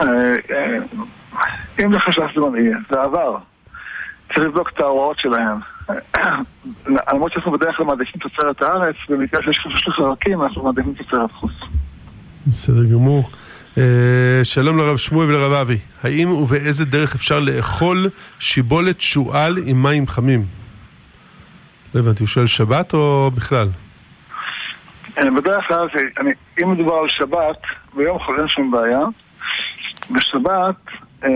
אה, 0.00 0.34
אם 1.84 1.92
זה 1.92 1.98
חשש 1.98 2.34
זמני, 2.34 2.70
זה 2.90 3.00
עבר. 3.00 3.36
צריך 4.34 4.46
לבדוק 4.46 4.70
את 4.74 4.80
ההוראות 4.80 5.18
שלהם. 5.18 5.58
למרות 7.12 7.32
שאנחנו 7.32 7.52
בדרך 7.52 7.76
כלל 7.76 7.86
מעדיפים 7.86 8.20
תוצרת 8.20 8.62
הארץ, 8.62 8.96
במקרה 9.08 9.42
שיש 9.42 9.58
חשש 9.58 9.88
לחרקים, 9.88 10.42
אנחנו 10.42 10.64
מעדיפים 10.64 10.94
תוצרת 10.94 11.32
חוץ. 11.32 11.52
בסדר 12.46 12.84
גמור. 12.92 13.30
אה, 13.78 14.40
שלום 14.44 14.78
לרב 14.78 14.96
שמואל 14.96 15.26
ולרב 15.28 15.52
אבי. 15.52 15.78
האם 16.02 16.30
ובאיזה 16.32 16.84
דרך 16.84 17.14
אפשר 17.14 17.40
לאכול 17.40 18.06
שיבולת 18.38 19.00
שועל 19.00 19.58
עם 19.66 19.82
מים 19.82 20.06
חמים? 20.06 20.44
לא 21.94 22.00
הבנתי, 22.00 22.22
הוא 22.22 22.28
שואל 22.28 22.46
שבת 22.46 22.94
או 22.94 23.30
בכלל? 23.34 23.68
אה, 25.18 25.30
בדרך 25.30 25.64
כלל, 25.68 25.88
אני, 26.18 26.30
אם 26.62 26.72
מדובר 26.72 26.94
על 26.94 27.08
שבת, 27.08 27.60
ביום 27.94 28.18
חול 28.18 28.40
אין 28.40 28.48
שום 28.48 28.70
בעיה. 28.70 29.00
בשבת 30.10 30.76
אה, 31.24 31.30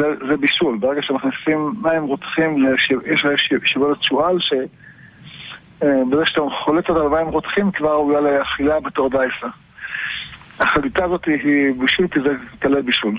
זה, 0.00 0.26
זה 0.28 0.36
בישול. 0.36 0.78
ברגע 0.80 1.00
שמכניסים 1.02 1.74
מים 1.82 2.02
רותחים. 2.02 2.66
יש 3.14 3.24
לה 3.24 3.38
ש- 3.38 3.72
שיבולת 3.72 4.02
שועל 4.02 4.38
אה, 5.82 5.88
בזה 6.10 6.22
שאתה 6.26 6.40
חולץ 6.64 6.84
אותה 6.88 7.00
במים 7.00 7.26
רותחים 7.26 7.70
כבר 7.72 7.92
הוא 7.92 8.12
יהיה 8.12 8.20
לאכילה 8.20 8.80
בתור 8.80 9.10
דייסה. 9.10 9.46
החליטה 10.60 11.04
הזאת 11.04 11.24
היא 11.24 11.72
בישול 11.80 12.08
כי 12.08 12.20
זה 12.20 12.30
טלה 12.58 12.82
בישול. 12.82 13.18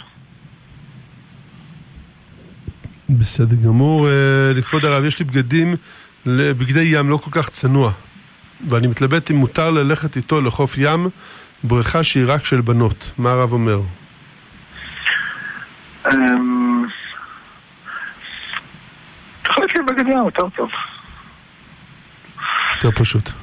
בסדר 3.10 3.56
גמור. 3.66 4.08
אה, 4.08 4.52
לכבוד 4.56 4.86
הרב, 4.86 5.06
יש 5.06 5.20
לי 5.20 5.26
בגדים, 5.26 5.76
בגדי 6.26 6.84
ים 6.84 7.10
לא 7.10 7.18
כל 7.18 7.32
כך 7.32 7.50
צנוע. 7.50 7.92
ואני 8.70 8.88
מתלבט 8.88 9.32
אם 9.32 9.36
מותר 9.36 9.72
ללכת 9.72 10.16
איתו 10.16 10.42
לחוף 10.42 10.78
ים, 10.78 11.10
בריכה 11.64 12.04
שהיא 12.04 12.24
רק 12.28 12.46
של 12.46 12.62
בנות. 12.62 13.12
מה 13.18 13.32
הרב 13.32 13.54
אומר? 13.54 13.80
אמ, 16.06 16.86
יכול 19.50 19.64
להיות 19.64 19.76
לי 19.76 19.82
בגד 19.84 20.08
ים 20.08 20.26
יותר 20.26 20.50
טוב. 20.50 20.70
יותר 22.76 22.92
פשוט. 23.04 23.41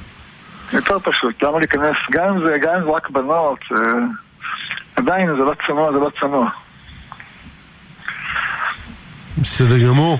יותר 0.73 0.99
פשוט. 0.99 1.43
למה 1.43 1.59
להיכנס, 1.59 1.95
גם 2.11 2.25
אם 2.29 2.45
זה, 2.45 2.53
גם 2.61 2.75
אם 2.75 2.83
זה 2.83 2.89
רק 2.89 3.09
בנות, 3.09 3.59
אה, 3.71 3.77
עדיין 4.95 5.27
זה 5.27 5.43
לא 5.43 5.53
צנוע, 5.67 5.91
זה 5.91 5.97
לא 5.99 6.11
צנוע. 6.19 6.49
בסדר 9.37 9.77
גמור. 9.87 10.17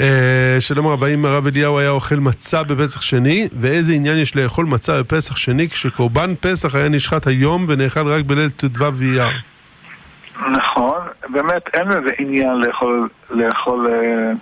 אה, 0.00 0.56
שלום 0.60 0.86
רב, 0.86 1.04
האם 1.04 1.24
הרב 1.24 1.46
אליהו 1.46 1.78
היה 1.78 1.90
אוכל 1.90 2.16
מצה 2.16 2.62
בפסח 2.62 3.00
שני, 3.00 3.48
ואיזה 3.52 3.92
עניין 3.92 4.16
יש 4.16 4.36
לאכול 4.36 4.66
מצה 4.66 5.02
בפסח 5.02 5.36
שני 5.36 5.68
כשקורבן 5.68 6.34
פסח 6.40 6.74
היה 6.74 6.88
נשחט 6.88 7.26
היום 7.26 7.66
ונאכל 7.68 8.08
רק 8.08 8.24
בליל 8.24 8.50
ט"ו 8.50 8.92
באייר? 8.92 9.28
נכון, 10.52 11.00
באמת 11.28 11.62
אין 11.74 11.88
לזה 11.88 12.10
עניין 12.18 12.60
לאכול, 12.60 13.08
לאכול 13.30 13.86
אה, 13.90 14.32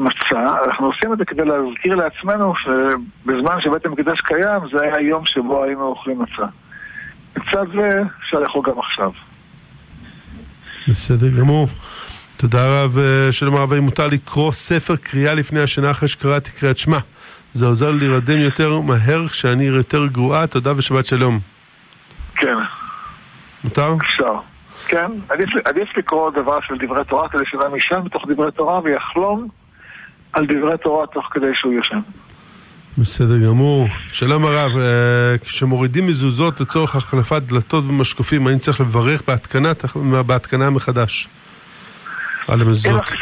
מצה, 0.00 0.64
אנחנו 0.66 0.86
עושים 0.86 1.12
את 1.12 1.18
זה 1.18 1.24
כדי 1.24 1.42
להזכיר 1.44 1.94
לעצמנו 1.94 2.52
שבזמן 2.56 3.60
שבית 3.60 3.86
המקדש 3.86 4.20
קיים 4.20 4.60
זה 4.72 4.82
היה 4.82 4.96
היום 4.96 5.26
שבו 5.26 5.64
היינו 5.64 5.82
אוכלים 5.86 6.22
מצה. 6.22 6.46
מצד 7.36 7.66
זה 7.74 8.02
אפשר 8.20 8.38
לאכול 8.38 8.62
גם 8.66 8.78
עכשיו. 8.78 9.10
בסדר 10.88 11.40
גמור. 11.40 11.66
תודה 12.36 12.66
רב, 12.66 12.98
אה, 12.98 13.32
שלום 13.32 13.56
הרב, 13.56 13.72
אם 13.72 13.82
מותר 13.82 14.06
לקרוא 14.06 14.52
ספר 14.52 14.96
קריאה 14.96 15.34
לפני 15.34 15.60
השנה 15.60 15.90
אחרי 15.90 16.08
שקראתי 16.08 16.50
קריאת 16.50 16.76
שמע. 16.76 16.98
זה 17.52 17.66
עוזר 17.66 17.90
לי 17.90 17.98
להירדם 17.98 18.38
יותר 18.38 18.80
מהר 18.80 19.28
כשאני 19.28 19.64
יותר 19.64 20.06
גרועה, 20.06 20.46
תודה 20.46 20.72
ושבת 20.76 21.06
שלום. 21.06 21.38
כן. 22.34 22.56
מותר? 23.64 23.94
אפשר. 24.02 24.34
כן, 24.88 25.10
עדיף, 25.28 25.48
עדיף 25.64 25.88
לקרוא 25.96 26.30
דבר 26.30 26.58
של 26.60 26.74
דברי 26.86 27.04
תורה 27.04 27.28
כדי 27.28 27.42
שאדם 27.46 27.74
יישן 27.74 28.00
בתוך 28.04 28.24
דברי 28.28 28.52
תורה 28.52 28.80
ויחלום 28.84 29.48
על 30.32 30.46
דברי 30.46 30.78
תורה 30.82 31.06
תוך 31.06 31.26
כדי 31.30 31.46
שהוא 31.54 31.72
ישן. 31.80 32.00
בסדר 32.98 33.38
גמור. 33.46 33.86
שלום 34.12 34.44
הרב, 34.44 34.70
אה, 34.76 35.38
כשמורידים 35.38 36.06
מזוזות 36.06 36.60
לצורך 36.60 36.96
החלפת 36.96 37.42
דלתות 37.42 37.84
ומשקופים, 37.88 38.46
האם 38.46 38.58
צריך 38.58 38.80
לברך 38.80 39.22
בהתקנה, 39.28 39.72
בהתקנה 40.26 40.70
מחדש? 40.70 41.28
על 42.48 42.60
המזוזות. 42.60 43.12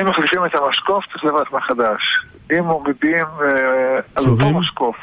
אם 0.00 0.08
מחליפים 0.08 0.44
את 0.46 0.54
המשקוף, 0.54 1.04
צריך 1.12 1.24
לברך 1.24 1.52
מחדש. 1.52 2.00
אם 2.52 2.64
מורידים 2.64 3.24
אה, 3.40 4.00
על 4.14 4.24
אותו 4.26 4.50
משקוף. 4.50 4.96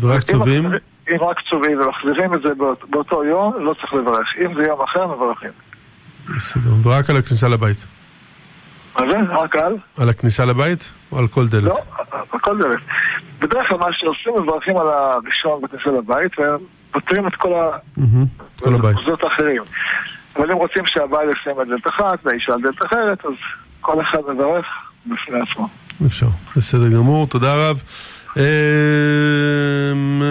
ורק 0.00 0.22
צובעים? 0.22 0.66
אם 1.10 1.16
רק 1.20 1.36
צובעים 1.50 1.80
ומחזירים 1.80 2.34
את 2.34 2.40
זה 2.42 2.48
באותו 2.90 3.24
יום, 3.24 3.52
לא 3.58 3.74
צריך 3.74 3.94
לברך. 3.94 4.28
אם 4.44 4.54
זה 4.54 4.62
יום 4.68 4.82
אחר, 4.82 5.06
מברכים. 5.06 5.50
בסדר. 6.36 6.70
ורק 6.82 7.10
על 7.10 7.16
הכניסה 7.16 7.48
לבית. 7.48 7.86
מה 9.00 9.10
זה? 9.10 9.32
רק 9.42 9.56
על? 9.56 9.76
על 9.98 10.08
הכניסה 10.08 10.44
לבית? 10.44 10.92
או 11.12 11.18
על 11.18 11.28
כל 11.28 11.46
דלת? 11.48 11.64
לא, 11.64 11.78
על 12.32 12.38
כל 12.40 12.58
דלת. 12.58 12.80
בדרך 13.38 13.68
כלל 13.68 13.78
מה 13.78 13.86
שעושים, 13.92 14.42
מברכים 14.42 14.76
על 14.76 14.86
הראשון 14.88 15.62
בכניסה 15.62 15.90
לבית, 15.98 16.32
ופותרים 16.38 17.26
את 17.26 17.34
כל 17.34 17.52
ה... 17.54 17.70
כל 18.58 18.74
הבית. 18.74 18.96
האחרים. 19.22 19.62
אבל 20.36 20.50
אם 20.50 20.56
רוצים 20.56 20.82
שהבעל 20.86 21.28
ישים 21.28 21.58
על 21.58 21.66
דלת 21.66 21.86
אחת 21.86 22.18
והאישה 22.24 22.52
על 22.52 22.60
דלת 22.62 22.86
אחרת, 22.86 23.24
אז 23.24 23.32
כל 23.80 24.02
אחד 24.02 24.18
מברך 24.28 24.66
בפני 25.06 25.40
עצמו. 25.40 25.68
אפשר, 26.06 26.26
בסדר 26.56 26.88
גמור, 26.88 27.26
תודה 27.26 27.54
רב. 27.54 27.82
אמ, 28.36 28.42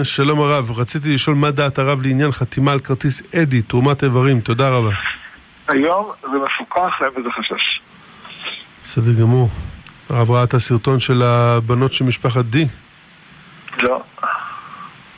שלום 0.04 0.40
הרב, 0.40 0.70
רציתי 0.78 1.14
לשאול 1.14 1.36
מה 1.36 1.50
דעת 1.50 1.78
הרב 1.78 2.02
לעניין 2.02 2.32
חתימה 2.32 2.72
על 2.72 2.78
כרטיס 2.78 3.22
אדי, 3.34 3.62
תרומת 3.62 4.04
איברים, 4.04 4.40
תודה 4.40 4.70
רבה. 4.70 4.90
היום 5.68 6.10
זה 6.22 6.28
מפוקח, 6.28 6.92
אין 7.00 7.10
בזה 7.16 7.28
חשש. 7.38 7.80
בסדר 8.86 9.12
גמור. 9.12 9.48
הרב 10.08 10.30
ראה 10.30 10.44
את 10.44 10.54
הסרטון 10.54 10.98
של 10.98 11.22
הבנות 11.22 11.92
של 11.92 12.04
משפחת 12.04 12.44
די? 12.44 12.66
לא. 13.82 14.02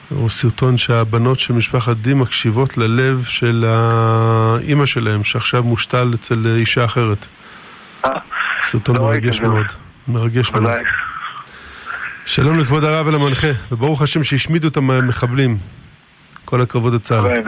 הוא 0.08 0.28
סרטון 0.28 0.76
שהבנות 0.76 1.38
של 1.38 1.54
משפחת 1.54 1.96
די 1.96 2.14
מקשיבות 2.14 2.78
ללב 2.78 3.24
של 3.24 3.64
האימא 3.68 4.86
שלהם, 4.86 5.24
שעכשיו 5.24 5.62
מושתל 5.62 6.12
אצל 6.14 6.46
אישה 6.56 6.84
אחרת. 6.84 7.26
סרטון 8.62 8.96
לא 8.96 9.02
מרגש 9.02 9.40
מאוד. 9.40 9.66
מרגש 10.08 10.52
מאוד. 10.52 10.70
שלום 12.24 12.58
לכבוד 12.58 12.84
הרב 12.84 13.06
ולמנחה, 13.06 13.48
וברוך 13.72 14.02
השם 14.02 14.22
שהשמידו 14.24 14.68
את 14.68 14.76
המחבלים. 14.76 15.58
כל 16.44 16.60
הכבוד 16.60 16.94
לצה"ל. 16.94 17.42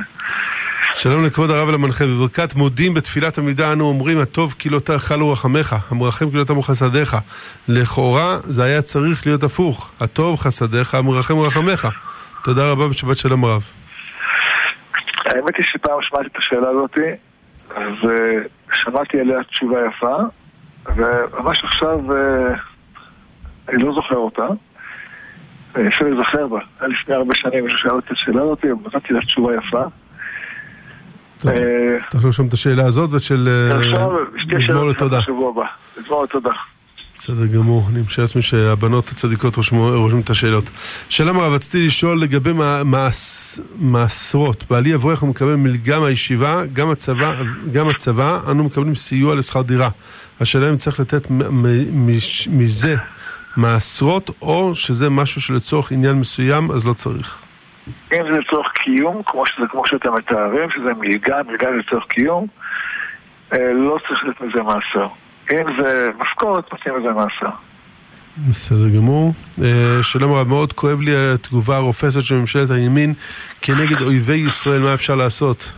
שלום 0.92 1.24
לכבוד 1.24 1.50
הרב 1.50 1.68
ולמנחה, 1.68 2.04
בברכת 2.04 2.54
מודים 2.54 2.94
בתפילת 2.94 3.38
עמידה 3.38 3.72
אנו 3.72 3.84
אומרים 3.84 4.18
הטוב 4.18 4.54
כי 4.58 4.68
לא 4.68 4.78
תאכלו 4.78 5.30
רחמך, 5.30 5.76
המרחם 5.90 6.30
כי 6.30 6.36
לא 6.36 6.44
תמו 6.44 6.62
חסדיך. 6.62 7.16
לכאורה 7.68 8.36
זה 8.42 8.64
היה 8.64 8.82
צריך 8.82 9.26
להיות 9.26 9.42
הפוך, 9.42 9.92
הטוב 10.00 10.38
חסדיך, 10.38 10.94
המרחם 10.94 11.34
רחמך. 11.38 11.88
תודה 12.44 12.70
רבה 12.70 12.86
ושבת 12.86 13.16
שלום 13.16 13.44
רב. 13.44 13.62
האמת 15.26 15.56
היא 15.56 15.64
שפעם 15.64 15.98
שמעתי 16.02 16.26
את 16.26 16.36
השאלה 16.36 16.68
הזאת, 16.68 16.98
אז 17.70 18.10
uh, 18.10 18.48
שמעתי 18.72 19.20
עליה 19.20 19.44
תשובה 19.44 19.78
יפה, 19.88 20.16
וממש 20.96 21.64
עכשיו 21.64 21.98
uh, 21.98 22.58
אני 23.68 23.82
לא 23.84 23.94
זוכר 23.94 24.16
אותה. 24.16 24.46
אפשר 25.72 26.04
להיזכר 26.04 26.46
בה. 26.46 26.58
היה 26.80 26.88
לפני 26.88 27.14
הרבה 27.14 27.34
שנים 27.34 27.64
מישהו 27.64 27.78
שאל 27.78 27.90
אותי 27.90 28.06
את 28.06 28.12
השאלה 28.12 28.42
הזאת, 28.42 28.64
ונתתי 28.64 29.12
לה 29.12 29.20
תשובה 29.20 29.52
יפה. 29.54 29.82
צריך 32.10 32.24
לרשום 32.24 32.48
את 32.48 32.52
השאלה 32.52 32.84
הזאת 32.86 33.20
שתי 33.20 33.34
שאלות 34.60 35.02
בשבוע 35.02 35.50
הבא. 35.50 35.64
מזמור 36.00 36.24
לתודה. 36.24 36.50
בסדר 37.14 37.46
גמור, 37.46 37.88
אני 37.90 38.02
משער 38.02 38.24
לעצמי 38.24 38.42
שהבנות 38.42 39.08
הצדיקות 39.08 39.56
רושמים 39.56 40.20
את 40.20 40.30
השאלות. 40.30 40.70
שאלה 41.08 41.32
מה 41.32 41.46
רציתי 41.46 41.86
לשאול 41.86 42.22
לגבי 42.22 42.50
מעשרות. 43.76 44.64
בעלי 44.70 44.94
אברך 44.94 45.20
הוא 45.20 45.28
מקבל 45.28 45.54
מלגה 45.54 46.00
מהישיבה, 46.00 46.62
גם 46.72 46.90
הצבא, 46.90 47.42
גם 47.72 47.88
הצבא, 47.88 48.40
אנו 48.50 48.64
מקבלים 48.64 48.94
סיוע 48.94 49.34
לשכר 49.34 49.62
דירה. 49.62 49.88
השאלה 50.40 50.70
אם 50.70 50.76
צריך 50.76 51.00
לתת 51.00 51.26
מזה 52.50 52.96
מעשרות, 53.56 54.30
או 54.42 54.74
שזה 54.74 55.10
משהו 55.10 55.40
שלצורך 55.40 55.92
עניין 55.92 56.16
מסוים, 56.16 56.70
אז 56.70 56.86
לא 56.86 56.92
צריך. 56.92 57.38
אם 57.88 58.22
זה 58.32 58.38
לצורך 58.38 58.72
קיום, 58.72 59.22
כמו 59.26 59.46
שזה, 59.46 59.66
כמו 59.70 59.86
שאתם 59.86 60.14
מתארים, 60.14 60.70
שזה 60.70 60.94
מלגה, 60.98 61.42
מלגה 61.48 61.70
לצורך 61.70 62.04
קיום, 62.08 62.46
אה, 63.52 63.72
לא 63.72 63.98
צריך 64.08 64.24
לתת 64.24 64.40
מזה 64.40 64.62
מעשר. 64.62 65.06
אם 65.52 65.82
זה 65.82 66.10
משכורת, 66.18 66.72
נותנים 66.72 66.96
לזה 66.96 67.08
מאסר. 67.12 67.56
בסדר 68.48 68.88
גמור. 68.96 69.32
אה, 69.62 70.02
שלום 70.02 70.32
רב, 70.32 70.48
מאוד 70.48 70.72
כואב 70.72 71.00
לי 71.00 71.10
התגובה 71.34 71.76
הרופסת 71.76 72.20
של 72.20 72.34
ממשלת 72.34 72.70
הימין 72.70 73.14
כנגד 73.60 74.02
אויבי 74.02 74.36
ישראל, 74.48 74.80
מה 74.80 74.94
אפשר 74.94 75.14
לעשות? 75.14 75.72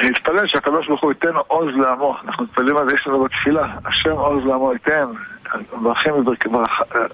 אני 0.00 0.10
מתפלל 0.10 0.46
שהקדוש 0.46 0.86
ברוך 0.86 1.02
הוא 1.02 1.12
ייתן 1.12 1.36
עוז 1.46 1.74
לעמו, 1.76 2.16
אנחנו 2.24 2.44
מתפללים 2.44 2.76
על 2.76 2.88
זה, 2.88 2.94
יש 2.94 3.06
לנו 3.06 3.24
בתפילה, 3.24 3.66
השם 3.84 4.10
עוז 4.10 4.46
לעמו 4.46 4.72
ייתן, 4.72 5.06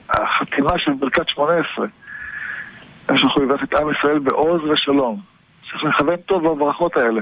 החתימה 0.08 0.78
של 0.78 0.92
ברכת 0.92 1.28
שמונה 1.28 1.52
עשרה. 1.52 1.86
ברוך 3.08 3.36
הוא 3.36 3.44
יברך 3.44 3.62
את 3.62 3.74
עם 3.74 3.90
ישראל 3.90 4.18
בעוז 4.18 4.60
ושלום. 4.64 5.20
צריך 5.70 5.84
לכוון 5.84 6.16
טוב 6.16 6.48
בברכות 6.48 6.96
האלה. 6.96 7.20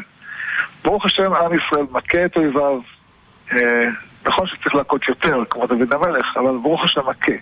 ברוך 0.84 1.04
השם, 1.06 1.34
עם 1.34 1.50
ישראל 1.54 1.86
מכה 1.90 2.24
את 2.24 2.36
אויביו, 2.36 2.80
אה, 3.52 3.58
נכון 4.26 4.46
שצריך 4.46 4.74
להכות 4.74 5.08
יותר, 5.08 5.42
כמו 5.50 5.66
דוד 5.66 5.92
המלך, 5.92 6.26
אבל 6.36 6.58
ברוך 6.62 6.84
השם 6.84 7.00
מכה. 7.00 7.32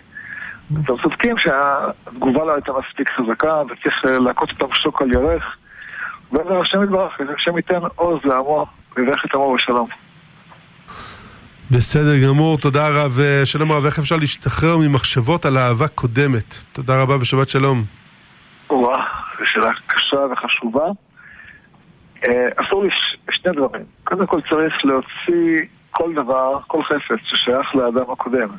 אתם 0.73 0.93
צודקים 1.03 1.35
שהתגובה 1.37 2.45
לא 2.45 2.53
הייתה 2.53 2.71
מספיק 2.71 3.09
חזקה, 3.09 3.61
וצריך 3.61 4.05
אה, 4.05 4.19
להכות 4.19 4.49
אותם 4.49 4.73
שוק 4.73 5.01
על 5.01 5.11
ירך. 5.11 5.43
ועבר 6.31 6.61
השם 6.61 6.83
יתברך, 6.83 7.13
השם 7.37 7.57
ייתן 7.57 7.79
עוז 7.95 8.19
לעמו, 8.23 8.65
ויברך 8.97 9.25
את 9.25 9.35
עמו 9.35 9.55
בשלום. 9.55 9.87
בסדר 11.71 12.17
גמור, 12.27 12.57
תודה 12.57 12.89
רב. 12.89 13.19
אה, 13.19 13.45
שלום 13.45 13.71
רב, 13.71 13.85
איך 13.85 13.99
אפשר 13.99 14.15
להשתחרר 14.15 14.77
ממחשבות 14.77 15.45
על 15.45 15.57
אהבה 15.57 15.87
קודמת? 15.87 16.55
תודה 16.73 17.01
רבה 17.01 17.15
ושבת 17.21 17.49
שלום. 17.49 18.00
וואה, 18.75 19.05
זו 19.39 19.45
שאלה 19.45 19.71
קשה 19.87 20.17
וחשובה. 20.31 20.85
אסור 22.55 22.83
לי 22.83 22.89
שני 23.31 23.51
דברים. 23.51 23.83
קודם 24.03 24.25
כל 24.25 24.41
צריך 24.49 24.85
להוציא 24.85 25.65
כל 25.91 26.13
דבר, 26.13 26.59
כל 26.67 26.83
חפץ 26.83 27.19
ששייך 27.23 27.75
לאדם 27.75 28.11
הקודם. 28.11 28.49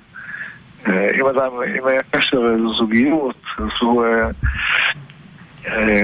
אה, 0.86 1.10
אם 1.20 1.26
אדם, 1.26 1.50
אם 1.78 1.86
היה 1.86 2.02
קשר 2.10 2.40
זוגיות, 2.78 3.36
אז 3.58 3.64
הוא 3.80 4.04
אה, 4.04 4.28
אה, 5.66 6.02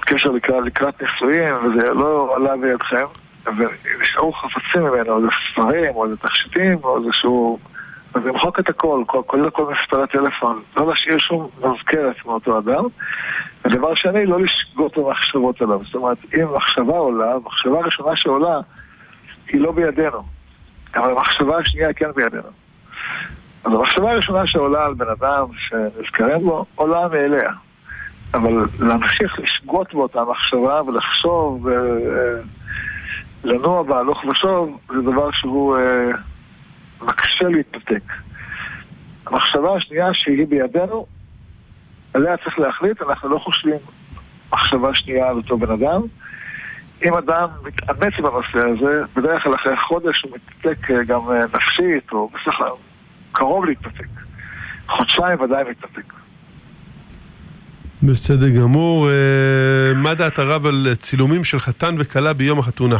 קשר 0.00 0.30
לקראת, 0.30 1.02
נישואים, 1.02 1.54
וזה 1.54 1.92
לא 1.94 2.36
עלה 2.36 2.56
בידכם, 2.56 3.06
ונשארו 3.46 4.32
חפצים 4.32 4.82
ממנו, 4.82 5.12
או 5.12 5.16
איזה 5.16 5.28
ספרים, 5.52 5.94
או 5.94 6.04
איזה 6.04 6.16
תכשיטים, 6.16 6.78
או 6.84 6.98
איזה 6.98 7.08
שהוא... 7.12 7.58
אז 8.14 8.22
למחוק 8.24 8.60
את 8.60 8.68
הכל, 8.68 9.02
כולל 9.06 9.50
כל 9.50 9.72
מספרי 9.72 10.06
טלפון, 10.06 10.62
לא 10.76 10.88
להשאיר 10.88 11.18
שום 11.18 11.48
מזכרת 11.58 12.16
מאותו 12.26 12.58
אדם. 12.58 12.84
ודבר 13.64 13.94
שני, 13.94 14.26
לא 14.26 14.38
לשגות 14.40 14.98
במחשבות 14.98 15.62
עליו. 15.62 15.80
זאת 15.84 15.94
אומרת, 15.94 16.18
אם 16.34 16.54
מחשבה 16.54 16.98
עולה, 16.98 17.34
המחשבה 17.34 17.78
הראשונה 17.78 18.16
שעולה 18.16 18.60
היא 19.48 19.60
לא 19.60 19.72
בידינו, 19.72 20.22
אבל 20.94 21.10
המחשבה 21.10 21.58
השנייה 21.58 21.92
כן 21.92 22.12
בידינו. 22.16 22.48
אז 23.64 23.72
המחשבה 23.72 24.10
הראשונה 24.10 24.46
שעולה 24.46 24.84
על 24.84 24.94
בן 24.94 25.08
אדם 25.08 25.46
שנזכרים 25.56 26.44
בו, 26.44 26.64
עולה 26.74 27.08
מאליה. 27.08 27.50
אבל 28.34 28.66
להמשיך 28.78 29.38
לשגות 29.38 29.94
באותה 29.94 30.24
מחשבה 30.24 30.82
ולחשוב, 30.82 31.68
אה, 31.68 31.74
לנוע 33.44 33.82
בה, 33.82 33.98
הלוך 33.98 34.24
ושוב, 34.24 34.78
זה 34.88 35.02
דבר 35.02 35.30
שהוא 35.32 35.76
אה, 35.76 36.10
מקשה 37.02 37.48
להתנתק. 37.48 38.12
המחשבה 39.26 39.76
השנייה 39.76 40.14
שהיא 40.14 40.46
בידינו, 40.46 41.06
עליה 42.14 42.36
צריך 42.36 42.58
להחליט, 42.58 43.02
אנחנו 43.02 43.28
לא 43.28 43.38
חושבים 43.38 43.78
מחשבה 44.52 44.94
שנייה 44.94 45.28
על 45.28 45.36
אותו 45.36 45.58
בן 45.58 45.70
אדם. 45.70 46.00
אם 47.04 47.14
אדם 47.14 47.48
מתאמץ 47.64 48.14
בנושא 48.22 48.68
הזה, 48.68 49.00
בדרך 49.16 49.42
כלל 49.42 49.54
אחרי 49.54 49.76
חודש 49.76 50.22
הוא 50.22 50.32
מתנתק 50.36 50.90
אה, 50.90 51.04
גם 51.04 51.20
אה, 51.30 51.38
נפשית, 51.54 52.12
או 52.12 52.28
בסך 52.28 52.60
הכל 52.60 52.76
קרוב 53.32 53.64
להתנתק. 53.64 54.06
חודשיים 54.88 55.40
ודאי 55.40 55.64
מתנתק. 55.70 56.12
בסדר 58.02 58.48
גמור. 58.48 59.08
אה, 59.08 59.94
מה 59.94 60.14
דעת 60.14 60.38
הרב 60.38 60.66
על 60.66 60.94
צילומים 60.94 61.44
של 61.44 61.58
חתן 61.58 61.94
וכלה 61.98 62.32
ביום 62.32 62.58
החתונה? 62.58 62.96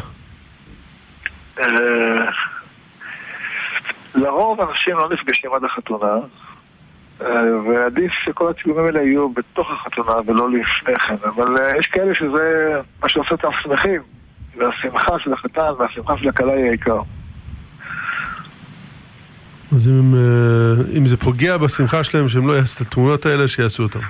לרוב 4.15 4.61
אנשים 4.61 4.97
לא 4.97 5.09
נפגשים 5.13 5.51
עד 5.55 5.65
החתונה, 5.65 6.15
ועדיף 7.67 8.13
שכל 8.25 8.51
הצילומים 8.51 8.87
האלה 8.87 9.03
יהיו 9.03 9.29
בתוך 9.29 9.71
החתונה 9.71 10.13
ולא 10.27 10.51
לפני 10.51 10.95
כן, 10.97 11.17
אבל 11.25 11.55
יש 11.79 11.87
כאלה 11.87 12.15
שזה 12.15 12.75
מה 13.03 13.09
שעושה 13.09 13.31
אותם 13.31 13.49
שמחים, 13.63 14.01
והשמחה 14.57 15.19
של 15.19 15.33
החתן 15.33 15.71
והשמחה 15.79 16.19
של 16.19 16.29
הכלה 16.29 16.53
היא 16.53 16.65
העיקר. 16.65 17.01
אז 19.73 19.89
אם, 19.89 20.15
אה, 20.15 20.99
אם 20.99 21.07
זה 21.07 21.17
פוגע 21.17 21.57
בשמחה 21.57 22.05
שלהם, 22.05 22.29
שהם 22.29 22.49
לא 22.49 22.53
יעשו 22.53 22.83
את 22.83 22.89
התמונות 22.89 23.27
האלה, 23.27 23.49
שיעשו 23.49 23.83
אותם. 23.83 24.01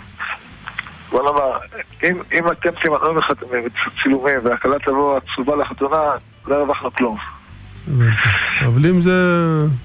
בוא 1.11 1.23
נאמר, 1.23 1.59
אם, 2.03 2.17
אם 2.33 2.51
אתם 2.51 2.71
תימנעו 2.83 3.15
מצילומים 3.15 4.37
והכלה 4.45 4.79
תבוא 4.79 5.17
עצובה 5.17 5.57
לחתונה, 5.57 6.03
לא 6.47 6.55
הרווחנו 6.55 6.93
כלום. 6.93 7.34
אבל 8.61 8.87
אם 8.87 9.01
זה 9.03 9.13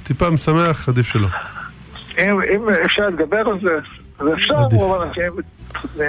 טיפה 0.03 0.29
משמח, 0.29 0.89
עדיף 0.89 1.07
שלא. 1.07 1.27
אם, 2.17 2.41
אם 2.53 2.69
אפשר 2.85 3.09
להתגבר 3.09 3.37
על 3.37 3.59
זה, 3.63 3.77
אז 4.19 4.27
אפשר, 4.37 4.53
אבל 4.53 5.07
אנשים 5.07 5.23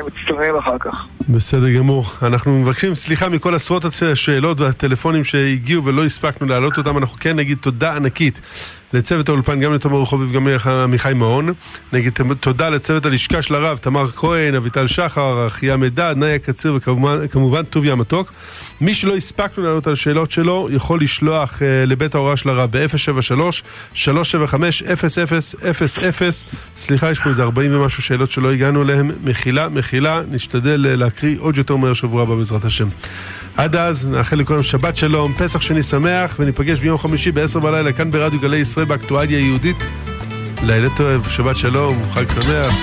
מצטרעים 0.07 0.57
אחר 0.57 0.79
כך. 0.81 1.05
בסדר 1.29 1.71
גמור. 1.71 2.05
אנחנו 2.23 2.59
מבקשים 2.59 2.95
סליחה 2.95 3.29
מכל 3.29 3.55
עשרות 3.55 3.85
השאלות 4.13 4.61
והטלפונים 4.61 5.25
שהגיעו 5.25 5.85
ולא 5.85 6.05
הספקנו 6.05 6.47
להעלות 6.47 6.79
אותם. 6.79 6.99
אנחנו 6.99 7.17
כן 7.21 7.37
נגיד 7.37 7.59
תודה 7.61 7.97
ענקית 7.97 8.41
לצוות 8.93 9.29
האולפן, 9.29 9.61
גם 9.61 9.75
לתומר 9.75 10.01
רחוביב 10.01 10.31
וגם 10.31 10.49
לעמיחי 10.67 11.13
מעון. 11.15 11.53
נגיד 11.93 12.13
תודה 12.41 12.71
לצוות 12.71 13.07
הלשכה 13.07 13.43
של 13.43 13.55
הרב, 13.55 13.79
תמר 13.79 14.07
כהן, 14.07 14.55
אביטל 14.55 14.87
שחר, 14.87 15.47
אחיה 15.47 15.77
מדד, 15.77 16.15
נאיה 16.17 16.39
קציר 16.39 16.75
וכמובן 16.77 17.63
טוביה 17.63 17.95
מתוק. 17.95 18.33
מי 18.81 18.95
שלא 18.95 19.17
הספקנו 19.17 19.65
לענות 19.65 19.87
על 19.87 19.93
השאלות 19.93 20.31
שלו, 20.31 20.69
יכול 20.71 21.01
לשלוח 21.03 21.59
uh, 21.59 21.63
לבית 21.87 22.15
ההוראה 22.15 22.37
של 22.37 22.49
הרב 22.49 22.71
ב-073-375-0000. 22.71 23.99
סליחה, 26.77 27.11
יש 27.11 27.19
פה 27.19 27.29
איזה 27.29 27.43
40 27.43 27.77
ומשהו 27.77 28.03
שאלות 28.03 28.31
שלא 28.31 28.53
הגענו 28.53 28.83
אליהן. 28.83 29.11
מחילה, 29.25 29.69
מחילה, 29.69 30.21
נשתדל 30.31 30.87
uh, 30.87 30.97
להקריא 30.97 31.37
עוד 31.39 31.57
יותר 31.57 31.77
מהר 31.77 31.93
שבוע 31.93 32.23
הבא 32.23 32.35
בעזרת 32.35 32.65
השם. 32.65 32.89
עד 33.57 33.77
אז, 33.77 34.09
נאחל 34.09 34.37
לכולם 34.37 34.63
שבת 34.63 34.97
שלום, 34.97 35.33
פסח 35.33 35.61
שני 35.61 35.83
שמח, 35.83 36.37
וניפגש 36.39 36.79
ביום 36.79 36.99
חמישי 36.99 37.33
ב-10 37.33 37.59
בלילה 37.59 37.93
כאן 37.93 38.11
ברדיו 38.11 38.41
גלי 38.41 38.57
ישראל 38.57 38.80
באקטואליה 38.85 39.41
יהודית. 39.41 39.87
לילה 40.63 40.89
טוב, 40.97 41.29
שבת 41.29 41.57
שלום, 41.57 42.03
חג 42.13 42.25
שמח. 42.31 42.75